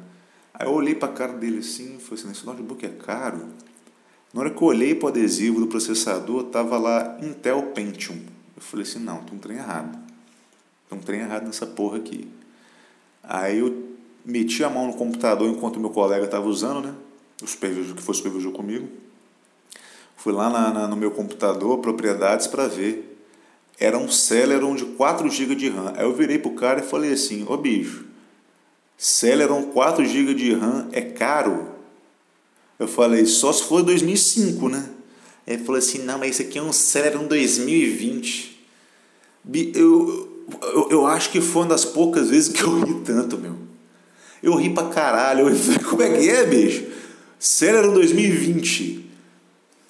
Aí 0.55 0.67
eu 0.67 0.73
olhei 0.73 0.95
para 0.95 1.09
a 1.09 1.13
cara 1.13 1.33
dele 1.35 1.59
assim 1.59 1.97
e 1.97 2.01
falei 2.01 2.23
assim, 2.23 2.33
esse 2.33 2.47
notebook 2.47 2.85
é 2.85 2.89
caro. 2.89 3.47
Na 4.33 4.41
hora 4.41 4.51
que 4.51 4.61
eu 4.61 4.69
olhei 4.69 4.95
para 4.95 5.07
o 5.07 5.09
adesivo 5.09 5.61
do 5.61 5.67
processador, 5.67 6.45
tava 6.45 6.79
lá 6.79 7.19
Intel 7.23 7.63
Pentium. 7.75 8.19
Eu 8.57 8.63
falei 8.63 8.87
assim, 8.87 8.99
não, 8.99 9.19
tem 9.19 9.37
um 9.37 9.39
trem 9.39 9.57
errado. 9.59 9.99
Tem 10.89 10.99
um 10.99 11.03
trem 11.03 11.21
errado 11.21 11.45
nessa 11.45 11.67
porra 11.67 11.99
aqui. 11.99 12.29
Aí 13.23 13.59
eu 13.59 13.97
meti 14.25 14.63
a 14.65 14.71
mão 14.71 14.87
no 14.87 14.95
computador 14.95 15.49
enquanto 15.49 15.81
meu 15.81 15.91
colega 15.91 16.25
estava 16.25 16.47
usando, 16.47 16.87
né? 16.87 16.95
O 17.43 17.47
supervisor 17.47 17.95
que 17.95 18.03
foi 18.03 18.15
supervisor 18.15 18.53
comigo. 18.53 18.89
Fui 20.17 20.33
lá 20.33 20.49
na, 20.49 20.73
na 20.73 20.89
no 20.89 20.97
meu 20.97 21.11
computador, 21.11 21.79
propriedades, 21.79 22.47
para 22.47 22.67
ver 22.67 23.17
era 23.79 23.99
um 23.99 24.09
Celeron 24.09 24.75
de 24.75 24.85
4 24.85 25.29
GB 25.29 25.55
de 25.55 25.69
RAM. 25.69 25.93
Aí 25.97 26.05
eu 26.05 26.15
virei 26.15 26.39
pro 26.39 26.53
cara 26.53 26.81
e 26.81 26.83
falei 26.83 27.13
assim: 27.13 27.45
Ô 27.49 27.57
bicho, 27.57 28.05
Celeron 28.97 29.65
4 29.65 30.05
GB 30.05 30.35
de 30.35 30.55
RAM 30.55 30.89
é 30.93 31.03
caro? 31.03 31.69
Eu 32.79 32.89
falei: 32.89 33.27
só 33.27 33.53
se 33.53 33.65
for 33.65 33.83
2005, 33.83 34.69
né? 34.69 34.89
Ele 35.47 35.63
falou 35.63 35.79
assim: 35.79 35.99
não, 35.99 36.19
mas 36.19 36.31
isso 36.31 36.43
aqui 36.43 36.59
é 36.59 36.63
um 36.63 36.73
Celeron 36.73 37.27
2020. 37.27 38.57
Eu, 39.75 40.47
eu, 40.63 40.89
eu 40.91 41.07
acho 41.07 41.31
que 41.31 41.41
foi 41.41 41.63
uma 41.63 41.69
das 41.69 41.85
poucas 41.85 42.31
vezes 42.31 42.49
que 42.49 42.63
eu 42.63 42.81
ri 42.81 42.95
tanto, 43.05 43.37
meu. 43.37 43.57
Eu 44.43 44.55
ri 44.55 44.71
pra 44.71 44.89
caralho. 44.89 45.49
Eu 45.49 45.57
falei: 45.57 45.79
como 45.81 46.03
é 46.03 46.19
que 46.19 46.31
é, 46.31 46.47
bicho? 46.47 46.85
Celeron 47.39 47.93
2020. 47.93 49.05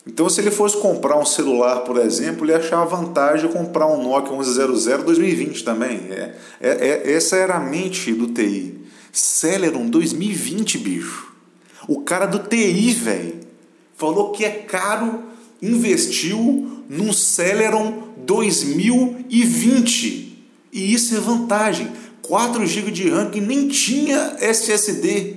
Então, 0.07 0.28
se 0.28 0.40
ele 0.40 0.53
fosse 0.53 0.76
comprar 0.76 1.18
um 1.18 1.24
celular, 1.24 1.80
por 1.80 1.99
exemplo, 1.99 2.44
ele 2.44 2.55
achava 2.55 2.97
vantagem 2.97 3.51
comprar 3.51 3.88
um 3.88 4.01
Nokia 4.03 4.32
1100 4.32 5.05
2020 5.05 5.64
também. 5.64 5.97
É, 6.11 6.34
é, 6.61 6.70
é, 6.70 7.12
essa 7.12 7.36
era 7.36 7.57
a 7.57 7.61
mente 7.61 8.12
do 8.12 8.28
TI. 8.28 8.78
Celeron 9.12 9.88
2020, 9.88 10.78
bicho. 10.78 11.34
O 11.88 12.03
cara 12.03 12.26
do 12.26 12.38
TI, 12.38 12.92
velho, 12.92 13.40
falou 13.97 14.30
que 14.30 14.44
é 14.44 14.51
caro, 14.51 15.24
investiu 15.61 16.84
num 16.88 17.12
Celeron 17.12 18.05
2020. 18.18 20.47
E 20.72 20.94
isso 20.94 21.16
é 21.16 21.20
vantagem. 21.20 21.90
4 22.22 22.64
GB 22.66 22.92
de 22.92 23.09
RAM 23.09 23.30
que 23.30 23.40
nem 23.40 23.66
tinha 23.68 24.36
SSD. 24.40 25.36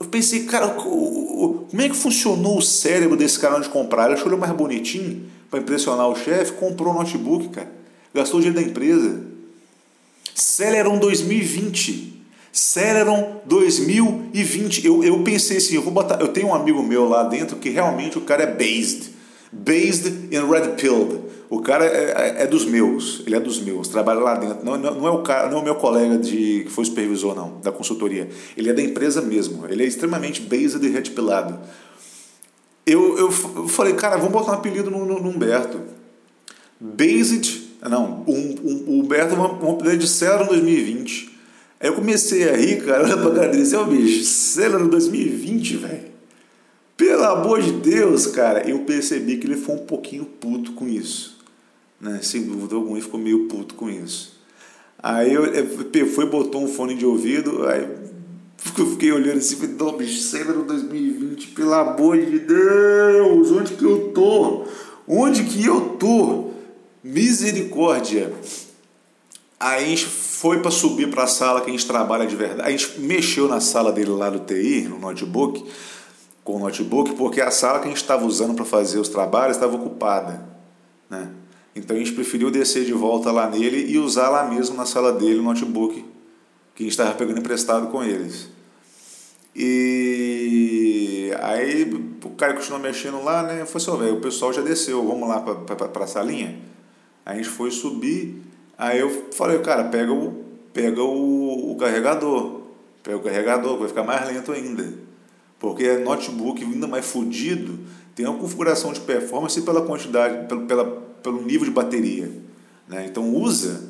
Eu 0.00 0.06
pensei, 0.06 0.44
cara, 0.44 0.68
como 0.68 1.68
é 1.78 1.88
que 1.88 1.94
funcionou 1.94 2.56
o 2.56 2.62
cérebro 2.62 3.18
desse 3.18 3.38
cara 3.38 3.56
antes 3.56 3.68
de 3.68 3.72
comprar? 3.72 4.06
Ele 4.06 4.14
achou 4.14 4.28
ele 4.32 4.40
mais 4.40 4.52
bonitinho 4.52 5.26
para 5.50 5.60
impressionar 5.60 6.08
o 6.08 6.16
chefe, 6.16 6.52
comprou 6.52 6.94
o 6.94 6.96
notebook, 6.96 7.50
cara. 7.50 7.70
Gastou 8.14 8.40
o 8.40 8.42
dinheiro 8.42 8.64
da 8.64 8.66
empresa. 8.66 9.20
Celeron 10.34 10.98
2020. 10.98 12.22
Celeron 12.50 13.42
2020. 13.44 14.86
Eu, 14.86 15.04
eu 15.04 15.22
pensei 15.22 15.58
assim, 15.58 15.74
eu 15.74 15.82
vou 15.82 15.92
botar. 15.92 16.18
Eu 16.20 16.28
tenho 16.28 16.48
um 16.48 16.54
amigo 16.54 16.82
meu 16.82 17.06
lá 17.06 17.24
dentro 17.24 17.56
que 17.56 17.68
realmente 17.68 18.16
o 18.16 18.22
cara 18.22 18.44
é 18.44 18.46
based. 18.46 19.10
Based 19.52 20.08
in 20.30 20.50
Red 20.50 20.76
Pill. 20.76 21.29
O 21.50 21.60
cara 21.60 21.84
é, 21.84 22.12
é, 22.38 22.42
é, 22.44 22.46
dos 22.46 22.64
meus, 22.64 23.24
ele 23.26 23.34
é 23.34 23.40
dos 23.40 23.58
meus, 23.60 23.88
trabalha 23.88 24.20
lá 24.20 24.36
dentro. 24.36 24.64
Não, 24.64 24.78
não, 24.78 24.94
não, 24.94 25.06
é 25.08 25.10
o 25.10 25.20
cara, 25.20 25.50
não 25.50 25.58
é 25.58 25.60
o 25.60 25.64
meu 25.64 25.74
colega 25.74 26.16
de 26.16 26.62
que 26.62 26.70
foi 26.70 26.84
supervisor, 26.84 27.34
não, 27.34 27.58
da 27.58 27.72
consultoria. 27.72 28.28
Ele 28.56 28.70
é 28.70 28.72
da 28.72 28.80
empresa 28.80 29.20
mesmo. 29.20 29.66
Ele 29.68 29.82
é 29.82 29.86
extremamente 29.86 30.40
based 30.42 30.80
e 30.80 30.88
retipilado. 30.88 31.58
Eu, 32.86 33.18
eu, 33.18 33.32
falei, 33.66 33.94
cara, 33.94 34.16
vamos 34.16 34.30
botar 34.30 34.52
um 34.52 34.54
apelido 34.54 34.92
no, 34.92 35.04
no, 35.04 35.20
no 35.20 35.28
Humberto. 35.28 35.80
Based. 36.78 37.68
Não, 37.82 38.22
um, 38.28 38.54
um, 38.62 38.84
o 38.86 39.00
Humberto 39.00 39.34
um 39.34 39.72
apelido 39.72 39.98
de 39.98 40.08
Celeron 40.08 40.46
2020. 40.46 41.36
Aí 41.80 41.88
eu 41.88 41.94
comecei 41.94 42.48
a 42.48 42.56
rir, 42.56 42.84
cara, 42.84 43.02
olha 43.02 43.16
pra 43.16 43.30
cara 43.32 43.48
dele, 43.48 43.74
ó, 43.74 43.82
bicho, 43.82 44.24
Celeron 44.24 44.86
2020, 44.86 45.76
velho. 45.78 46.10
Pelo 46.96 47.24
amor 47.24 47.60
de 47.60 47.72
Deus, 47.72 48.28
cara, 48.28 48.68
eu 48.68 48.78
percebi 48.80 49.36
que 49.38 49.48
ele 49.48 49.56
foi 49.56 49.74
um 49.74 49.78
pouquinho 49.78 50.24
puto 50.24 50.72
com 50.72 50.86
isso 50.86 51.29
né? 52.00 52.20
Sem 52.22 52.42
dúvida 52.42 52.74
alguma, 52.74 52.96
ele 52.96 53.04
ficou 53.04 53.20
meio 53.20 53.46
puto 53.46 53.74
com 53.74 53.90
isso. 53.90 54.40
Aí 55.02 55.32
eu, 55.32 55.44
eu 55.46 56.06
foi 56.06 56.26
botou 56.26 56.62
um 56.62 56.68
fone 56.68 56.94
de 56.94 57.06
ouvido, 57.06 57.66
aí 57.66 57.88
eu 58.78 58.86
fiquei 58.86 59.10
olhando 59.10 59.38
assim, 59.38 59.56
falei, 59.56 59.74
não, 59.78 59.96
bicho, 59.96 60.22
Celeron 60.22 60.64
2020, 60.64 61.48
pelo 61.48 61.74
amor 61.74 62.18
de 62.18 62.38
Deus, 62.38 63.50
onde 63.50 63.74
que 63.74 63.84
eu 63.84 64.12
tô? 64.12 64.64
Onde 65.08 65.44
que 65.44 65.64
eu 65.64 65.96
tô? 65.98 66.50
Misericórdia. 67.02 68.32
Aí 69.58 69.84
a 69.84 69.88
gente 69.88 70.06
foi 70.06 70.60
para 70.60 70.70
subir 70.70 71.10
para 71.10 71.24
a 71.24 71.26
sala 71.26 71.60
que 71.60 71.68
a 71.68 71.72
gente 71.72 71.86
trabalha 71.86 72.26
de 72.26 72.36
verdade. 72.36 72.68
A 72.68 72.70
gente 72.70 73.00
mexeu 73.00 73.48
na 73.48 73.60
sala 73.60 73.92
dele 73.92 74.10
lá 74.10 74.30
do 74.30 74.40
TI, 74.40 74.86
no 74.88 74.98
notebook, 74.98 75.64
com 76.44 76.56
o 76.56 76.58
notebook 76.58 77.14
porque 77.14 77.40
a 77.40 77.50
sala 77.50 77.78
que 77.78 77.86
a 77.86 77.88
gente 77.88 78.00
estava 78.00 78.24
usando 78.24 78.54
para 78.54 78.64
fazer 78.64 78.98
os 78.98 79.08
trabalhos 79.08 79.56
estava 79.56 79.74
ocupada. 79.76 80.46
Né? 81.08 81.28
Então 81.74 81.96
a 81.96 81.98
gente 81.98 82.12
preferiu 82.12 82.50
descer 82.50 82.84
de 82.84 82.92
volta 82.92 83.30
lá 83.30 83.48
nele 83.48 83.90
e 83.90 83.98
usar 83.98 84.28
lá 84.28 84.48
mesmo 84.48 84.76
na 84.76 84.84
sala 84.84 85.12
dele 85.12 85.38
o 85.38 85.42
notebook 85.42 86.04
que 86.74 86.82
a 86.82 86.86
gente 86.86 86.92
estava 86.92 87.14
pegando 87.14 87.38
emprestado 87.38 87.88
com 87.88 88.02
eles. 88.02 88.48
E 89.54 91.30
aí 91.40 91.84
o 92.24 92.30
cara 92.30 92.54
continuou 92.54 92.80
mexendo 92.80 93.22
lá, 93.22 93.42
né? 93.42 93.60
Eu 93.60 93.66
falei 93.66 93.88
assim, 93.88 94.04
velho, 94.04 94.16
o 94.16 94.20
pessoal 94.20 94.52
já 94.52 94.62
desceu, 94.62 95.06
vamos 95.06 95.28
lá 95.28 95.40
para 95.40 96.04
a 96.04 96.06
salinha? 96.06 96.58
A 97.24 97.34
gente 97.34 97.48
foi 97.48 97.70
subir, 97.70 98.42
aí 98.78 98.98
eu 98.98 99.10
falei, 99.32 99.58
cara, 99.58 99.84
pega 99.84 100.12
o, 100.12 100.44
pega 100.72 101.02
o, 101.02 101.72
o 101.72 101.76
carregador, 101.76 102.62
pega 103.02 103.18
o 103.18 103.20
carregador, 103.20 103.78
vai 103.78 103.88
ficar 103.88 104.04
mais 104.04 104.26
lento 104.26 104.52
ainda. 104.52 104.94
Porque 105.58 105.84
é 105.84 105.98
notebook 105.98 106.64
ainda 106.64 106.86
mais 106.86 107.04
fodido, 107.04 107.78
tem 108.14 108.26
uma 108.26 108.38
configuração 108.38 108.92
de 108.92 109.00
performance 109.00 109.60
pela 109.60 109.82
quantidade, 109.82 110.48
pelo, 110.48 110.62
pela, 110.62 111.02
pelo 111.22 111.42
nível 111.42 111.66
de 111.66 111.70
bateria. 111.70 112.30
Né? 112.88 113.06
Então 113.06 113.34
usa. 113.34 113.88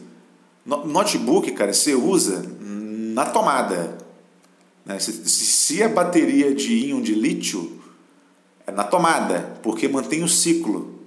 Notebook, 0.64 1.50
cara, 1.52 1.72
você 1.72 1.94
usa 1.94 2.44
na 2.60 3.26
tomada. 3.26 3.98
Né? 4.84 4.98
Se, 4.98 5.12
se 5.28 5.82
a 5.82 5.88
bateria 5.88 6.54
de 6.54 6.88
íon 6.88 7.00
de 7.00 7.14
lítio 7.14 7.80
é 8.66 8.70
na 8.70 8.84
tomada, 8.84 9.58
porque 9.62 9.88
mantém 9.88 10.22
o 10.22 10.28
ciclo. 10.28 11.00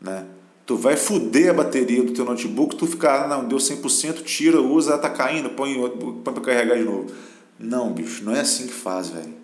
Né? 0.00 0.24
Tu 0.64 0.76
vai 0.76 0.96
fuder 0.96 1.50
a 1.50 1.54
bateria 1.54 2.02
do 2.02 2.12
teu 2.12 2.24
notebook, 2.24 2.76
tu 2.76 2.86
ficar, 2.86 3.24
ah, 3.24 3.28
não, 3.28 3.46
deu 3.46 3.58
100%, 3.58 4.22
tira, 4.22 4.60
usa, 4.60 4.96
tá 4.96 5.10
caindo, 5.10 5.50
põe, 5.50 5.74
põe 5.90 6.32
para 6.32 6.40
carregar 6.40 6.78
de 6.78 6.84
novo. 6.84 7.10
Não, 7.58 7.92
bicho, 7.92 8.24
não 8.24 8.34
é 8.34 8.40
assim 8.40 8.66
que 8.66 8.72
faz, 8.72 9.08
velho. 9.08 9.34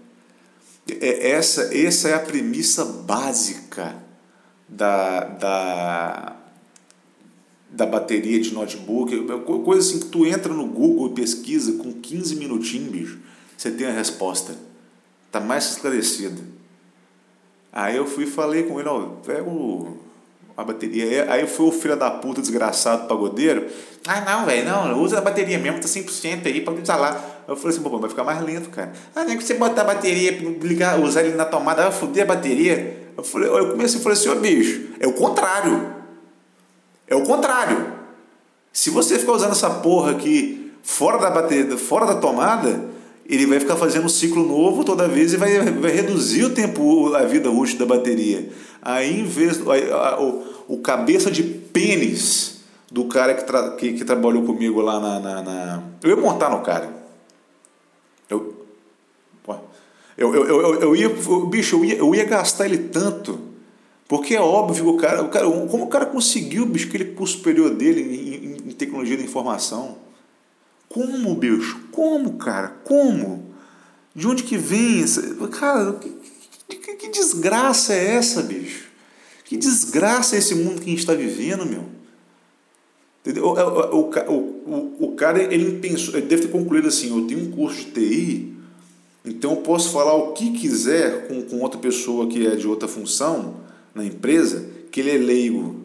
É, 0.88 1.30
essa, 1.30 1.76
essa 1.76 2.08
é 2.08 2.14
a 2.14 2.20
premissa 2.20 2.84
básica 2.84 3.94
da, 4.70 5.24
da, 5.24 6.36
da 7.68 7.86
bateria 7.86 8.40
de 8.40 8.54
notebook. 8.54 9.26
Coisa 9.64 9.80
assim 9.80 10.00
que 10.00 10.06
tu 10.06 10.24
entra 10.24 10.52
no 10.52 10.66
Google 10.66 11.08
e 11.08 11.14
pesquisa 11.14 11.72
com 11.82 11.92
15 11.92 12.36
minutinhos, 12.36 12.90
bicho, 12.90 13.18
você 13.56 13.70
tem 13.70 13.86
a 13.86 13.92
resposta. 13.92 14.54
Tá 15.32 15.40
mais 15.40 15.72
esclarecido. 15.72 16.42
Aí 17.72 17.96
eu 17.96 18.06
fui 18.06 18.24
e 18.24 18.26
falei 18.26 18.64
com 18.64 18.80
ele, 18.80 18.88
ó, 18.88 19.00
pega 19.24 19.48
o, 19.48 19.96
a 20.56 20.64
bateria. 20.64 21.30
Aí 21.30 21.46
foi 21.46 21.66
o 21.66 21.72
filho 21.72 21.96
da 21.96 22.10
puta 22.10 22.40
desgraçado 22.40 23.06
pagodeiro. 23.06 23.66
Ah, 24.06 24.20
não, 24.22 24.46
velho, 24.46 24.68
não, 24.68 25.00
usa 25.00 25.18
a 25.18 25.20
bateria 25.20 25.58
mesmo, 25.58 25.80
tá 25.80 25.86
100% 25.86 26.46
aí, 26.46 26.62
pode 26.62 26.80
usar 26.80 26.96
lá. 26.96 27.42
Eu 27.46 27.54
falei 27.54 27.76
assim, 27.76 27.82
pô, 27.82 27.98
vai 27.98 28.10
ficar 28.10 28.24
mais 28.24 28.42
lento, 28.42 28.70
cara. 28.70 28.92
Ah, 29.14 29.24
nem 29.24 29.36
que 29.36 29.44
você 29.44 29.54
botar 29.54 29.82
a 29.82 29.84
bateria, 29.84 30.32
ligar, 30.62 30.98
usar 30.98 31.22
ele 31.22 31.36
na 31.36 31.44
tomada, 31.44 31.82
vai 31.82 31.92
foder 31.92 32.24
a 32.24 32.26
bateria. 32.26 32.99
Eu, 33.16 33.24
falei, 33.24 33.48
eu 33.48 33.70
comecei 33.70 33.98
a 33.98 34.02
falar 34.02 34.12
assim, 34.14 34.28
ô 34.28 34.36
bicho, 34.36 34.88
é 34.98 35.06
o 35.06 35.12
contrário. 35.12 35.94
É 37.06 37.14
o 37.14 37.22
contrário. 37.22 37.92
Se 38.72 38.90
você 38.90 39.18
ficar 39.18 39.32
usando 39.32 39.52
essa 39.52 39.70
porra 39.70 40.12
aqui 40.12 40.72
fora 40.82 41.18
da 41.18 41.30
bateria, 41.30 41.76
fora 41.76 42.06
da 42.06 42.16
tomada, 42.16 42.88
ele 43.26 43.46
vai 43.46 43.60
ficar 43.60 43.76
fazendo 43.76 44.06
um 44.06 44.08
ciclo 44.08 44.46
novo 44.46 44.84
toda 44.84 45.06
vez 45.06 45.32
e 45.32 45.36
vai, 45.36 45.60
vai 45.60 45.90
reduzir 45.90 46.44
o 46.44 46.50
tempo, 46.50 47.14
a 47.14 47.24
vida 47.24 47.50
útil 47.50 47.78
da 47.78 47.86
bateria. 47.86 48.50
Aí, 48.82 49.20
em 49.20 49.24
vez. 49.24 49.60
A, 49.66 50.08
a, 50.08 50.20
o, 50.20 50.44
o 50.68 50.78
cabeça 50.78 51.30
de 51.30 51.42
pênis 51.42 52.60
do 52.90 53.04
cara 53.04 53.34
que, 53.34 53.44
tra, 53.44 53.70
que, 53.72 53.92
que 53.92 54.04
trabalhou 54.04 54.44
comigo 54.44 54.80
lá 54.80 54.98
na, 54.98 55.20
na, 55.20 55.42
na, 55.42 55.82
Eu 56.02 56.10
ia 56.10 56.16
montar 56.16 56.50
no 56.50 56.60
cara. 56.60 56.88
Eu. 58.28 58.59
Eu, 60.20 60.34
eu, 60.34 60.44
eu, 60.44 60.80
eu 60.80 60.96
ia. 60.96 61.08
Bicho, 61.48 61.76
eu 61.76 61.84
ia, 61.84 61.94
eu 61.96 62.14
ia 62.14 62.24
gastar 62.24 62.66
ele 62.66 62.76
tanto. 62.76 63.40
Porque 64.06 64.34
é 64.34 64.40
óbvio 64.40 64.90
o 64.90 64.96
cara, 64.98 65.22
o 65.22 65.30
cara. 65.30 65.46
Como 65.46 65.84
o 65.84 65.88
cara 65.88 66.04
conseguiu, 66.04 66.66
bicho, 66.66 66.88
aquele 66.88 67.06
curso 67.06 67.38
superior 67.38 67.70
dele 67.70 68.02
em, 68.02 68.34
em, 68.34 68.56
em 68.68 68.72
tecnologia 68.72 69.16
da 69.16 69.22
informação? 69.22 69.96
Como, 70.90 71.34
bicho? 71.34 71.80
Como, 71.90 72.34
cara? 72.34 72.68
Como? 72.84 73.50
De 74.14 74.26
onde 74.26 74.42
que 74.42 74.58
vem 74.58 75.02
essa. 75.02 75.22
Cara, 75.48 75.94
que, 75.94 76.76
que, 76.76 76.94
que 76.96 77.08
desgraça 77.08 77.94
é 77.94 78.16
essa, 78.16 78.42
bicho? 78.42 78.90
Que 79.46 79.56
desgraça 79.56 80.36
é 80.36 80.38
esse 80.38 80.54
mundo 80.54 80.82
que 80.82 80.86
a 80.86 80.90
gente 80.90 80.98
está 80.98 81.14
vivendo, 81.14 81.64
meu? 81.64 81.84
Entendeu? 83.20 83.46
O, 83.46 83.54
o, 83.54 84.10
o, 84.10 84.34
o, 84.34 85.04
o 85.06 85.12
cara, 85.14 85.42
ele 85.42 85.78
pensou, 85.78 86.14
ele 86.14 86.26
deve 86.26 86.42
ter 86.42 86.48
concluído 86.48 86.88
assim: 86.88 87.08
eu 87.08 87.26
tenho 87.26 87.40
um 87.40 87.50
curso 87.50 87.78
de 87.78 87.92
TI, 87.92 88.49
então 89.24 89.52
eu 89.52 89.56
posso 89.58 89.90
falar 89.90 90.14
o 90.14 90.32
que 90.32 90.50
quiser 90.52 91.28
com, 91.28 91.42
com 91.42 91.60
outra 91.60 91.78
pessoa 91.78 92.26
que 92.26 92.46
é 92.46 92.56
de 92.56 92.66
outra 92.66 92.88
função 92.88 93.56
na 93.94 94.04
empresa, 94.04 94.66
que 94.90 95.00
ele 95.00 95.10
é 95.10 95.18
leigo. 95.18 95.76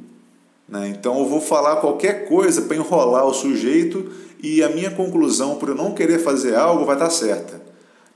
Né? 0.67 0.89
Então 0.89 1.19
eu 1.19 1.25
vou 1.25 1.41
falar 1.41 1.77
qualquer 1.77 2.27
coisa 2.27 2.61
para 2.61 2.77
enrolar 2.77 3.25
o 3.25 3.33
sujeito 3.33 4.09
e 4.41 4.63
a 4.63 4.69
minha 4.69 4.91
conclusão 4.91 5.55
por 5.55 5.69
eu 5.69 5.75
não 5.75 5.93
querer 5.93 6.19
fazer 6.19 6.55
algo 6.55 6.85
vai 6.85 6.95
estar 6.95 7.09
certa. 7.09 7.65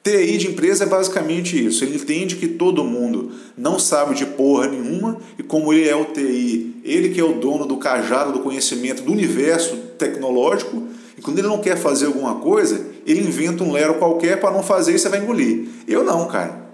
TI 0.02 0.38
de 0.38 0.48
empresa 0.48 0.86
é 0.86 0.88
basicamente 0.88 1.66
isso. 1.66 1.84
Ele 1.84 1.98
entende 1.98 2.38
que 2.38 2.48
todo 2.48 2.86
mundo 2.86 3.32
não 3.58 3.78
sabe 3.78 4.16
de 4.16 4.26
porra 4.26 4.68
nenhuma 4.68 5.18
e 5.38 5.44
como 5.44 5.74
ele 5.74 5.90
é 5.90 5.96
o 5.96 6.06
TI, 6.06 6.78
ele 6.86 7.10
que 7.10 7.20
é 7.20 7.24
o 7.24 7.34
dono 7.34 7.66
do 7.66 7.76
cajado 7.78 8.32
do 8.32 8.40
conhecimento 8.40 9.04
do 9.04 9.12
universo 9.12 9.76
tecnológico, 9.98 10.88
e 11.18 11.22
quando 11.22 11.40
ele 11.40 11.50
não 11.50 11.60
quer 11.60 11.78
fazer 11.78 12.06
alguma 12.06 12.36
coisa, 12.36 12.86
ele 13.12 13.28
inventa 13.28 13.64
um 13.64 13.72
lero 13.72 13.96
qualquer 13.96 14.40
para 14.40 14.52
não 14.52 14.62
fazer 14.62 14.94
e 14.94 15.00
você 15.00 15.10
vai 15.10 15.20
engolir. 15.20 15.68
Eu 15.88 16.04
não, 16.04 16.28
cara. 16.28 16.70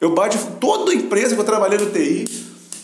Eu 0.00 0.14
bati 0.14 0.38
toda 0.60 0.92
empresa 0.92 1.34
que 1.34 1.40
eu 1.40 1.44
trabalhei 1.44 1.78
no 1.78 1.90
TI, 1.90 2.26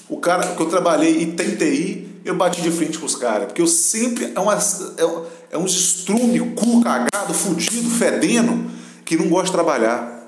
o 0.09 0.19
cara 0.19 0.55
que 0.55 0.63
eu 0.63 0.67
trabalhei 0.67 1.23
e 1.23 1.27
tem 1.27 1.57
TI, 1.57 2.21
eu 2.25 2.35
bati 2.35 2.63
de 2.63 2.71
frente 2.71 2.99
com 2.99 3.07
os 3.07 3.17
caras, 3.17 3.47
porque 3.47 3.61
eu 3.61 3.67
sempre 3.67 4.33
é, 4.35 4.41
uma, 4.41 4.55
é, 4.55 5.53
é 5.53 5.59
um 5.59 5.67
estrume, 5.67 6.39
cu 6.55 6.83
cagado, 6.83 7.35
fudido, 7.35 7.91
fedendo 7.91 8.71
que 9.05 9.17
não 9.17 9.29
gosta 9.29 9.47
de 9.47 9.53
trabalhar. 9.53 10.23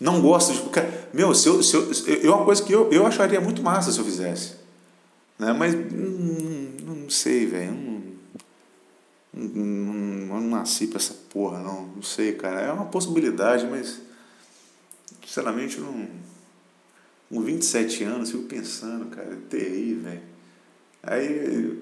Não 0.00 0.20
gosta 0.20 0.52
de. 0.52 0.62
Meu, 1.12 1.34
se 1.34 1.48
eu, 1.48 1.62
se 1.62 1.74
eu, 1.74 1.90
é 2.22 2.34
uma 2.34 2.44
coisa 2.44 2.62
que 2.62 2.72
eu, 2.72 2.90
eu 2.92 3.06
acharia 3.06 3.40
muito 3.40 3.62
massa 3.62 3.90
se 3.90 3.98
eu 3.98 4.04
fizesse. 4.04 4.52
Né? 5.38 5.52
Mas 5.52 5.74
hum, 5.74 6.68
não 6.82 7.10
sei, 7.10 7.46
velho. 7.46 7.72
Não, 7.72 7.97
não, 9.32 10.40
não, 10.40 10.40
nasci 10.40 10.86
pra 10.86 10.98
essa 10.98 11.14
porra, 11.30 11.58
não. 11.58 11.86
Não 11.96 12.02
sei, 12.02 12.32
cara. 12.32 12.60
É 12.60 12.72
uma 12.72 12.86
possibilidade, 12.86 13.66
mas. 13.66 14.00
Sinceramente, 15.26 15.78
não. 15.78 16.08
Com 17.28 17.42
27 17.42 18.04
anos, 18.04 18.30
fico 18.30 18.44
pensando, 18.44 19.06
cara, 19.06 19.38
TI, 19.50 19.98
velho. 20.02 20.22
Aí 21.02 21.78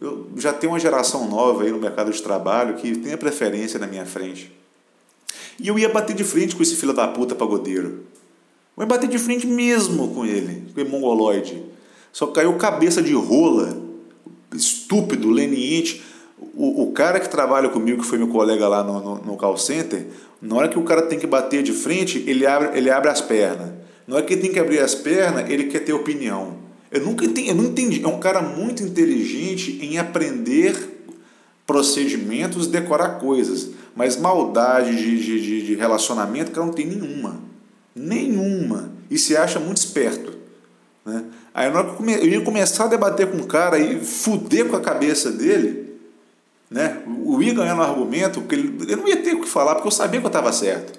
eu 0.00 0.30
já 0.36 0.52
tenho 0.52 0.72
uma 0.72 0.78
geração 0.78 1.28
nova 1.28 1.64
aí 1.64 1.72
no 1.72 1.78
mercado 1.78 2.12
de 2.12 2.22
trabalho 2.22 2.76
que 2.76 2.96
tem 2.98 3.12
a 3.12 3.18
preferência 3.18 3.80
na 3.80 3.86
minha 3.86 4.06
frente. 4.06 4.52
E 5.58 5.66
eu 5.66 5.78
ia 5.78 5.88
bater 5.88 6.14
de 6.14 6.22
frente 6.22 6.54
com 6.54 6.62
esse 6.62 6.76
filho 6.76 6.92
da 6.92 7.08
puta 7.08 7.34
pagodeiro. 7.34 8.04
Eu 8.76 8.82
ia 8.82 8.86
bater 8.86 9.08
de 9.08 9.18
frente 9.18 9.46
mesmo 9.46 10.14
com 10.14 10.24
ele, 10.24 10.72
com 10.72 10.82
o 10.82 10.88
mongoloide. 10.88 11.64
Só 12.12 12.28
caiu 12.28 12.56
cabeça 12.56 13.02
de 13.02 13.12
rola, 13.12 13.76
estúpido, 14.54 15.30
leniente. 15.30 16.02
O, 16.54 16.84
o 16.84 16.92
cara 16.92 17.20
que 17.20 17.28
trabalha 17.28 17.68
comigo, 17.68 18.02
que 18.02 18.08
foi 18.08 18.18
meu 18.18 18.28
colega 18.28 18.66
lá 18.68 18.82
no, 18.82 19.00
no, 19.00 19.14
no 19.24 19.36
call 19.36 19.56
center, 19.56 20.06
na 20.40 20.56
hora 20.56 20.68
que 20.68 20.78
o 20.78 20.82
cara 20.82 21.02
tem 21.02 21.18
que 21.18 21.26
bater 21.26 21.62
de 21.62 21.72
frente, 21.72 22.24
ele 22.26 22.46
abre, 22.46 22.76
ele 22.78 22.90
abre 22.90 23.08
as 23.08 23.20
pernas. 23.20 23.70
Na 24.06 24.16
hora 24.16 24.24
que 24.24 24.34
ele 24.34 24.42
tem 24.42 24.52
que 24.52 24.58
abrir 24.58 24.78
as 24.78 24.94
pernas, 24.94 25.48
ele 25.50 25.64
quer 25.64 25.80
ter 25.80 25.92
opinião. 25.92 26.56
Eu 26.90 27.02
nunca 27.04 27.24
entendi, 27.24 27.48
eu 27.50 27.54
não 27.54 27.64
entendi. 27.64 28.02
É 28.02 28.08
um 28.08 28.18
cara 28.18 28.40
muito 28.40 28.82
inteligente 28.82 29.78
em 29.82 29.98
aprender 29.98 31.04
procedimentos, 31.66 32.66
decorar 32.66 33.18
coisas. 33.18 33.70
Mas 33.94 34.16
maldade 34.16 34.96
de, 34.96 35.22
de, 35.22 35.66
de 35.66 35.74
relacionamento, 35.74 36.50
cara, 36.50 36.66
não 36.66 36.72
tem 36.72 36.86
nenhuma. 36.86 37.40
Nenhuma. 37.94 38.92
E 39.10 39.18
se 39.18 39.36
acha 39.36 39.60
muito 39.60 39.76
esperto. 39.76 40.32
Né? 41.04 41.24
Aí 41.52 41.70
na 41.70 41.80
hora 41.80 41.94
que 41.94 42.02
eu 42.02 42.28
ia 42.28 42.40
começar 42.40 42.84
a 42.84 42.88
debater 42.88 43.26
com 43.26 43.38
o 43.38 43.46
cara 43.46 43.78
e 43.78 44.00
fuder 44.00 44.66
com 44.66 44.76
a 44.76 44.80
cabeça 44.80 45.30
dele, 45.30 45.87
né? 46.70 47.02
eu 47.06 47.42
ia 47.42 47.54
ganhar 47.54 47.74
no 47.74 47.82
argumento, 47.82 48.40
porque 48.40 48.54
ele, 48.54 48.76
eu 48.88 48.96
não 48.98 49.08
ia 49.08 49.16
ter 49.16 49.34
o 49.34 49.40
que 49.40 49.48
falar, 49.48 49.74
porque 49.74 49.88
eu 49.88 49.92
sabia 49.92 50.20
que 50.20 50.26
eu 50.26 50.28
estava 50.28 50.52
certo. 50.52 50.98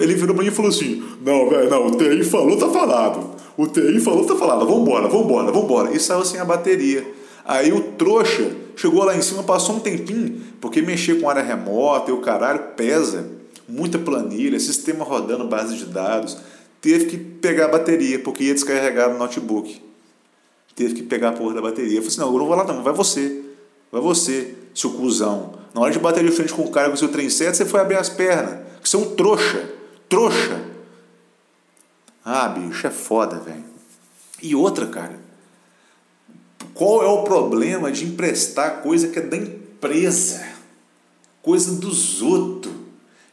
Ele 0.00 0.14
virou 0.14 0.34
para 0.34 0.44
mim 0.44 0.50
e 0.50 0.54
falou 0.54 0.70
assim: 0.70 1.02
Não, 1.24 1.48
velho, 1.48 1.70
não, 1.70 1.86
o 1.86 1.96
TI 1.96 2.24
falou, 2.24 2.56
tá 2.58 2.68
falado. 2.68 3.30
O 3.56 3.66
TI 3.66 4.00
falou, 4.00 4.24
tá 4.24 4.34
falado, 4.34 4.66
vambora, 4.66 5.06
vambora, 5.06 5.52
vambora. 5.52 5.94
E 5.94 6.00
saiu 6.00 6.24
sem 6.24 6.40
a 6.40 6.44
bateria. 6.44 7.06
Aí 7.44 7.72
o 7.72 7.80
trouxa 7.92 8.50
chegou 8.74 9.04
lá 9.04 9.16
em 9.16 9.22
cima, 9.22 9.42
passou 9.42 9.76
um 9.76 9.80
tempinho, 9.80 10.40
porque 10.60 10.80
mexer 10.80 11.20
com 11.20 11.28
área 11.28 11.42
remota 11.42 12.10
e 12.10 12.14
o 12.14 12.20
caralho 12.20 12.60
pesa, 12.76 13.28
muita 13.68 13.98
planilha, 13.98 14.58
sistema 14.58 15.04
rodando 15.04 15.46
base 15.46 15.76
de 15.76 15.86
dados, 15.86 16.38
teve 16.80 17.06
que 17.06 17.16
pegar 17.16 17.66
a 17.66 17.68
bateria, 17.68 18.18
porque 18.18 18.44
ia 18.44 18.54
descarregar 18.54 19.10
no 19.10 19.18
notebook. 19.18 19.80
Teve 20.74 20.94
que 20.94 21.02
pegar 21.02 21.30
a 21.30 21.32
porra 21.32 21.54
da 21.54 21.60
bateria. 21.60 21.98
Eu 21.98 22.02
falei 22.02 22.08
assim, 22.08 22.20
não, 22.20 22.32
eu 22.32 22.38
não 22.38 22.46
vou 22.46 22.56
lá 22.56 22.64
não, 22.64 22.82
vai 22.82 22.92
você. 22.92 23.42
Vai 23.90 24.00
você, 24.00 24.54
seu 24.74 24.90
cuzão. 24.90 25.54
Na 25.74 25.80
hora 25.80 25.92
de 25.92 25.98
bater 25.98 26.24
de 26.24 26.30
frente 26.30 26.52
com 26.52 26.62
o 26.62 26.70
cara 26.70 26.90
com 26.90 26.96
seu 26.96 27.08
trem 27.08 27.28
certo, 27.30 27.56
você 27.56 27.64
foi 27.64 27.80
abrir 27.80 27.96
as 27.96 28.08
pernas. 28.08 28.60
Você 28.82 28.96
é 28.96 28.98
um 28.98 29.14
trouxa. 29.14 29.70
Trouxa. 30.08 30.60
Ah, 32.24 32.48
bicho, 32.48 32.86
é 32.86 32.90
foda, 32.90 33.38
velho. 33.38 33.64
E 34.42 34.54
outra, 34.54 34.86
cara. 34.86 35.18
Qual 36.74 37.02
é 37.02 37.06
o 37.06 37.22
problema 37.22 37.90
de 37.90 38.04
emprestar 38.04 38.82
coisa 38.82 39.08
que 39.08 39.18
é 39.18 39.22
da 39.22 39.36
empresa? 39.36 40.46
Coisa 41.42 41.74
dos 41.74 42.22
outros. 42.22 42.74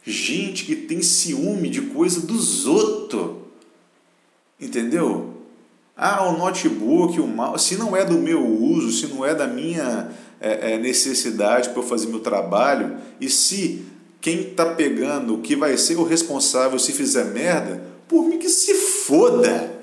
Gente 0.04 0.64
que 0.64 0.74
tem 0.74 1.02
ciúme 1.02 1.68
de 1.68 1.82
coisa 1.82 2.20
dos 2.20 2.66
outros. 2.66 3.36
Entendeu? 4.60 5.34
Ah, 5.96 6.26
o 6.26 6.38
notebook, 6.38 7.20
o 7.20 7.26
mouse, 7.26 7.64
se 7.64 7.76
não 7.76 7.94
é 7.94 8.04
do 8.04 8.14
meu 8.14 8.44
uso, 8.46 8.90
se 8.90 9.06
não 9.12 9.24
é 9.24 9.34
da 9.34 9.46
minha 9.46 10.10
é, 10.40 10.72
é, 10.72 10.78
necessidade 10.78 11.68
para 11.68 11.80
eu 11.80 11.86
fazer 11.86 12.06
meu 12.08 12.20
trabalho, 12.20 12.96
e 13.20 13.28
se 13.28 13.84
quem 14.20 14.40
está 14.40 14.66
pegando, 14.66 15.38
que 15.38 15.54
vai 15.54 15.76
ser 15.76 15.96
o 15.96 16.02
responsável 16.02 16.78
se 16.78 16.92
fizer 16.92 17.24
merda, 17.26 17.82
por 18.08 18.24
mim 18.24 18.38
que 18.38 18.48
se 18.48 18.74
foda. 18.74 19.78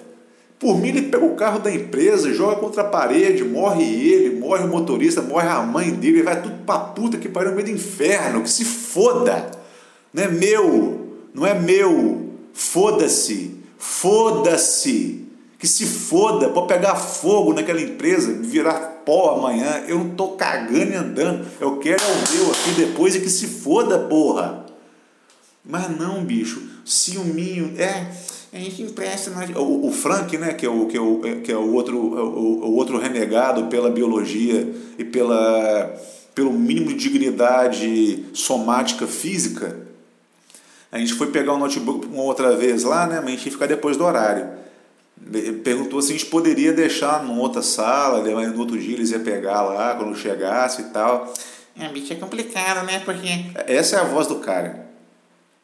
Por 0.60 0.80
mim, 0.80 0.90
ele 0.90 1.04
pega 1.04 1.24
o 1.24 1.36
carro 1.36 1.60
da 1.60 1.72
empresa, 1.72 2.34
joga 2.34 2.56
contra 2.56 2.82
a 2.82 2.86
parede, 2.86 3.44
morre 3.44 3.84
ele, 3.84 4.40
morre 4.40 4.64
o 4.64 4.68
motorista, 4.68 5.22
morre 5.22 5.48
a 5.48 5.62
mãe 5.62 5.92
dele, 5.92 6.24
vai 6.24 6.42
tudo 6.42 6.64
pra 6.66 6.80
puta 6.80 7.18
que 7.18 7.30
pariu 7.30 7.52
no 7.52 7.56
meio 7.56 7.68
do 7.68 7.74
inferno, 7.76 8.42
que 8.42 8.50
se 8.50 8.66
foda. 8.66 9.52
Não 10.12 10.24
é 10.24 10.28
meu, 10.28 11.08
não 11.34 11.46
é 11.46 11.54
meu. 11.54 12.32
Foda-se, 12.54 13.56
foda-se. 13.78 15.27
Que 15.60 15.68
se 15.68 15.86
foda, 15.86 16.50
pode 16.50 16.68
pegar 16.68 16.96
fogo 16.96 17.52
naquela 17.52 17.82
empresa, 17.82 18.32
virar 18.32 19.02
pó 19.04 19.36
amanhã. 19.36 19.84
Eu 19.88 19.98
não 19.98 20.10
tô 20.12 20.30
cagando 20.30 20.92
e 20.92 20.96
andando. 20.96 21.48
Eu 21.60 21.78
quero 21.78 22.04
o 22.04 22.36
meu 22.36 22.52
aqui 22.52 22.72
depois 22.78 23.16
e 23.16 23.22
que 23.22 23.30
se 23.30 23.48
foda, 23.48 23.98
porra. 23.98 24.66
Mas 25.66 25.90
não, 25.98 26.24
bicho. 26.24 26.62
Ciúminho. 26.86 27.74
É, 27.76 28.06
a 28.54 28.60
gente 28.60 28.84
empresta. 28.84 29.32
O, 29.60 29.88
o 29.88 29.92
Frank, 29.92 30.38
né, 30.38 30.54
que 30.54 30.64
é 30.64 30.70
o, 30.70 30.86
que 30.86 30.96
é 30.96 31.02
o, 31.02 31.22
que 31.44 31.52
é 31.52 31.58
o, 31.58 31.74
outro, 31.74 31.98
o, 31.98 32.66
o 32.68 32.76
outro 32.76 33.00
renegado 33.00 33.66
pela 33.66 33.90
biologia 33.90 34.72
e 34.96 35.04
pela, 35.04 35.92
pelo 36.36 36.54
mínimo 36.54 36.90
de 36.90 36.96
dignidade 36.96 38.26
somática 38.32 39.08
física. 39.08 39.76
A 40.92 41.00
gente 41.00 41.16
foi 41.16 41.28
pegar 41.32 41.54
o 41.54 41.58
notebook 41.58 42.06
uma 42.06 42.24
outra 42.24 42.56
vez 42.56 42.84
lá, 42.84 43.08
né, 43.08 43.16
mas 43.16 43.26
a 43.26 43.32
gente 43.32 43.46
ia 43.48 43.52
ficar 43.52 43.66
depois 43.66 43.98
do 43.98 44.06
horário 44.06 44.67
perguntou 45.64 46.02
se 46.02 46.12
a 46.12 46.18
gente 46.18 46.28
poderia 46.28 46.72
deixar 46.72 47.24
numa 47.24 47.42
outra 47.42 47.62
sala, 47.62 48.24
mas 48.34 48.54
no 48.54 48.60
outro 48.60 48.78
dia 48.80 48.96
eles 48.96 49.12
iam 49.12 49.22
pegar 49.22 49.62
lá 49.62 49.96
quando 49.96 50.16
chegasse 50.16 50.82
e 50.82 50.86
tal. 50.86 51.34
É, 51.80 51.88
bicho, 51.90 52.14
é 52.14 52.16
complicado, 52.16 52.86
né? 52.86 53.00
Porque. 53.00 53.28
Essa 53.68 53.98
é 53.98 54.00
a 54.00 54.04
voz 54.04 54.28
do 54.28 54.36
cara. 54.36 54.88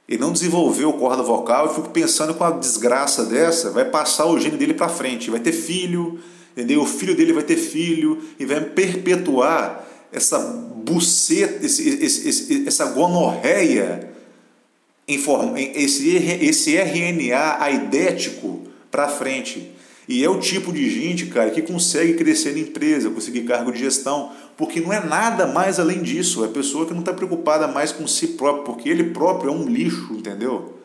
Ele 0.08 0.20
não 0.20 0.34
desenvolveu 0.34 0.90
o 0.90 0.94
corda 0.94 1.24
vocal 1.24 1.68
e 1.68 1.76
fico 1.76 1.90
pensando 1.90 2.34
com 2.34 2.44
a 2.44 2.52
desgraça 2.52 3.26
dessa, 3.26 3.72
vai 3.72 3.86
passar 3.86 4.26
o 4.26 4.38
gênio 4.38 4.58
dele 4.58 4.74
para 4.74 4.90
frente, 4.90 5.32
vai 5.32 5.40
ter 5.40 5.54
filho, 5.54 6.20
entendeu? 6.52 6.82
O 6.82 6.86
filho 6.86 7.16
dele 7.16 7.32
vai 7.32 7.44
ter 7.44 7.56
filho 7.56 8.22
e 8.38 8.46
vai 8.46 8.60
perpetuar 8.60 9.88
essa 10.12 10.38
buceta, 10.40 11.66
esse, 11.66 11.88
esse, 12.04 12.28
esse, 12.28 12.68
essa 12.68 12.86
gonorreia, 12.88 14.12
esse, 15.08 16.16
esse 16.16 16.76
RNA 16.76 17.58
aidético 17.62 18.73
para 18.94 19.10
frente. 19.10 19.72
E 20.08 20.24
é 20.24 20.30
o 20.30 20.40
tipo 20.40 20.72
de 20.72 20.88
gente, 20.88 21.26
cara, 21.26 21.50
que 21.50 21.64
consegue 21.64 22.14
crescer 22.14 22.54
na 22.54 22.60
empresa, 22.60 23.10
conseguir 23.10 23.42
cargo 23.42 23.72
de 23.72 23.80
gestão, 23.80 24.32
porque 24.56 24.80
não 24.80 24.94
é 24.94 25.04
nada 25.04 25.48
mais 25.48 25.80
além 25.80 26.04
disso. 26.04 26.46
É 26.46 26.48
pessoa 26.48 26.86
que 26.86 26.94
não 26.94 27.00
está 27.00 27.12
preocupada 27.12 27.68
mais 27.68 27.92
com 27.92 28.06
si 28.06 28.28
próprio, 28.28 28.66
porque 28.66 28.88
ele 28.88 29.06
próprio 29.06 29.50
é 29.50 29.52
um 29.52 29.68
lixo, 29.68 30.14
entendeu? 30.14 30.78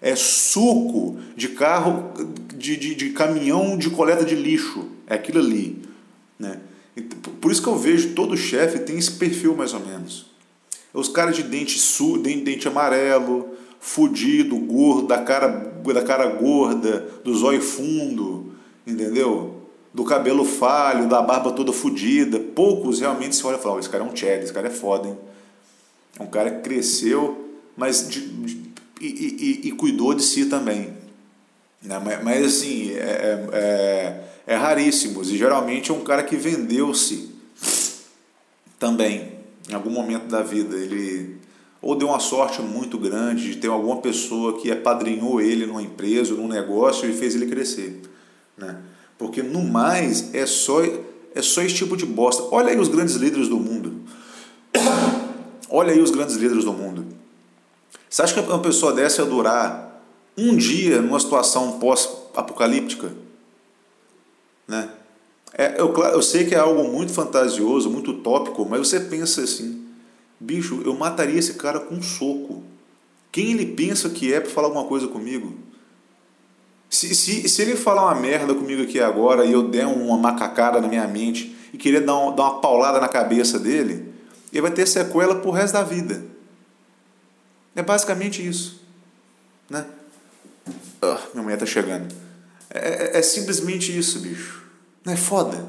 É 0.00 0.16
suco 0.16 1.20
de 1.36 1.50
carro, 1.50 2.12
de, 2.52 2.76
de, 2.76 2.96
de 2.96 3.10
caminhão 3.10 3.78
de 3.78 3.90
coleta 3.90 4.24
de 4.24 4.34
lixo. 4.34 4.88
É 5.06 5.14
aquilo 5.14 5.38
ali. 5.38 5.80
Né? 6.36 6.58
Por 7.40 7.52
isso 7.52 7.62
que 7.62 7.68
eu 7.68 7.78
vejo 7.78 8.14
todo 8.14 8.36
chefe 8.36 8.80
tem 8.80 8.98
esse 8.98 9.12
perfil 9.12 9.54
mais 9.54 9.72
ou 9.72 9.80
menos. 9.80 10.26
Os 10.92 11.08
caras 11.08 11.36
de 11.36 11.44
dente, 11.44 11.78
su, 11.78 12.18
dente, 12.18 12.42
dente 12.42 12.66
amarelo, 12.66 13.51
fudido, 13.82 14.56
gordo, 14.58 15.08
da 15.08 15.18
cara, 15.18 15.48
da 15.48 16.02
cara 16.02 16.26
gorda, 16.26 17.00
do 17.24 17.34
zóio 17.34 17.60
fundo, 17.60 18.54
entendeu? 18.86 19.60
Do 19.92 20.04
cabelo 20.04 20.44
falho, 20.44 21.08
da 21.08 21.20
barba 21.20 21.50
toda 21.50 21.72
fudida. 21.72 22.38
Poucos 22.38 23.00
realmente 23.00 23.34
se 23.34 23.44
olham 23.44 23.58
e 23.58 23.62
falam: 23.62 23.80
esse 23.80 23.90
cara 23.90 24.04
é 24.04 24.06
um 24.06 24.14
Chad, 24.14 24.40
esse 24.40 24.52
cara 24.52 24.68
é 24.68 24.70
foda, 24.70 25.08
hein? 25.08 25.18
É 26.18 26.22
um 26.22 26.28
cara 26.28 26.50
que 26.50 26.60
cresceu, 26.62 27.50
mas 27.76 28.08
de, 28.08 28.20
de, 28.20 28.62
e, 29.00 29.60
e, 29.64 29.68
e, 29.68 29.72
cuidou 29.72 30.14
de 30.14 30.22
si 30.22 30.46
também. 30.46 30.96
Né? 31.82 31.98
Mas, 31.98 32.22
mas 32.22 32.46
assim, 32.46 32.92
é, 32.92 33.48
é, 33.52 34.24
é 34.46 34.54
raríssimos. 34.54 35.28
E 35.30 35.36
geralmente 35.36 35.90
é 35.90 35.94
um 35.94 36.04
cara 36.04 36.22
que 36.22 36.36
vendeu-se 36.36 37.34
também, 38.78 39.32
em 39.68 39.74
algum 39.74 39.90
momento 39.90 40.26
da 40.26 40.40
vida. 40.40 40.76
Ele 40.76 41.41
ou 41.82 41.96
deu 41.96 42.08
uma 42.08 42.20
sorte 42.20 42.62
muito 42.62 42.96
grande 42.96 43.50
de 43.50 43.56
ter 43.56 43.66
alguma 43.66 43.96
pessoa 43.96 44.56
que 44.60 44.70
apadrinhou 44.70 45.40
ele 45.40 45.66
numa 45.66 45.82
empresa, 45.82 46.32
num 46.32 46.46
negócio 46.46 47.10
e 47.10 47.12
fez 47.12 47.34
ele 47.34 47.46
crescer. 47.46 48.00
Né? 48.56 48.78
Porque 49.18 49.42
no 49.42 49.64
mais 49.64 50.32
é 50.32 50.46
só, 50.46 50.80
é 51.34 51.42
só 51.42 51.60
esse 51.60 51.74
tipo 51.74 51.96
de 51.96 52.06
bosta. 52.06 52.44
Olha 52.52 52.68
aí 52.68 52.78
os 52.78 52.86
grandes 52.86 53.16
líderes 53.16 53.48
do 53.48 53.56
mundo. 53.56 54.00
Olha 55.68 55.92
aí 55.92 56.00
os 56.00 56.12
grandes 56.12 56.36
líderes 56.36 56.64
do 56.64 56.72
mundo. 56.72 57.04
Você 58.08 58.22
acha 58.22 58.34
que 58.34 58.48
uma 58.48 58.60
pessoa 58.60 58.92
dessa 58.92 59.22
ia 59.22 59.28
durar 59.28 60.04
um 60.38 60.56
dia 60.56 61.02
numa 61.02 61.18
situação 61.18 61.80
pós-apocalíptica? 61.80 63.10
Né? 64.68 64.88
É, 65.54 65.80
eu, 65.80 65.92
eu 65.94 66.22
sei 66.22 66.44
que 66.44 66.54
é 66.54 66.58
algo 66.58 66.84
muito 66.84 67.12
fantasioso, 67.12 67.90
muito 67.90 68.12
utópico, 68.12 68.64
mas 68.68 68.86
você 68.86 69.00
pensa 69.00 69.42
assim, 69.42 69.81
Bicho, 70.42 70.82
eu 70.84 70.92
mataria 70.94 71.38
esse 71.38 71.54
cara 71.54 71.78
com 71.78 71.94
um 71.94 72.02
soco. 72.02 72.64
Quem 73.30 73.52
ele 73.52 73.64
pensa 73.64 74.10
que 74.10 74.34
é 74.34 74.40
para 74.40 74.50
falar 74.50 74.66
alguma 74.66 74.86
coisa 74.86 75.06
comigo? 75.06 75.56
Se, 76.90 77.14
se, 77.14 77.48
se 77.48 77.62
ele 77.62 77.76
falar 77.76 78.02
uma 78.02 78.20
merda 78.20 78.52
comigo 78.52 78.82
aqui 78.82 78.98
agora 78.98 79.44
e 79.44 79.52
eu 79.52 79.68
der 79.68 79.86
uma 79.86 80.18
macacada 80.18 80.80
na 80.80 80.88
minha 80.88 81.06
mente 81.06 81.56
e 81.72 81.78
querer 81.78 82.00
dar, 82.00 82.18
um, 82.18 82.34
dar 82.34 82.42
uma 82.42 82.60
paulada 82.60 83.00
na 83.00 83.08
cabeça 83.08 83.56
dele, 83.56 84.12
ele 84.52 84.62
vai 84.62 84.72
ter 84.72 84.86
sequela 84.86 85.36
pro 85.36 85.52
resto 85.52 85.74
da 85.74 85.84
vida. 85.84 86.24
É 87.76 87.82
basicamente 87.82 88.46
isso. 88.46 88.82
Né? 89.70 89.86
Oh, 91.00 91.18
minha 91.34 91.44
mulher 91.44 91.56
tá 91.56 91.66
chegando. 91.66 92.12
É, 92.68 93.16
é, 93.16 93.18
é 93.18 93.22
simplesmente 93.22 93.96
isso, 93.96 94.18
bicho. 94.18 94.64
Não 95.04 95.12
é 95.12 95.16
foda? 95.16 95.64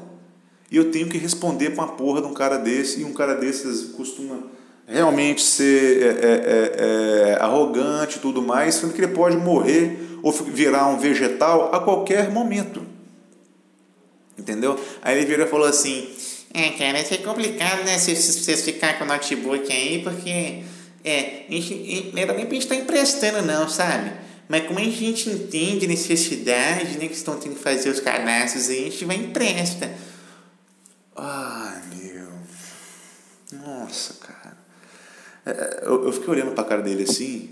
E 0.68 0.76
eu 0.76 0.90
tenho 0.90 1.08
que 1.08 1.16
responder 1.16 1.70
pra 1.70 1.84
uma 1.84 1.92
porra 1.92 2.20
de 2.20 2.26
um 2.26 2.34
cara 2.34 2.58
desse, 2.58 3.00
e 3.00 3.04
um 3.04 3.12
cara 3.12 3.36
desses 3.36 3.92
costuma 3.92 4.52
realmente 4.86 5.42
ser 5.42 6.02
é, 6.02 6.06
é, 6.06 7.28
é, 7.28 7.30
é 7.30 7.38
arrogante 7.40 8.18
e 8.18 8.20
tudo 8.20 8.42
mais, 8.42 8.74
sendo 8.74 8.92
que 8.92 9.00
ele 9.00 9.12
pode 9.12 9.36
morrer 9.36 10.18
ou 10.22 10.32
virar 10.32 10.86
um 10.86 10.98
vegetal 10.98 11.74
a 11.74 11.80
qualquer 11.80 12.30
momento. 12.30 12.86
Entendeu? 14.38 14.78
Aí 15.02 15.16
ele 15.16 15.26
virou 15.26 15.46
e 15.46 15.48
falou 15.48 15.66
assim: 15.66 16.08
É, 16.52 16.70
cara, 16.70 17.00
isso 17.00 17.14
é 17.14 17.18
complicado, 17.18 17.84
né? 17.84 17.98
Se 17.98 18.14
vocês 18.14 18.62
ficarem 18.62 18.98
com 18.98 19.04
o 19.04 19.06
notebook 19.06 19.72
aí, 19.72 20.02
porque. 20.02 20.62
É, 21.06 21.44
não 22.14 22.22
era 22.22 22.32
nem 22.32 22.46
pra 22.46 22.54
gente 22.54 22.62
estar 22.62 22.76
tá 22.76 22.80
emprestando, 22.80 23.42
não, 23.42 23.68
sabe? 23.68 24.10
Mas 24.48 24.66
como 24.66 24.78
a 24.78 24.82
gente 24.82 25.28
entende 25.28 25.86
necessidade, 25.86 26.98
né? 26.98 27.08
Que 27.08 27.14
estão 27.14 27.38
tendo 27.38 27.56
que 27.56 27.62
fazer 27.62 27.90
os 27.90 28.00
cadastros 28.00 28.70
aí, 28.70 28.86
a 28.86 28.90
gente 28.90 29.04
vai 29.04 29.16
empresta. 29.16 29.90
Ai, 31.14 31.82
meu. 31.94 32.28
Nossa, 33.52 34.14
eu, 35.82 36.04
eu 36.06 36.12
fiquei 36.12 36.30
olhando 36.30 36.52
para 36.52 36.64
a 36.64 36.66
cara 36.66 36.82
dele 36.82 37.02
assim. 37.02 37.50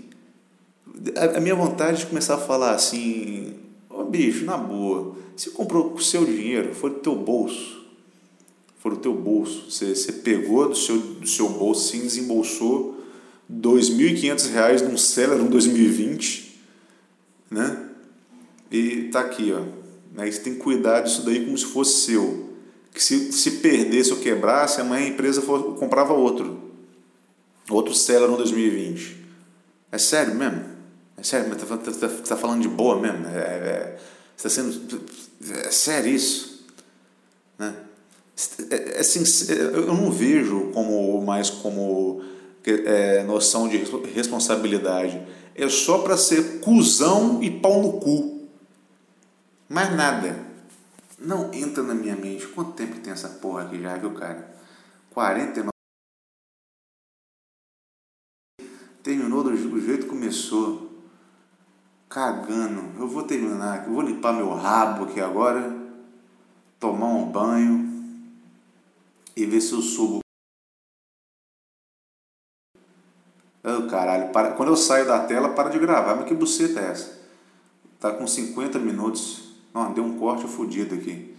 A, 1.15 1.37
a, 1.37 1.39
minha 1.39 1.55
vontade 1.55 1.99
de 1.99 2.05
começar 2.07 2.35
a 2.35 2.39
falar 2.39 2.73
assim: 2.73 3.55
Ô 3.89 4.01
oh, 4.01 4.03
bicho, 4.05 4.45
na 4.45 4.57
boa, 4.57 5.15
você 5.35 5.49
comprou 5.51 5.91
com 5.91 5.97
o 5.97 6.01
seu 6.01 6.25
dinheiro, 6.25 6.73
foi 6.73 6.89
do 6.89 6.99
teu 6.99 7.15
bolso. 7.15 7.83
Foi 8.79 8.91
do 8.91 8.97
teu 8.97 9.13
bolso. 9.13 9.69
Você, 9.69 9.95
você 9.95 10.11
pegou 10.11 10.67
do 10.67 10.75
seu, 10.75 10.97
do 10.97 11.27
seu 11.27 11.49
bolso, 11.49 11.91
sim, 11.91 12.01
desembolsou 12.01 12.99
R$ 13.49 13.55
2.500 13.61 14.81
num 14.81 14.97
Celeron 14.97 15.45
2020, 15.45 16.59
né? 17.51 17.89
E 18.71 19.09
tá 19.11 19.19
aqui, 19.21 19.53
ó. 19.53 19.61
Aí 20.17 20.31
você 20.31 20.41
tem 20.41 20.53
que 20.55 20.59
cuidar 20.59 21.01
disso 21.01 21.23
daí 21.23 21.45
como 21.45 21.57
se 21.57 21.65
fosse 21.65 22.05
seu. 22.05 22.49
Que 22.93 23.03
se, 23.03 23.31
se 23.31 23.51
perdesse 23.51 24.11
ou 24.11 24.19
quebrasse, 24.19 24.81
amanhã 24.81 25.05
a 25.05 25.09
empresa 25.09 25.41
for, 25.41 25.75
comprava 25.75 26.13
outro. 26.13 26.72
Outro 27.69 27.93
Celeron 27.93 28.35
2020. 28.35 29.23
É 29.91 29.97
sério 29.97 30.35
mesmo? 30.35 30.63
É 31.17 31.23
sério, 31.23 31.47
mas 31.49 31.61
tá, 31.61 31.77
tá, 31.77 31.91
tá, 31.91 32.07
tá 32.07 32.37
falando 32.37 32.61
de 32.61 32.67
boa 32.67 32.99
mesmo? 32.99 33.25
É, 33.27 33.39
é, 33.39 33.99
está 34.35 34.49
sendo. 34.49 35.01
É 35.65 35.71
sério 35.71 36.11
isso? 36.11 36.65
Né? 37.57 37.73
É, 38.71 38.97
é, 38.97 38.99
assim, 38.99 39.23
eu 39.49 39.85
não 39.87 40.11
vejo 40.11 40.71
como 40.73 41.21
mais 41.21 41.49
como 41.49 42.23
é, 42.65 43.23
noção 43.23 43.67
de 43.67 43.77
responsabilidade. 44.13 45.21
É 45.55 45.69
só 45.69 45.99
para 45.99 46.17
ser 46.17 46.59
cuzão 46.61 47.41
e 47.43 47.51
pau 47.51 47.81
no 47.81 47.93
cu. 47.93 48.47
Mais 49.69 49.95
nada. 49.95 50.35
Não 51.19 51.53
entra 51.53 51.83
na 51.83 51.93
minha 51.93 52.15
mente. 52.15 52.47
Quanto 52.47 52.71
tempo 52.71 52.99
tem 52.99 53.13
essa 53.13 53.29
porra 53.29 53.63
aqui 53.63 53.79
já, 53.79 53.95
viu, 53.95 54.11
cara? 54.11 54.51
49. 55.11 55.72
Terminou 59.03 59.43
do 59.43 59.55
jeito 59.81 60.03
que 60.03 60.09
começou. 60.09 60.89
Cagando. 62.07 62.97
Eu 62.97 63.07
vou 63.07 63.23
terminar. 63.23 63.85
Eu 63.85 63.93
vou 63.93 64.01
limpar 64.01 64.33
meu 64.33 64.53
rabo 64.53 65.03
aqui 65.03 65.19
agora. 65.19 65.75
Tomar 66.79 67.07
um 67.07 67.29
banho. 67.29 67.91
E 69.35 69.45
ver 69.45 69.59
se 69.59 69.73
eu 69.73 69.81
subo. 69.81 70.19
Oh, 73.65 73.87
caralho, 73.87 74.31
para... 74.31 74.51
quando 74.51 74.69
eu 74.69 74.75
saio 74.75 75.05
da 75.05 75.25
tela, 75.25 75.49
para 75.49 75.69
de 75.69 75.79
gravar. 75.79 76.15
Mas 76.15 76.25
que 76.25 76.33
buceta 76.33 76.79
é 76.79 76.91
essa? 76.91 77.21
Tá 77.99 78.11
com 78.11 78.25
50 78.25 78.79
minutos. 78.79 79.53
Não, 79.73 79.93
deu 79.93 80.03
um 80.03 80.17
corte 80.17 80.47
fodido 80.47 80.95
aqui. 80.95 81.33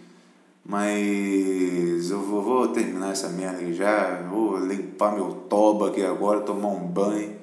Mas 0.64 2.10
eu 2.10 2.20
vou, 2.22 2.42
vou, 2.42 2.68
terminar 2.68 3.12
essa 3.12 3.28
merda 3.28 3.58
aqui 3.58 3.74
já. 3.74 4.22
Vou 4.22 4.58
limpar 4.58 5.14
meu 5.14 5.30
toba 5.48 5.88
aqui 5.88 6.02
agora, 6.02 6.40
tomar 6.40 6.68
um 6.68 6.86
banho, 6.86 7.36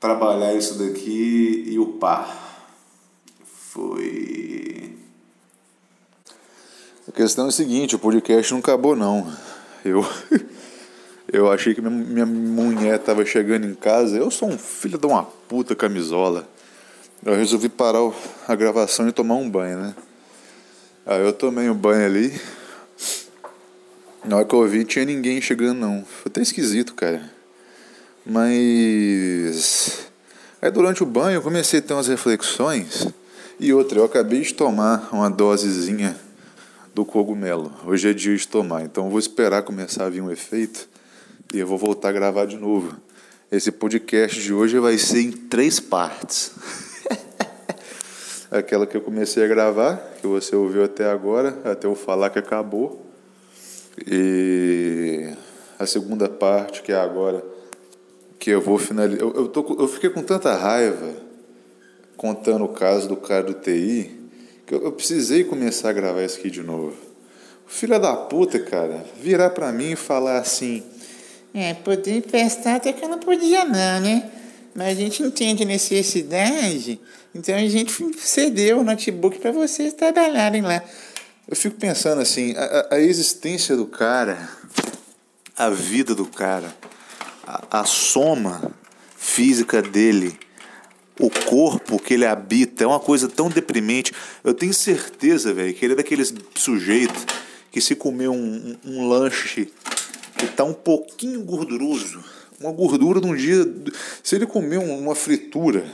trabalhar 0.00 0.54
isso 0.54 0.78
daqui 0.78 1.64
e 1.68 1.78
upar. 1.78 2.66
Foi. 3.44 4.96
A 7.06 7.12
questão 7.12 7.44
é 7.44 7.48
a 7.48 7.52
seguinte: 7.52 7.94
o 7.94 7.98
podcast 7.98 8.50
não 8.50 8.60
acabou, 8.60 8.96
não. 8.96 9.30
Eu. 9.84 10.04
Eu 11.32 11.48
achei 11.48 11.72
que 11.76 11.80
minha, 11.80 12.26
minha 12.26 12.26
mulher 12.26 12.96
estava 12.96 13.24
chegando 13.24 13.64
em 13.64 13.72
casa. 13.72 14.16
Eu 14.16 14.32
sou 14.32 14.48
um 14.48 14.58
filho 14.58 14.98
de 14.98 15.06
uma 15.06 15.22
puta 15.22 15.76
camisola. 15.76 16.44
Eu 17.24 17.36
resolvi 17.36 17.68
parar 17.68 18.00
a 18.48 18.54
gravação 18.56 19.08
e 19.08 19.12
tomar 19.12 19.36
um 19.36 19.48
banho, 19.48 19.78
né? 19.78 19.94
Aí 21.06 21.24
eu 21.24 21.32
tomei 21.32 21.70
um 21.70 21.74
banho 21.74 22.04
ali. 22.04 22.40
Na 24.24 24.38
hora 24.38 24.44
que 24.44 24.52
eu 24.52 24.66
vi, 24.66 24.84
tinha 24.84 25.04
ninguém 25.04 25.40
chegando, 25.40 25.78
não. 25.78 26.04
Foi 26.04 26.30
até 26.30 26.42
esquisito, 26.42 26.94
cara. 26.94 27.30
Mas. 28.24 30.08
Aí 30.60 30.70
durante 30.70 31.02
o 31.02 31.06
banho 31.06 31.36
eu 31.36 31.42
comecei 31.42 31.78
a 31.78 31.82
ter 31.82 31.94
umas 31.94 32.08
reflexões. 32.08 33.06
E 33.58 33.72
outra, 33.72 33.98
eu 33.98 34.04
acabei 34.04 34.40
de 34.40 34.54
tomar 34.54 35.08
uma 35.12 35.30
dosezinha 35.30 36.16
do 36.94 37.04
cogumelo. 37.04 37.72
Hoje 37.84 38.08
é 38.08 38.12
dia 38.12 38.36
de 38.36 38.48
tomar, 38.48 38.82
então 38.82 39.10
vou 39.10 39.18
esperar 39.18 39.62
começar 39.62 40.06
a 40.06 40.08
vir 40.08 40.22
um 40.22 40.30
efeito 40.30 40.88
e 41.52 41.58
eu 41.58 41.66
vou 41.66 41.78
voltar 41.78 42.08
a 42.08 42.12
gravar 42.12 42.46
de 42.46 42.56
novo. 42.56 42.96
Esse 43.50 43.70
podcast 43.70 44.40
de 44.40 44.52
hoje 44.52 44.78
vai 44.78 44.96
ser 44.96 45.20
em 45.20 45.30
três 45.30 45.80
partes. 45.80 46.52
Aquela 48.50 48.86
que 48.86 48.96
eu 48.96 49.00
comecei 49.00 49.44
a 49.44 49.48
gravar, 49.48 49.96
que 50.20 50.26
você 50.26 50.54
ouviu 50.56 50.84
até 50.84 51.10
agora, 51.10 51.58
até 51.64 51.86
eu 51.86 51.94
falar 51.94 52.30
que 52.30 52.38
acabou. 52.38 53.04
E 54.06 55.32
a 55.78 55.86
segunda 55.86 56.28
parte, 56.28 56.82
que 56.82 56.92
é 56.92 56.96
agora, 56.96 57.44
que 58.40 58.50
eu 58.50 58.60
vou 58.60 58.78
finalizar. 58.78 59.20
Eu, 59.20 59.32
eu, 59.34 59.48
tô, 59.48 59.76
eu 59.78 59.86
fiquei 59.86 60.10
com 60.10 60.22
tanta 60.22 60.52
raiva 60.56 61.14
contando 62.16 62.64
o 62.64 62.68
caso 62.68 63.08
do 63.08 63.16
cara 63.16 63.44
do 63.44 63.54
TI, 63.54 64.10
que 64.66 64.74
eu, 64.74 64.82
eu 64.82 64.92
precisei 64.92 65.44
começar 65.44 65.90
a 65.90 65.92
gravar 65.92 66.24
isso 66.24 66.38
aqui 66.38 66.50
de 66.50 66.62
novo. 66.62 66.96
Filha 67.68 68.00
da 68.00 68.16
puta, 68.16 68.58
cara, 68.58 69.04
virar 69.22 69.50
para 69.50 69.70
mim 69.70 69.92
e 69.92 69.96
falar 69.96 70.38
assim 70.38 70.82
é, 71.54 71.74
poder 71.74 72.16
emprestar 72.16 72.76
até 72.76 72.92
que 72.92 73.04
eu 73.04 73.08
não 73.08 73.18
podia 73.18 73.64
não, 73.64 74.00
né? 74.00 74.30
Mas 74.74 74.88
a 74.88 75.00
gente 75.00 75.22
entende 75.22 75.64
a 75.64 75.66
necessidade, 75.66 77.00
então 77.34 77.54
a 77.54 77.66
gente 77.66 77.92
cedeu 78.18 78.78
o 78.78 78.84
notebook 78.84 79.38
para 79.38 79.50
vocês 79.50 79.92
trabalharem 79.92 80.62
lá. 80.62 80.82
Eu 81.48 81.56
fico 81.56 81.76
pensando 81.76 82.20
assim, 82.20 82.54
a, 82.56 82.94
a 82.94 83.00
existência 83.00 83.76
do 83.76 83.86
cara, 83.86 84.48
a 85.56 85.68
vida 85.70 86.14
do 86.14 86.24
cara, 86.24 86.72
a, 87.70 87.84
soma 87.84 88.70
física 89.16 89.82
dele, 89.82 90.38
o 91.18 91.30
corpo 91.30 91.98
que 91.98 92.14
ele 92.14 92.26
habita 92.26 92.84
é 92.84 92.86
uma 92.86 93.00
coisa 93.00 93.28
tão 93.28 93.48
deprimente. 93.48 94.12
Eu 94.42 94.54
tenho 94.54 94.72
certeza, 94.72 95.52
velho, 95.52 95.74
que 95.74 95.84
ele 95.84 95.94
é 95.94 95.96
daqueles 95.96 96.32
sujeitos 96.54 97.26
que 97.70 97.80
se 97.80 97.94
comer 97.94 98.28
um, 98.28 98.76
um, 98.84 98.92
um 98.92 99.08
lanche 99.08 99.72
que 100.36 100.46
está 100.46 100.64
um 100.64 100.72
pouquinho 100.72 101.42
gorduroso, 101.42 102.24
uma 102.58 102.72
gordura 102.72 103.20
de 103.20 103.26
um 103.26 103.34
dia. 103.34 103.66
Se 104.22 104.34
ele 104.36 104.46
comer 104.46 104.78
uma 104.78 105.14
fritura 105.14 105.84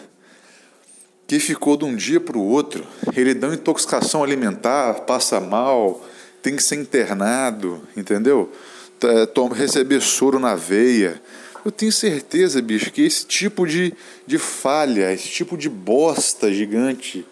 que 1.26 1.40
ficou 1.40 1.76
de 1.76 1.84
um 1.84 1.96
dia 1.96 2.20
para 2.20 2.38
o 2.38 2.46
outro, 2.46 2.86
ele 3.16 3.34
dá 3.34 3.48
uma 3.48 3.54
intoxicação 3.54 4.22
alimentar, 4.22 5.00
passa 5.00 5.40
mal, 5.40 6.06
tem 6.40 6.54
que 6.54 6.62
ser 6.62 6.76
internado, 6.76 7.82
entendeu? 7.96 8.52
Receber 9.52 10.00
soro 10.00 10.38
na 10.38 10.54
veia. 10.54 11.20
Eu 11.66 11.72
tenho 11.72 11.90
certeza, 11.90 12.62
bicho, 12.62 12.92
que 12.92 13.02
esse 13.02 13.26
tipo 13.26 13.66
de, 13.66 13.92
de 14.24 14.38
falha, 14.38 15.12
esse 15.12 15.28
tipo 15.28 15.56
de 15.56 15.68
bosta 15.68 16.52
gigante 16.52 17.26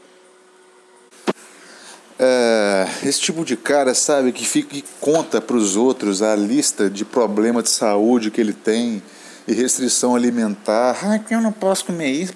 é, 2.19 2.89
esse 3.05 3.21
tipo 3.21 3.45
de 3.45 3.57
cara, 3.57 3.95
sabe, 3.95 4.33
que 4.33 4.45
fica 4.45 4.77
e 4.77 4.83
conta 5.01 5.41
para 5.41 5.55
os 5.55 5.77
outros 5.77 6.21
a 6.21 6.35
lista 6.35 6.91
de 6.91 7.05
problemas 7.05 7.63
de 7.63 7.71
saúde 7.71 8.33
que 8.33 8.41
ele 8.41 8.53
tem 8.53 9.01
e 9.47 9.53
restrição 9.53 10.17
alimentar. 10.17 10.99
Ah, 11.05 11.17
que 11.17 11.33
eu 11.33 11.41
não 11.41 11.53
posso 11.53 11.85
comer 11.85 12.11
isso. 12.11 12.33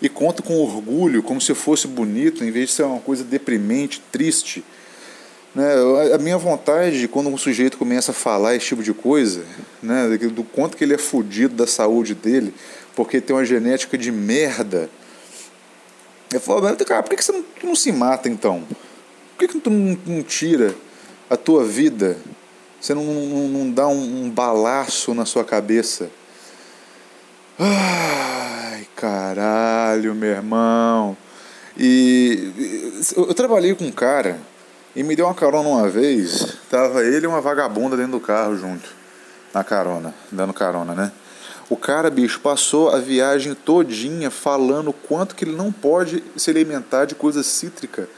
E 0.00 0.08
conta 0.08 0.42
com 0.42 0.56
orgulho, 0.56 1.22
como 1.22 1.38
se 1.38 1.54
fosse 1.54 1.86
bonito, 1.86 2.42
em 2.42 2.50
vez 2.50 2.70
de 2.70 2.76
ser 2.76 2.84
uma 2.84 3.00
coisa 3.00 3.22
deprimente, 3.22 4.02
triste. 4.10 4.64
Né? 5.54 5.66
A 6.14 6.18
minha 6.18 6.38
vontade, 6.38 7.06
quando 7.08 7.28
um 7.28 7.36
sujeito 7.36 7.76
começa 7.76 8.10
a 8.10 8.14
falar 8.14 8.54
esse 8.54 8.66
tipo 8.66 8.82
de 8.82 8.94
coisa, 8.94 9.44
né, 9.82 10.08
do 10.16 10.42
quanto 10.42 10.76
que 10.76 10.84
ele 10.84 10.94
é 10.94 10.98
fodido 10.98 11.54
da 11.54 11.66
saúde 11.66 12.14
dele, 12.14 12.54
porque 12.96 13.20
tem 13.20 13.36
uma 13.36 13.44
genética 13.44 13.98
de 13.98 14.10
merda. 14.10 14.88
Eu 16.32 16.40
falo, 16.40 16.62
cara, 16.84 17.02
por 17.02 17.14
que 17.14 17.22
você 17.22 17.32
não, 17.32 17.44
não 17.62 17.74
se 17.74 17.92
mata 17.92 18.28
então? 18.28 18.64
Por 19.36 19.46
que, 19.46 19.48
que 19.48 19.60
tu 19.60 19.70
não, 19.70 19.98
não 20.06 20.22
tira 20.22 20.74
a 21.28 21.36
tua 21.36 21.64
vida? 21.64 22.16
Você 22.80 22.94
não, 22.94 23.04
não, 23.04 23.48
não 23.48 23.70
dá 23.70 23.86
um, 23.86 24.24
um 24.24 24.30
balaço 24.30 25.12
na 25.12 25.26
sua 25.26 25.44
cabeça? 25.44 26.10
Ai, 27.58 28.86
caralho, 28.96 30.14
meu 30.14 30.30
irmão. 30.30 31.16
E 31.76 32.52
eu 33.14 33.34
trabalhei 33.34 33.74
com 33.74 33.84
um 33.84 33.92
cara 33.92 34.40
e 34.94 35.02
me 35.02 35.16
deu 35.16 35.26
uma 35.26 35.34
carona 35.34 35.68
uma 35.68 35.88
vez. 35.88 36.56
Tava 36.70 37.04
ele 37.04 37.24
e 37.24 37.28
uma 37.28 37.40
vagabunda 37.40 37.96
dentro 37.96 38.12
do 38.12 38.20
carro 38.20 38.56
junto, 38.56 38.88
na 39.52 39.62
carona, 39.64 40.14
dando 40.30 40.52
carona, 40.52 40.94
né? 40.94 41.12
O 41.68 41.76
cara, 41.76 42.10
bicho, 42.10 42.40
passou 42.40 42.90
a 42.90 42.98
viagem 42.98 43.54
todinha 43.54 44.30
falando 44.30 44.92
quanto 44.92 45.34
que 45.34 45.44
ele 45.44 45.56
não 45.56 45.72
pode 45.72 46.22
se 46.36 46.50
alimentar 46.50 47.06
de 47.06 47.14
coisa 47.14 47.42
cítrica 47.42 48.08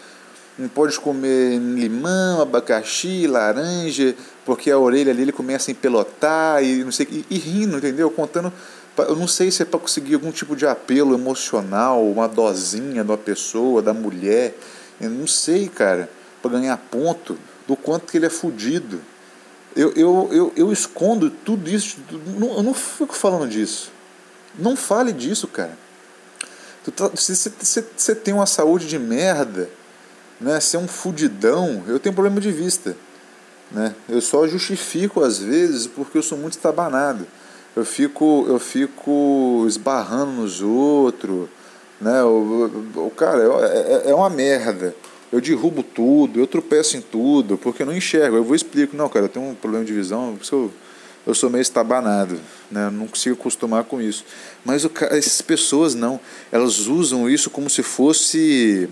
não 0.56 0.68
pode 0.68 0.98
comer 1.00 1.58
limão, 1.58 2.40
abacaxi, 2.40 3.26
laranja, 3.26 4.14
porque 4.44 4.70
a 4.70 4.78
orelha 4.78 5.10
ali 5.10 5.22
ele 5.22 5.32
começa 5.32 5.70
a 5.70 5.72
empelotar 5.72 6.62
e 6.62 6.84
não 6.84 6.92
sei 6.92 7.08
e, 7.10 7.26
e 7.28 7.38
rindo, 7.38 7.76
entendeu? 7.76 8.10
Contando, 8.10 8.52
eu 8.96 9.16
não 9.16 9.26
sei 9.26 9.50
se 9.50 9.62
é 9.62 9.64
para 9.64 9.80
conseguir 9.80 10.14
algum 10.14 10.30
tipo 10.30 10.54
de 10.54 10.66
apelo 10.66 11.14
emocional, 11.14 12.08
uma 12.08 12.28
dosinha 12.28 13.02
da 13.02 13.16
pessoa, 13.16 13.82
da 13.82 13.92
mulher, 13.92 14.56
eu 15.00 15.10
não 15.10 15.26
sei, 15.26 15.68
cara, 15.68 16.08
para 16.48 16.58
ganhar 16.58 16.76
ponto 16.76 17.38
do 17.66 17.76
quanto 17.76 18.10
que 18.10 18.18
ele 18.18 18.26
é 18.26 18.30
fudido. 18.30 19.00
Eu, 19.74 19.92
eu, 19.94 20.28
eu, 20.30 20.52
eu 20.54 20.72
escondo 20.72 21.30
tudo 21.30 21.68
isso, 21.68 21.96
eu 22.10 22.62
não 22.62 22.74
fico 22.74 23.14
falando 23.14 23.48
disso. 23.48 23.90
Não 24.56 24.76
fale 24.76 25.12
disso, 25.12 25.48
cara. 25.48 25.76
Você 27.14 27.80
tá, 27.80 28.20
tem 28.22 28.34
uma 28.34 28.46
saúde 28.46 28.86
de 28.86 28.98
merda 28.98 29.68
né, 30.40 30.60
ser 30.60 30.76
um 30.76 30.86
fudidão, 30.86 31.82
eu 31.86 31.98
tenho 31.98 32.14
problema 32.14 32.40
de 32.40 32.52
vista. 32.52 32.96
Né? 33.70 33.94
Eu 34.08 34.20
só 34.20 34.46
justifico 34.46 35.24
às 35.24 35.38
vezes 35.38 35.86
porque 35.86 36.18
eu 36.18 36.22
sou 36.22 36.36
muito 36.36 36.52
estabanado. 36.52 37.26
Eu 37.74 37.84
fico, 37.84 38.44
eu 38.48 38.58
fico 38.58 39.64
esbarrando 39.66 40.32
nos 40.32 40.60
outros. 40.60 41.48
Né? 42.00 42.22
O, 42.22 42.70
o, 42.94 43.10
cara, 43.10 43.42
é, 43.42 44.08
é, 44.08 44.10
é 44.10 44.14
uma 44.14 44.30
merda. 44.30 44.94
Eu 45.34 45.40
derrubo 45.40 45.82
tudo, 45.82 46.38
eu 46.38 46.46
tropeço 46.46 46.96
em 46.96 47.00
tudo, 47.00 47.58
porque 47.58 47.82
eu 47.82 47.86
não 47.86 47.96
enxergo. 47.96 48.36
Eu 48.36 48.44
vou 48.44 48.54
explicar, 48.54 48.96
não, 48.96 49.08
cara, 49.08 49.24
eu 49.24 49.28
tenho 49.28 49.48
um 49.48 49.54
problema 49.56 49.84
de 49.84 49.92
visão, 49.92 50.36
eu 50.38 50.44
sou, 50.44 50.70
eu 51.26 51.34
sou 51.34 51.50
meio 51.50 51.60
estabanado, 51.60 52.38
né? 52.70 52.86
Eu 52.86 52.92
não 52.92 53.08
consigo 53.08 53.34
acostumar 53.34 53.82
com 53.82 54.00
isso. 54.00 54.24
Mas 54.64 54.84
o, 54.84 54.92
essas 55.10 55.42
pessoas 55.42 55.92
não, 55.92 56.20
elas 56.52 56.86
usam 56.86 57.28
isso 57.28 57.50
como 57.50 57.68
se 57.68 57.82
fosse 57.82 58.88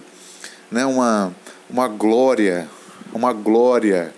né, 0.69 0.85
uma, 0.85 1.33
uma 1.71 1.87
glória, 1.87 2.69
uma 3.15 3.33
glória. 3.33 4.13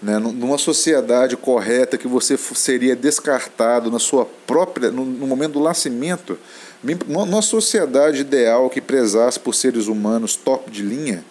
Né, 0.00 0.16
numa 0.16 0.56
sociedade 0.56 1.36
correta 1.36 1.98
que 1.98 2.06
você 2.06 2.38
seria 2.38 2.94
descartado 2.96 3.90
na 3.90 3.98
sua 3.98 4.24
própria 4.46 4.92
no, 4.92 5.04
no 5.04 5.26
momento 5.26 5.54
do 5.54 5.60
nascimento, 5.60 6.38
numa 6.82 7.42
sociedade 7.42 8.20
ideal 8.20 8.70
que 8.70 8.80
prezasse 8.80 9.38
por 9.38 9.54
seres 9.54 9.86
humanos 9.86 10.36
top 10.36 10.70
de 10.70 10.82
linha, 10.82 11.24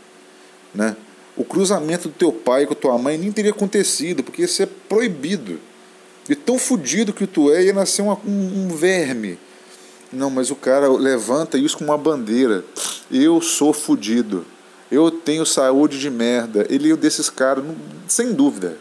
né? 0.74 0.96
O 1.38 1.46
cruzamento 1.46 2.08
do 2.08 2.16
teu 2.16 2.32
pai 2.32 2.66
com 2.66 2.74
tua 2.74 2.98
mãe 2.98 3.16
nem 3.18 3.32
teria 3.32 3.52
acontecido, 3.52 4.24
porque 4.24 4.42
isso 4.42 4.64
é 4.64 4.66
proibido. 4.66 5.60
De 6.28 6.36
tão 6.36 6.58
fodido 6.58 7.14
que 7.14 7.28
tu 7.28 7.54
é, 7.54 7.64
ia 7.64 7.74
nascer 7.74 8.02
uma, 8.02 8.16
um, 8.26 8.66
um 8.66 8.68
verme. 8.70 9.38
Não, 10.12 10.30
mas 10.30 10.50
o 10.50 10.56
cara 10.56 10.90
levanta 10.90 11.58
isso 11.58 11.78
com 11.78 11.86
uma 11.86 11.98
bandeira. 11.98 12.66
Eu 13.12 13.40
sou 13.40 13.72
fodido. 13.72 14.46
Eu 14.92 15.12
tenho 15.12 15.46
saúde 15.46 16.00
de 16.00 16.10
merda. 16.10 16.66
Ele 16.70 16.92
é 16.92 16.96
desses 16.96 17.30
caras, 17.30 17.64
sem 18.08 18.34
dúvida. 18.34 18.78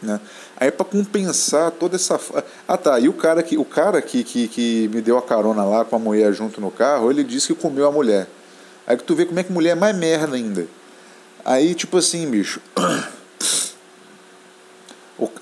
Né? 0.00 0.20
Aí 0.62 0.70
para 0.70 0.84
compensar 0.84 1.72
toda 1.72 1.96
essa. 1.96 2.20
Ah 2.68 2.76
tá, 2.76 3.00
e 3.00 3.08
o 3.08 3.12
cara, 3.12 3.42
que, 3.42 3.58
o 3.58 3.64
cara 3.64 4.00
que, 4.00 4.22
que, 4.22 4.46
que 4.46 4.88
me 4.94 5.00
deu 5.00 5.18
a 5.18 5.22
carona 5.22 5.64
lá 5.64 5.84
com 5.84 5.96
a 5.96 5.98
mulher 5.98 6.32
junto 6.32 6.60
no 6.60 6.70
carro, 6.70 7.10
ele 7.10 7.24
disse 7.24 7.48
que 7.48 7.60
comeu 7.60 7.84
a 7.84 7.90
mulher. 7.90 8.28
Aí 8.86 8.96
que 8.96 9.02
tu 9.02 9.16
vê 9.16 9.26
como 9.26 9.40
é 9.40 9.42
que 9.42 9.50
mulher 9.50 9.70
é 9.70 9.74
mais 9.74 9.96
merda 9.96 10.36
ainda. 10.36 10.68
Aí, 11.44 11.74
tipo 11.74 11.96
assim, 11.96 12.30
bicho. 12.30 12.60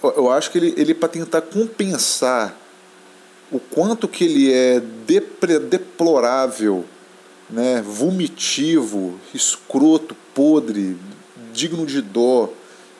Eu 0.02 0.30
acho 0.30 0.50
que 0.50 0.56
ele, 0.56 0.72
ele 0.78 0.94
para 0.94 1.10
tentar 1.10 1.42
compensar 1.42 2.56
o 3.52 3.60
quanto 3.60 4.08
que 4.08 4.24
ele 4.24 4.50
é 4.50 4.80
depre, 4.80 5.58
deplorável, 5.58 6.86
né, 7.50 7.82
vomitivo, 7.82 9.20
escroto, 9.34 10.16
podre, 10.34 10.96
digno 11.52 11.84
de 11.84 12.00
dó, 12.00 12.50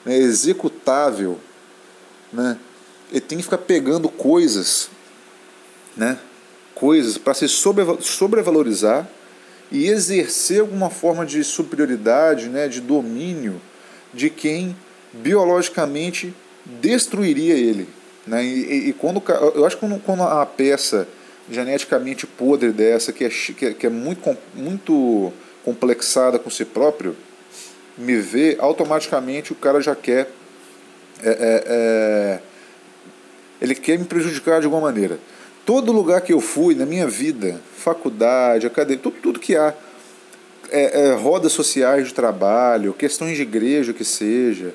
né, 0.05 0.17
executável, 0.17 1.39
né, 2.31 2.57
ele 3.11 3.21
tem 3.21 3.37
que 3.37 3.43
ficar 3.43 3.57
pegando 3.57 4.09
coisas, 4.09 4.89
né, 5.95 6.17
coisas 6.73 7.17
para 7.17 7.33
se 7.33 7.47
sobrevalorizar 7.47 9.07
e 9.71 9.87
exercer 9.87 10.61
alguma 10.61 10.89
forma 10.89 11.25
de 11.25 11.43
superioridade, 11.43 12.49
né, 12.49 12.67
de 12.67 12.81
domínio 12.81 13.61
de 14.13 14.29
quem 14.29 14.75
biologicamente 15.13 16.33
destruiria 16.65 17.53
ele. 17.53 17.87
Né? 18.25 18.43
E, 18.43 18.89
e, 18.89 18.93
quando 18.93 19.21
eu 19.55 19.65
acho 19.65 19.77
que 19.77 19.85
quando, 19.85 19.99
quando 20.01 20.23
a 20.23 20.45
peça 20.45 21.07
geneticamente 21.49 22.27
podre 22.27 22.71
dessa, 22.71 23.11
que 23.11 23.25
é, 23.25 23.29
que 23.29 23.65
é, 23.65 23.73
que 23.73 23.85
é 23.85 23.89
muito, 23.89 24.37
muito 24.53 25.33
complexada 25.63 26.37
com 26.37 26.49
si 26.49 26.65
próprio, 26.65 27.15
me 27.97 28.15
vê, 28.17 28.57
automaticamente 28.59 29.51
o 29.51 29.55
cara 29.55 29.81
já 29.81 29.95
quer. 29.95 30.31
É, 31.23 31.29
é, 31.29 31.63
é, 31.67 32.39
ele 33.61 33.75
quer 33.75 33.97
me 33.99 34.05
prejudicar 34.05 34.59
de 34.59 34.65
alguma 34.65 34.81
maneira. 34.81 35.19
Todo 35.65 35.91
lugar 35.91 36.21
que 36.21 36.33
eu 36.33 36.41
fui 36.41 36.73
na 36.73 36.85
minha 36.85 37.07
vida, 37.07 37.61
faculdade, 37.77 38.65
academia, 38.65 39.01
tudo, 39.01 39.17
tudo 39.21 39.39
que 39.39 39.55
há, 39.55 39.73
é, 40.69 41.13
rodas 41.13 41.51
sociais 41.51 42.07
de 42.07 42.13
trabalho, 42.13 42.93
questões 42.93 43.35
de 43.35 43.43
igreja 43.43 43.93
que 43.93 44.03
seja, 44.03 44.73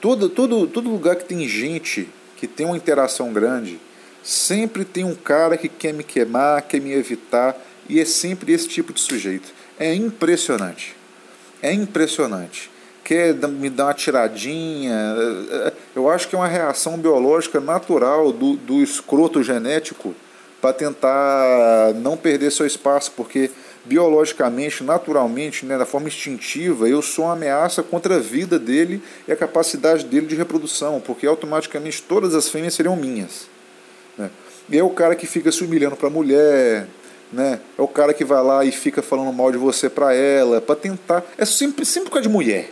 todo, 0.00 0.28
todo, 0.28 0.66
todo 0.66 0.90
lugar 0.90 1.16
que 1.16 1.24
tem 1.24 1.46
gente 1.46 2.08
que 2.36 2.46
tem 2.46 2.66
uma 2.66 2.76
interação 2.76 3.32
grande, 3.32 3.78
sempre 4.22 4.84
tem 4.84 5.04
um 5.04 5.14
cara 5.14 5.56
que 5.56 5.68
quer 5.68 5.92
me 5.92 6.02
queimar, 6.02 6.62
quer 6.62 6.80
me 6.80 6.92
evitar, 6.92 7.56
e 7.88 8.00
é 8.00 8.04
sempre 8.04 8.52
esse 8.52 8.68
tipo 8.68 8.92
de 8.92 9.00
sujeito. 9.00 9.52
É 9.78 9.94
impressionante. 9.94 10.96
É 11.62 11.72
impressionante. 11.72 12.70
Quer 13.04 13.34
me 13.34 13.68
dar 13.68 13.84
uma 13.84 13.94
tiradinha. 13.94 14.94
É, 14.94 15.56
é, 15.68 15.72
eu 15.94 16.08
acho 16.08 16.26
que 16.26 16.34
é 16.34 16.38
uma 16.38 16.48
reação 16.48 16.96
biológica 16.96 17.60
natural 17.60 18.32
do, 18.32 18.56
do 18.56 18.82
escroto 18.82 19.42
genético 19.42 20.14
para 20.60 20.72
tentar 20.72 21.92
não 21.96 22.16
perder 22.16 22.50
seu 22.50 22.66
espaço, 22.66 23.12
porque 23.14 23.50
biologicamente, 23.84 24.82
naturalmente, 24.82 25.66
né, 25.66 25.76
da 25.76 25.84
forma 25.84 26.08
instintiva, 26.08 26.88
eu 26.88 27.02
sou 27.02 27.26
uma 27.26 27.34
ameaça 27.34 27.82
contra 27.82 28.16
a 28.16 28.18
vida 28.18 28.58
dele 28.58 29.02
e 29.28 29.32
a 29.32 29.36
capacidade 29.36 30.04
dele 30.04 30.26
de 30.26 30.34
reprodução, 30.34 31.00
porque 31.00 31.26
automaticamente 31.26 32.02
todas 32.02 32.34
as 32.34 32.48
fêmeas 32.48 32.74
seriam 32.74 32.96
minhas. 32.96 33.46
Né? 34.16 34.30
E 34.70 34.78
é 34.78 34.82
o 34.82 34.90
cara 34.90 35.14
que 35.14 35.26
fica 35.26 35.52
se 35.52 35.62
humilhando 35.62 35.96
para 35.96 36.08
a 36.08 36.10
mulher, 36.10 36.86
né? 37.30 37.60
é 37.78 37.82
o 37.82 37.88
cara 37.88 38.14
que 38.14 38.24
vai 38.24 38.42
lá 38.42 38.64
e 38.64 38.72
fica 38.72 39.02
falando 39.02 39.32
mal 39.32 39.52
de 39.52 39.58
você 39.58 39.90
para 39.90 40.14
ela, 40.14 40.60
para 40.60 40.76
tentar. 40.76 41.22
É 41.36 41.44
sempre, 41.44 41.84
sempre 41.84 42.08
por 42.08 42.14
causa 42.14 42.28
de 42.28 42.32
mulher. 42.32 42.70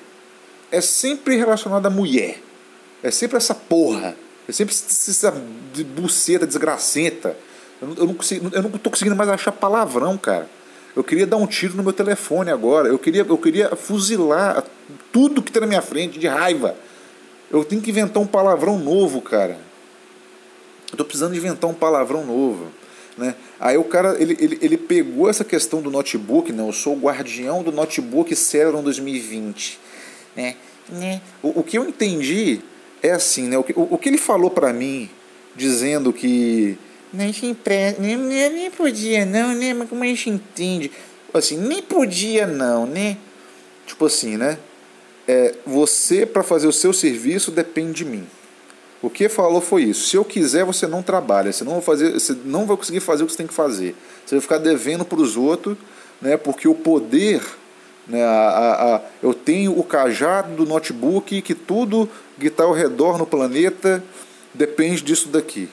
É 0.73 0.81
sempre 0.81 1.37
relacionado 1.37 1.87
a 1.87 1.91
mulher. 1.91 2.43
É 3.03 3.11
sempre 3.11 3.37
essa 3.37 3.55
porra. 3.55 4.17
É 4.49 4.53
sempre 4.53 4.75
essa 4.75 5.33
buceta 5.95 6.47
desgracenta. 6.47 7.37
Eu 7.81 7.89
não, 7.89 7.97
eu 7.97 8.07
não, 8.07 8.15
consigo, 8.15 8.51
eu 8.53 8.63
não 8.63 8.71
tô 8.71 8.91
conseguindo 8.91 9.15
mais 9.15 9.29
achar 9.29 9.53
palavrão, 9.53 10.17
cara. 10.17 10.49
Eu 10.97 11.05
queria 11.05 11.27
dar 11.27 11.37
um 11.37 11.47
tiro 11.47 11.77
no 11.77 11.83
meu 11.83 11.93
telefone 11.93 12.51
agora. 12.51 12.89
Eu 12.89 12.99
queria, 12.99 13.23
eu 13.23 13.39
queria 13.39 13.77
fuzilar 13.77 14.65
tudo 15.13 15.43
que 15.43 15.53
tem 15.53 15.61
na 15.61 15.67
minha 15.67 15.83
frente 15.83 16.19
de 16.19 16.27
raiva. 16.27 16.75
Eu 17.51 17.65
tenho 17.65 17.83
que 17.83 17.91
inventar 17.91 18.23
um 18.23 18.27
palavrão 18.27 18.79
novo, 18.79 19.21
cara. 19.21 19.59
Eu 20.91 20.97
tô 20.97 21.05
precisando 21.05 21.37
inventar 21.37 21.69
um 21.69 21.75
palavrão 21.75 22.25
novo. 22.25 22.67
Né? 23.17 23.35
Aí 23.61 23.77
o 23.77 23.85
cara 23.85 24.17
ele, 24.21 24.37
ele, 24.41 24.59
ele 24.63 24.79
pegou 24.79 25.29
essa 25.29 25.45
questão 25.45 25.83
do 25.83 25.91
notebook, 25.91 26.51
né? 26.51 26.67
eu 26.67 26.73
sou 26.73 26.95
o 26.95 27.01
guardião 27.01 27.63
do 27.63 27.71
notebook 27.71 28.35
Celeron 28.35 28.83
2020. 28.83 29.79
Né? 30.37 30.57
Né? 30.89 31.21
O, 31.43 31.61
o 31.61 31.63
que 31.63 31.79
eu 31.79 31.89
entendi 31.89 32.61
é 33.03 33.11
assim, 33.11 33.49
né? 33.49 33.59
o, 33.59 33.63
que, 33.63 33.73
o, 33.73 33.89
o 33.91 33.99
que 33.99 34.09
ele 34.09 34.19
falou 34.19 34.51
para 34.51 34.73
mim, 34.73 35.09
dizendo 35.57 36.13
que 36.13 36.79
não 37.13 37.33
se 37.33 37.47
empresta. 37.47 38.01
Nem, 38.01 38.17
nem 38.17 38.71
podia 38.71 39.27
não, 39.27 39.55
né? 39.55 39.75
Mas 39.75 39.89
como 39.89 40.03
a 40.03 40.07
gente 40.07 40.31
entende? 40.31 40.91
Assim, 41.35 41.59
nem 41.59 41.83
podia 41.83 42.47
não, 42.47 42.87
né? 42.87 43.19
Tipo 43.87 44.07
assim, 44.07 44.37
né? 44.37 44.59
É, 45.29 45.55
você, 45.67 46.25
para 46.25 46.43
fazer 46.43 46.67
o 46.67 46.73
seu 46.73 46.93
serviço, 46.93 47.51
depende 47.51 47.93
de 47.93 48.05
mim. 48.07 48.27
O 49.03 49.11
que 49.11 49.29
falou 49.29 49.61
foi 49.61 49.83
isso. 49.83 50.09
Se 50.09 50.17
eu 50.17 50.25
quiser, 50.25 50.65
você 50.65 50.87
não 50.87 51.03
trabalha. 51.03 51.53
Você 51.53 51.65
não 51.65 51.75
vai, 51.75 51.83
fazer, 51.83 52.13
você 52.13 52.37
não 52.45 52.65
vai 52.65 52.77
conseguir 52.77 53.01
fazer 53.01 53.25
o 53.25 53.27
que 53.27 53.33
você 53.33 53.39
tem 53.39 53.47
que 53.47 53.55
fazer. 53.55 53.95
Você 54.25 54.37
vai 54.37 54.41
ficar 54.41 54.59
devendo 54.59 55.05
para 55.05 55.21
os 55.21 55.37
outros, 55.37 55.77
né? 56.21 56.37
porque 56.37 56.67
o 56.67 56.75
poder. 56.75 57.43
Né, 58.07 58.23
a, 58.25 58.29
a, 58.29 58.97
a, 58.97 59.01
eu 59.23 59.33
tenho 59.33 59.79
o 59.79 59.85
cajado 59.85 60.57
do 60.57 60.67
notebook 60.67 61.41
que 61.41 61.55
tudo 61.55 62.09
que 62.39 62.49
está 62.49 62.65
ao 62.65 62.73
redor 62.73 63.17
no 63.17 63.27
planeta 63.27 64.03
depende 64.53 65.03
disso 65.03 65.29
daqui. 65.29 65.69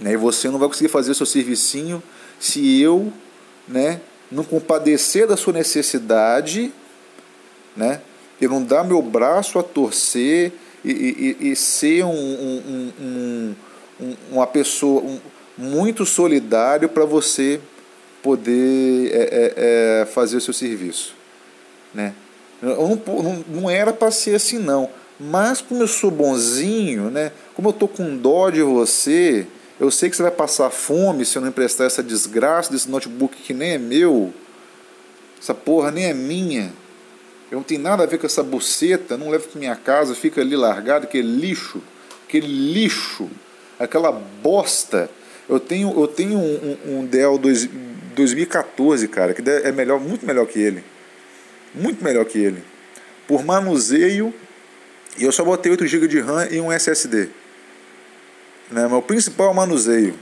Né? 0.00 0.12
E 0.12 0.16
você 0.16 0.48
não 0.48 0.58
vai 0.58 0.68
conseguir 0.68 0.88
fazer 0.88 1.10
o 1.12 1.14
seu 1.14 1.26
servicinho 1.26 2.02
se 2.40 2.80
eu 2.80 3.12
né, 3.68 4.00
não 4.30 4.42
compadecer 4.42 5.26
da 5.26 5.36
sua 5.36 5.52
necessidade, 5.52 6.72
né, 7.76 8.00
eu 8.40 8.50
não 8.50 8.62
dar 8.62 8.84
meu 8.84 9.02
braço 9.02 9.58
a 9.58 9.62
torcer 9.62 10.52
e, 10.84 11.36
e, 11.40 11.50
e 11.50 11.56
ser 11.56 12.04
um, 12.04 12.10
um, 12.10 12.92
um, 13.00 13.54
um, 14.00 14.16
uma 14.30 14.46
pessoa 14.46 15.02
muito 15.56 16.04
solidário 16.04 16.88
para 16.88 17.04
você 17.04 17.60
poder 18.26 19.12
é, 19.12 19.22
é, 19.22 20.00
é, 20.02 20.04
fazer 20.06 20.36
o 20.36 20.40
seu 20.40 20.52
serviço. 20.52 21.14
Né? 21.94 22.12
Não, 22.60 23.00
não, 23.06 23.44
não 23.46 23.70
era 23.70 23.92
para 23.92 24.10
ser 24.10 24.34
assim 24.34 24.58
não, 24.58 24.90
mas 25.20 25.60
como 25.60 25.80
eu 25.80 25.86
sou 25.86 26.10
bonzinho, 26.10 27.08
né, 27.08 27.30
como 27.54 27.68
eu 27.68 27.72
tô 27.72 27.86
com 27.86 28.16
dó 28.16 28.50
de 28.50 28.62
você, 28.62 29.46
eu 29.78 29.92
sei 29.92 30.10
que 30.10 30.16
você 30.16 30.24
vai 30.24 30.32
passar 30.32 30.70
fome 30.70 31.24
se 31.24 31.38
eu 31.38 31.42
não 31.42 31.50
emprestar 31.50 31.86
essa 31.86 32.02
desgraça 32.02 32.72
desse 32.72 32.90
notebook 32.90 33.36
que 33.36 33.54
nem 33.54 33.74
é 33.74 33.78
meu. 33.78 34.34
Essa 35.40 35.54
porra 35.54 35.92
nem 35.92 36.06
é 36.06 36.14
minha. 36.14 36.72
Eu 37.48 37.58
não 37.58 37.62
tenho 37.62 37.80
nada 37.80 38.02
a 38.02 38.06
ver 38.06 38.18
com 38.18 38.26
essa 38.26 38.42
buceta, 38.42 39.16
não 39.16 39.30
levo 39.30 39.46
para 39.46 39.60
minha 39.60 39.76
casa, 39.76 40.16
fica 40.16 40.40
ali 40.40 40.56
largado, 40.56 41.04
aquele 41.04 41.28
lixo, 41.28 41.80
aquele 42.26 42.48
lixo, 42.48 43.30
aquela 43.78 44.10
bosta. 44.10 45.08
Eu 45.48 45.60
tenho, 45.60 45.98
eu 45.98 46.08
tenho 46.08 46.38
um, 46.38 46.78
um, 46.86 46.98
um 46.98 47.06
Dell 47.06 47.38
2014, 47.38 49.06
cara, 49.08 49.32
que 49.32 49.48
é 49.48 49.70
melhor, 49.70 50.00
muito 50.00 50.26
melhor 50.26 50.46
que 50.46 50.58
ele. 50.58 50.82
Muito 51.74 52.02
melhor 52.02 52.24
que 52.24 52.38
ele. 52.38 52.62
Por 53.28 53.44
manuseio, 53.44 54.34
e 55.18 55.24
eu 55.24 55.32
só 55.32 55.44
botei 55.44 55.70
8 55.70 55.86
GB 55.86 56.08
de 56.08 56.20
RAM 56.20 56.48
e 56.50 56.60
um 56.60 56.72
SSD. 56.72 57.28
Né? 58.70 58.86
O 58.86 59.02
principal 59.02 59.48
é 59.48 59.50
o 59.50 59.54
manuseio. 59.54 60.14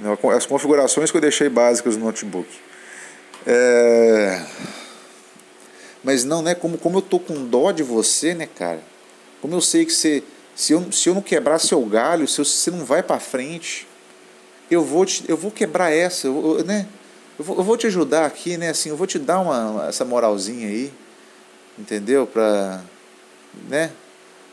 Né? 0.00 0.16
As 0.34 0.46
configurações 0.46 1.10
que 1.10 1.16
eu 1.16 1.20
deixei 1.20 1.48
básicas 1.48 1.96
no 1.96 2.06
notebook. 2.06 2.48
É... 3.46 4.42
Mas 6.02 6.24
não, 6.24 6.42
né? 6.42 6.54
Como, 6.54 6.76
como 6.76 6.98
eu 6.98 7.02
tô 7.02 7.18
com 7.18 7.46
dó 7.46 7.72
de 7.72 7.82
você, 7.82 8.34
né, 8.34 8.46
cara? 8.46 8.80
Como 9.40 9.54
eu 9.54 9.60
sei 9.60 9.84
que 9.84 9.92
você, 9.92 10.22
se, 10.54 10.72
eu, 10.72 10.92
se 10.92 11.08
eu 11.08 11.14
não 11.14 11.22
quebrar 11.22 11.58
seu 11.58 11.84
galho, 11.84 12.26
se 12.26 12.38
você 12.38 12.70
não 12.70 12.84
vai 12.84 13.02
para 13.02 13.20
frente, 13.20 13.86
eu 14.70 14.82
vou, 14.82 15.04
te, 15.04 15.24
eu 15.28 15.36
vou 15.36 15.50
quebrar 15.50 15.90
essa, 15.90 16.26
eu, 16.26 16.62
né? 16.64 16.86
Eu 17.38 17.44
vou, 17.44 17.56
eu 17.56 17.62
vou 17.62 17.76
te 17.76 17.86
ajudar 17.86 18.26
aqui, 18.26 18.56
né? 18.56 18.70
Assim, 18.70 18.90
eu 18.90 18.96
vou 18.96 19.06
te 19.06 19.18
dar 19.18 19.40
uma, 19.40 19.86
essa 19.88 20.04
moralzinha 20.04 20.68
aí, 20.68 20.92
entendeu? 21.78 22.26
Pra, 22.26 22.82
né? 23.68 23.90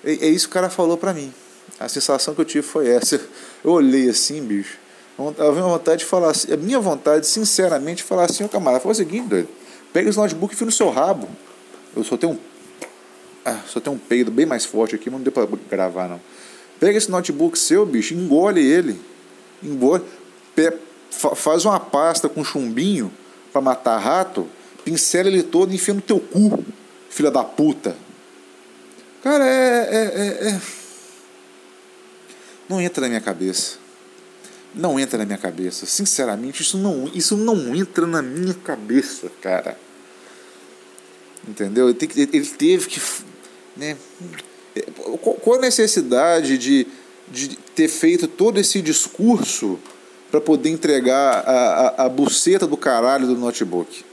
É, 0.03 0.11
é 0.11 0.27
isso 0.27 0.47
que 0.47 0.51
o 0.51 0.53
cara 0.53 0.69
falou 0.69 0.97
pra 0.97 1.13
mim. 1.13 1.33
A 1.79 1.87
sensação 1.87 2.33
que 2.33 2.41
eu 2.41 2.45
tive 2.45 2.65
foi 2.65 2.89
essa. 2.89 3.19
Eu 3.63 3.71
olhei 3.71 4.09
assim, 4.09 4.41
bicho. 4.41 4.77
Eu 5.37 5.53
vi 5.53 5.61
vontade 5.61 5.99
de 5.99 6.05
falar 6.05 6.31
assim, 6.31 6.51
a 6.51 6.57
minha 6.57 6.79
vontade, 6.79 7.27
sinceramente, 7.27 8.01
falar 8.01 8.25
assim, 8.25 8.43
ô 8.43 8.49
camarada, 8.49 8.81
faz 8.81 8.97
o 8.97 9.01
seguinte, 9.01 9.27
doido. 9.27 9.49
Pega 9.93 10.09
esse 10.09 10.17
notebook 10.17 10.53
e 10.53 10.57
fia 10.57 10.65
no 10.65 10.71
seu 10.71 10.89
rabo. 10.89 11.27
Eu 11.95 12.03
só 12.03 12.17
tenho 12.17 12.33
um. 12.33 12.37
Ah, 13.45 13.59
só 13.67 13.79
tenho 13.79 13.95
um 13.95 13.99
peido 13.99 14.31
bem 14.31 14.45
mais 14.45 14.65
forte 14.65 14.95
aqui, 14.95 15.09
mas 15.09 15.19
não 15.19 15.23
deu 15.23 15.31
pra 15.31 15.47
gravar 15.69 16.07
não. 16.07 16.21
Pega 16.79 16.97
esse 16.97 17.11
notebook 17.11 17.57
seu, 17.57 17.85
bicho, 17.85 18.13
engole 18.13 18.65
ele. 18.65 18.99
Engole. 19.63 20.03
faz 21.35 21.65
uma 21.65 21.79
pasta 21.79 22.27
com 22.27 22.43
chumbinho 22.43 23.11
para 23.51 23.61
matar 23.61 23.97
rato, 23.97 24.47
pincela 24.83 25.27
ele 25.27 25.43
todo 25.43 25.71
e 25.71 25.75
enfia 25.75 25.93
no 25.93 26.01
teu 26.01 26.19
cu, 26.19 26.63
filha 27.09 27.29
da 27.29 27.43
puta. 27.43 27.95
Cara, 29.21 29.45
é, 29.45 29.89
é, 29.91 30.47
é, 30.47 30.49
é. 30.49 30.61
Não 32.67 32.81
entra 32.81 33.01
na 33.01 33.09
minha 33.09 33.21
cabeça. 33.21 33.77
Não 34.73 34.99
entra 34.99 35.19
na 35.19 35.25
minha 35.25 35.37
cabeça. 35.37 35.85
Sinceramente, 35.85 36.61
isso 36.61 36.77
não, 36.77 37.09
isso 37.13 37.35
não 37.35 37.75
entra 37.75 38.07
na 38.07 38.21
minha 38.21 38.53
cabeça, 38.53 39.29
cara. 39.41 39.77
Entendeu? 41.47 41.89
Ele 41.89 42.45
teve 42.57 42.87
que. 42.87 43.01
Né? 43.75 43.97
Qual 45.41 45.57
a 45.57 45.61
necessidade 45.61 46.57
de, 46.57 46.87
de 47.31 47.55
ter 47.55 47.87
feito 47.87 48.27
todo 48.27 48.59
esse 48.59 48.81
discurso 48.81 49.79
para 50.29 50.41
poder 50.41 50.69
entregar 50.69 51.43
a, 51.45 52.03
a, 52.03 52.05
a 52.05 52.09
buceta 52.09 52.67
do 52.67 52.77
caralho 52.77 53.25
do 53.25 53.35
notebook? 53.35 54.03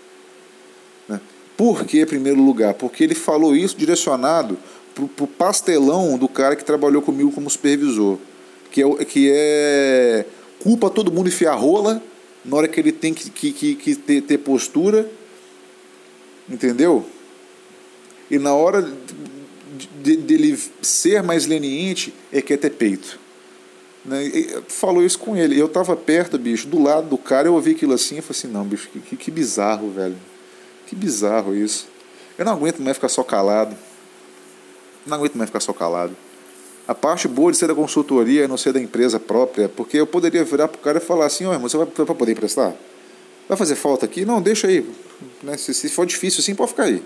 Né? 1.09 1.21
Por 1.57 1.85
que, 1.85 2.01
em 2.01 2.07
primeiro 2.07 2.41
lugar? 2.41 2.75
Porque 2.75 3.05
ele 3.05 3.15
falou 3.15 3.55
isso 3.55 3.77
direcionado 3.77 4.57
para 4.95 5.25
o 5.25 5.29
pastelão 5.29 6.17
do 6.17 6.29
cara 6.29 6.57
que 6.57 6.65
trabalhou 6.65 7.03
comigo 7.03 7.31
como 7.31 7.51
supervisor, 7.51 8.19
que 8.71 8.83
é, 8.83 9.05
que 9.05 9.31
é 9.33 10.25
culpa 10.61 10.91
todo 10.91 11.13
mundo 11.13 11.29
enfiar 11.29 11.55
rola 11.55 12.03
na 12.45 12.57
hora 12.57 12.69
que 12.69 12.81
ele 12.81 12.93
tem 12.93 13.15
que, 13.15 13.31
que, 13.31 13.53
que, 13.53 13.75
que 13.75 13.95
ter, 13.95 14.23
ter 14.23 14.39
postura, 14.39 15.09
entendeu? 16.49 17.05
E 18.31 18.39
na 18.39 18.55
hora 18.55 18.91
de, 20.03 20.17
dele 20.17 20.59
ser 20.83 21.23
mais 21.23 21.47
leniente, 21.47 22.15
é 22.33 22.41
que 22.41 22.53
é 22.53 22.57
ter 22.57 22.71
peito. 22.71 23.19
Né? 24.05 24.31
Falou 24.69 25.05
isso 25.05 25.19
com 25.19 25.37
ele. 25.37 25.59
Eu 25.59 25.69
tava 25.69 25.95
perto, 25.97 26.39
bicho, 26.39 26.67
do 26.67 26.83
lado 26.83 27.09
do 27.09 27.19
cara, 27.19 27.49
eu 27.49 27.55
ouvi 27.55 27.73
aquilo 27.73 27.93
assim 27.93 28.19
e 28.19 28.23
falei 28.23 28.39
assim, 28.39 28.49
não, 28.49 28.65
bicho, 28.65 28.89
que, 28.89 29.17
que 29.17 29.31
bizarro, 29.31 29.91
velho. 29.91 30.17
Que 30.87 30.97
bizarro 30.97 31.55
isso. 31.55 31.89
Eu 32.39 32.45
não 32.45 32.53
aguento 32.53 32.81
mais 32.81 32.97
ficar 32.97 33.09
só 33.09 33.23
calado. 33.23 33.77
Não 35.07 35.17
aguento 35.17 35.35
mais 35.35 35.51
ficar 35.51 35.61
só 35.61 35.73
calado. 35.73 36.17
A 36.87 36.95
parte 36.95 37.29
boa 37.29 37.53
de 37.53 37.59
ser 37.59 37.67
da 37.67 37.75
consultoria 37.75 38.45
e 38.45 38.49
não 38.49 38.57
ser 38.57 38.73
da 38.73 38.81
empresa 38.81 39.21
própria, 39.21 39.69
porque 39.69 39.99
eu 39.99 40.07
poderia 40.07 40.43
virar 40.43 40.69
pro 40.69 40.81
cara 40.81 40.99
e 40.99 41.01
falar 41.01 41.27
assim, 41.27 41.45
ó, 41.45 41.53
irmão, 41.53 41.69
você 41.69 41.77
vai, 41.77 41.87
vai 41.87 42.17
poder 42.17 42.33
emprestar? 42.33 42.75
Vai 43.47 43.59
fazer 43.59 43.75
falta 43.75 44.07
aqui? 44.07 44.25
Não, 44.25 44.41
deixa 44.41 44.69
aí. 44.69 44.89
Né? 45.43 45.57
Se, 45.59 45.75
se 45.75 45.89
for 45.91 46.07
difícil 46.07 46.41
assim, 46.41 46.55
pode 46.55 46.71
ficar 46.71 46.85
aí. 46.85 47.03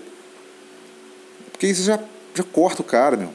Porque 1.51 1.67
isso 1.67 1.83
já 1.83 1.99
já 2.33 2.43
corta 2.43 2.81
o 2.81 2.85
cara, 2.85 3.17
meu. 3.17 3.29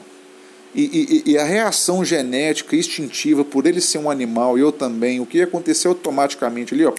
E, 0.73 1.23
e, 1.25 1.31
e, 1.31 1.37
a 1.37 1.43
reação 1.43 2.05
genética 2.05 2.75
instintiva 2.75 3.43
por 3.43 3.65
ele 3.65 3.81
ser 3.81 3.97
um 3.97 4.09
animal 4.09 4.55
e 4.55 4.61
eu 4.61 4.71
também, 4.71 5.19
o 5.19 5.25
que 5.25 5.39
ia 5.39 5.45
acontecer 5.45 5.87
automaticamente 5.87 6.75
ali, 6.75 6.85
ó, 6.85 6.93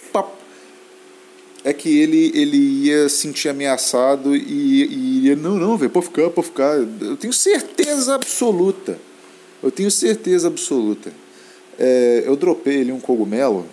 é 1.63 1.71
que 1.71 1.99
ele, 1.99 2.31
ele 2.35 2.57
ia 2.57 3.07
sentir 3.07 3.47
ameaçado 3.47 4.35
e, 4.35 5.27
e 5.29 5.35
não, 5.35 5.55
não, 5.55 5.77
velho, 5.77 5.91
pode 5.91 6.07
ficar, 6.07 6.29
pode 6.31 6.47
ficar. 6.47 6.75
Eu 6.99 7.15
tenho 7.15 7.31
certeza 7.31 8.15
absoluta. 8.15 8.99
Eu 9.61 9.71
tenho 9.71 9.91
certeza 9.91 10.47
absoluta. 10.47 11.11
É, 11.77 12.23
eu 12.25 12.35
dropei 12.35 12.81
ali 12.81 12.91
um 12.91 12.99
cogumelo. 12.99 13.65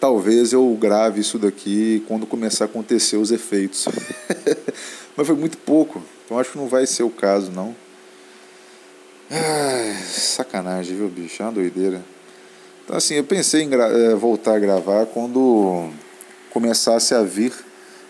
Talvez 0.00 0.52
eu 0.52 0.76
grave 0.80 1.20
isso 1.20 1.38
daqui 1.38 2.02
quando 2.08 2.26
começar 2.26 2.64
a 2.64 2.66
acontecer 2.66 3.16
os 3.16 3.30
efeitos. 3.30 3.86
Mas 5.16 5.26
foi 5.26 5.36
muito 5.36 5.58
pouco. 5.58 6.02
Então 6.24 6.38
acho 6.38 6.52
que 6.52 6.58
não 6.58 6.68
vai 6.68 6.86
ser 6.86 7.02
o 7.02 7.10
caso, 7.10 7.50
não. 7.50 7.74
Ai, 9.30 9.94
sacanagem, 10.04 10.96
viu, 10.96 11.08
bicho? 11.08 11.42
É 11.42 11.46
uma 11.46 11.52
doideira. 11.52 12.02
Então, 12.84 12.96
assim, 12.96 13.14
eu 13.14 13.24
pensei 13.24 13.62
em 13.62 13.70
é, 13.72 14.14
voltar 14.16 14.56
a 14.56 14.58
gravar 14.58 15.06
quando 15.06 15.90
começasse 16.50 17.14
a 17.14 17.22
vir. 17.22 17.52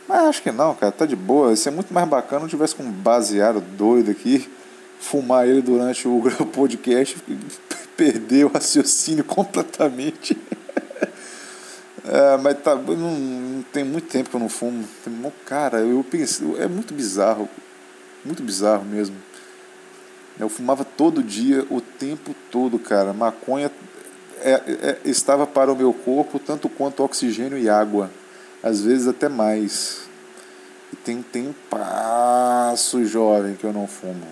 Mas 0.08 0.20
acho 0.22 0.42
que 0.42 0.50
não, 0.50 0.74
cara, 0.74 0.90
tá 0.90 1.04
de 1.04 1.14
boa. 1.14 1.50
Ia 1.50 1.56
ser 1.56 1.70
muito 1.70 1.92
mais 1.92 2.08
bacana 2.08 2.44
se 2.44 2.50
tivesse 2.50 2.74
com 2.74 2.82
um 2.82 2.90
baseado 2.90 3.60
doido 3.60 4.10
aqui, 4.10 4.50
fumar 4.98 5.46
ele 5.46 5.60
durante 5.60 6.08
o 6.08 6.22
podcast, 6.52 7.16
perder 7.96 8.46
o 8.46 8.48
raciocínio 8.48 9.22
completamente. 9.22 10.36
É, 12.04 12.36
mas 12.38 12.58
tá, 12.62 12.74
não, 12.74 12.96
não, 12.96 13.62
tem 13.72 13.84
muito 13.84 14.08
tempo 14.08 14.30
que 14.30 14.36
eu 14.36 14.40
não 14.40 14.48
fumo. 14.48 14.86
Cara, 15.44 15.80
eu 15.80 16.04
pensei, 16.04 16.46
é 16.58 16.66
muito 16.66 16.94
bizarro. 16.94 17.48
Muito 18.24 18.42
bizarro 18.42 18.84
mesmo. 18.84 19.16
Eu 20.38 20.48
fumava 20.48 20.84
todo 20.84 21.22
dia, 21.22 21.66
o 21.70 21.80
tempo 21.80 22.34
todo, 22.50 22.78
cara. 22.78 23.12
Maconha 23.12 23.70
é, 24.40 24.52
é, 24.52 24.98
estava 25.04 25.46
para 25.46 25.70
o 25.70 25.76
meu 25.76 25.92
corpo 25.92 26.38
tanto 26.38 26.68
quanto 26.68 27.02
oxigênio 27.02 27.58
e 27.58 27.68
água. 27.68 28.10
Às 28.62 28.82
vezes 28.82 29.06
até 29.06 29.28
mais. 29.28 30.08
E 30.92 30.96
tem, 30.96 31.22
um 31.36 31.54
passo 31.68 33.04
jovem 33.04 33.54
que 33.54 33.64
eu 33.64 33.72
não 33.72 33.86
fumo. 33.86 34.26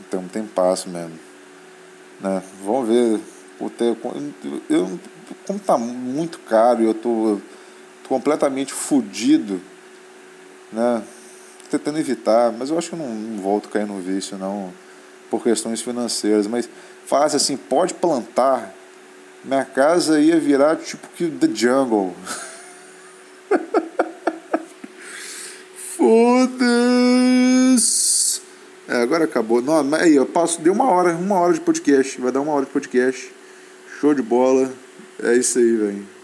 Então 0.00 0.26
tem 0.28 0.44
passo 0.44 0.88
mesmo. 0.88 1.18
Né? 2.20 2.42
Vamos 2.64 2.88
ver. 2.88 3.20
Eu, 3.60 3.70
eu, 4.70 5.00
como 5.46 5.58
tá 5.58 5.76
muito 5.78 6.38
caro 6.40 6.82
e 6.82 6.86
eu 6.86 6.94
tô, 6.94 7.40
tô 8.02 8.08
completamente 8.08 8.72
fudido, 8.72 9.60
né? 10.72 11.02
tentando 11.70 11.98
evitar, 11.98 12.52
mas 12.52 12.70
eu 12.70 12.76
acho 12.76 12.88
que 12.88 12.94
eu 12.96 12.98
não, 12.98 13.08
não 13.08 13.40
volto 13.40 13.68
a 13.68 13.72
cair 13.72 13.86
no 13.86 14.00
vício, 14.00 14.36
não, 14.36 14.72
por 15.30 15.42
questões 15.42 15.80
financeiras. 15.80 16.46
Mas 16.48 16.68
faz 17.06 17.34
assim, 17.34 17.56
pode 17.56 17.94
plantar. 17.94 18.74
Minha 19.44 19.64
casa 19.64 20.20
ia 20.20 20.38
virar 20.38 20.76
tipo 20.76 21.08
que 21.16 21.30
The 21.30 21.48
Jungle. 21.54 22.14
Foda-se! 25.96 27.30
É, 28.88 29.02
agora 29.02 29.24
acabou. 29.24 29.62
Não, 29.62 29.94
aí, 29.94 30.16
eu 30.16 30.26
passo, 30.26 30.60
deu 30.60 30.72
uma 30.72 30.90
hora, 30.90 31.14
uma 31.14 31.38
hora 31.38 31.54
de 31.54 31.60
podcast. 31.60 32.20
Vai 32.20 32.32
dar 32.32 32.40
uma 32.40 32.52
hora 32.52 32.66
de 32.66 32.72
podcast. 32.72 33.32
Show 34.00 34.12
de 34.12 34.22
bola. 34.22 34.70
É 35.22 35.34
isso 35.34 35.58
aí, 35.58 35.76
velho. 35.76 36.19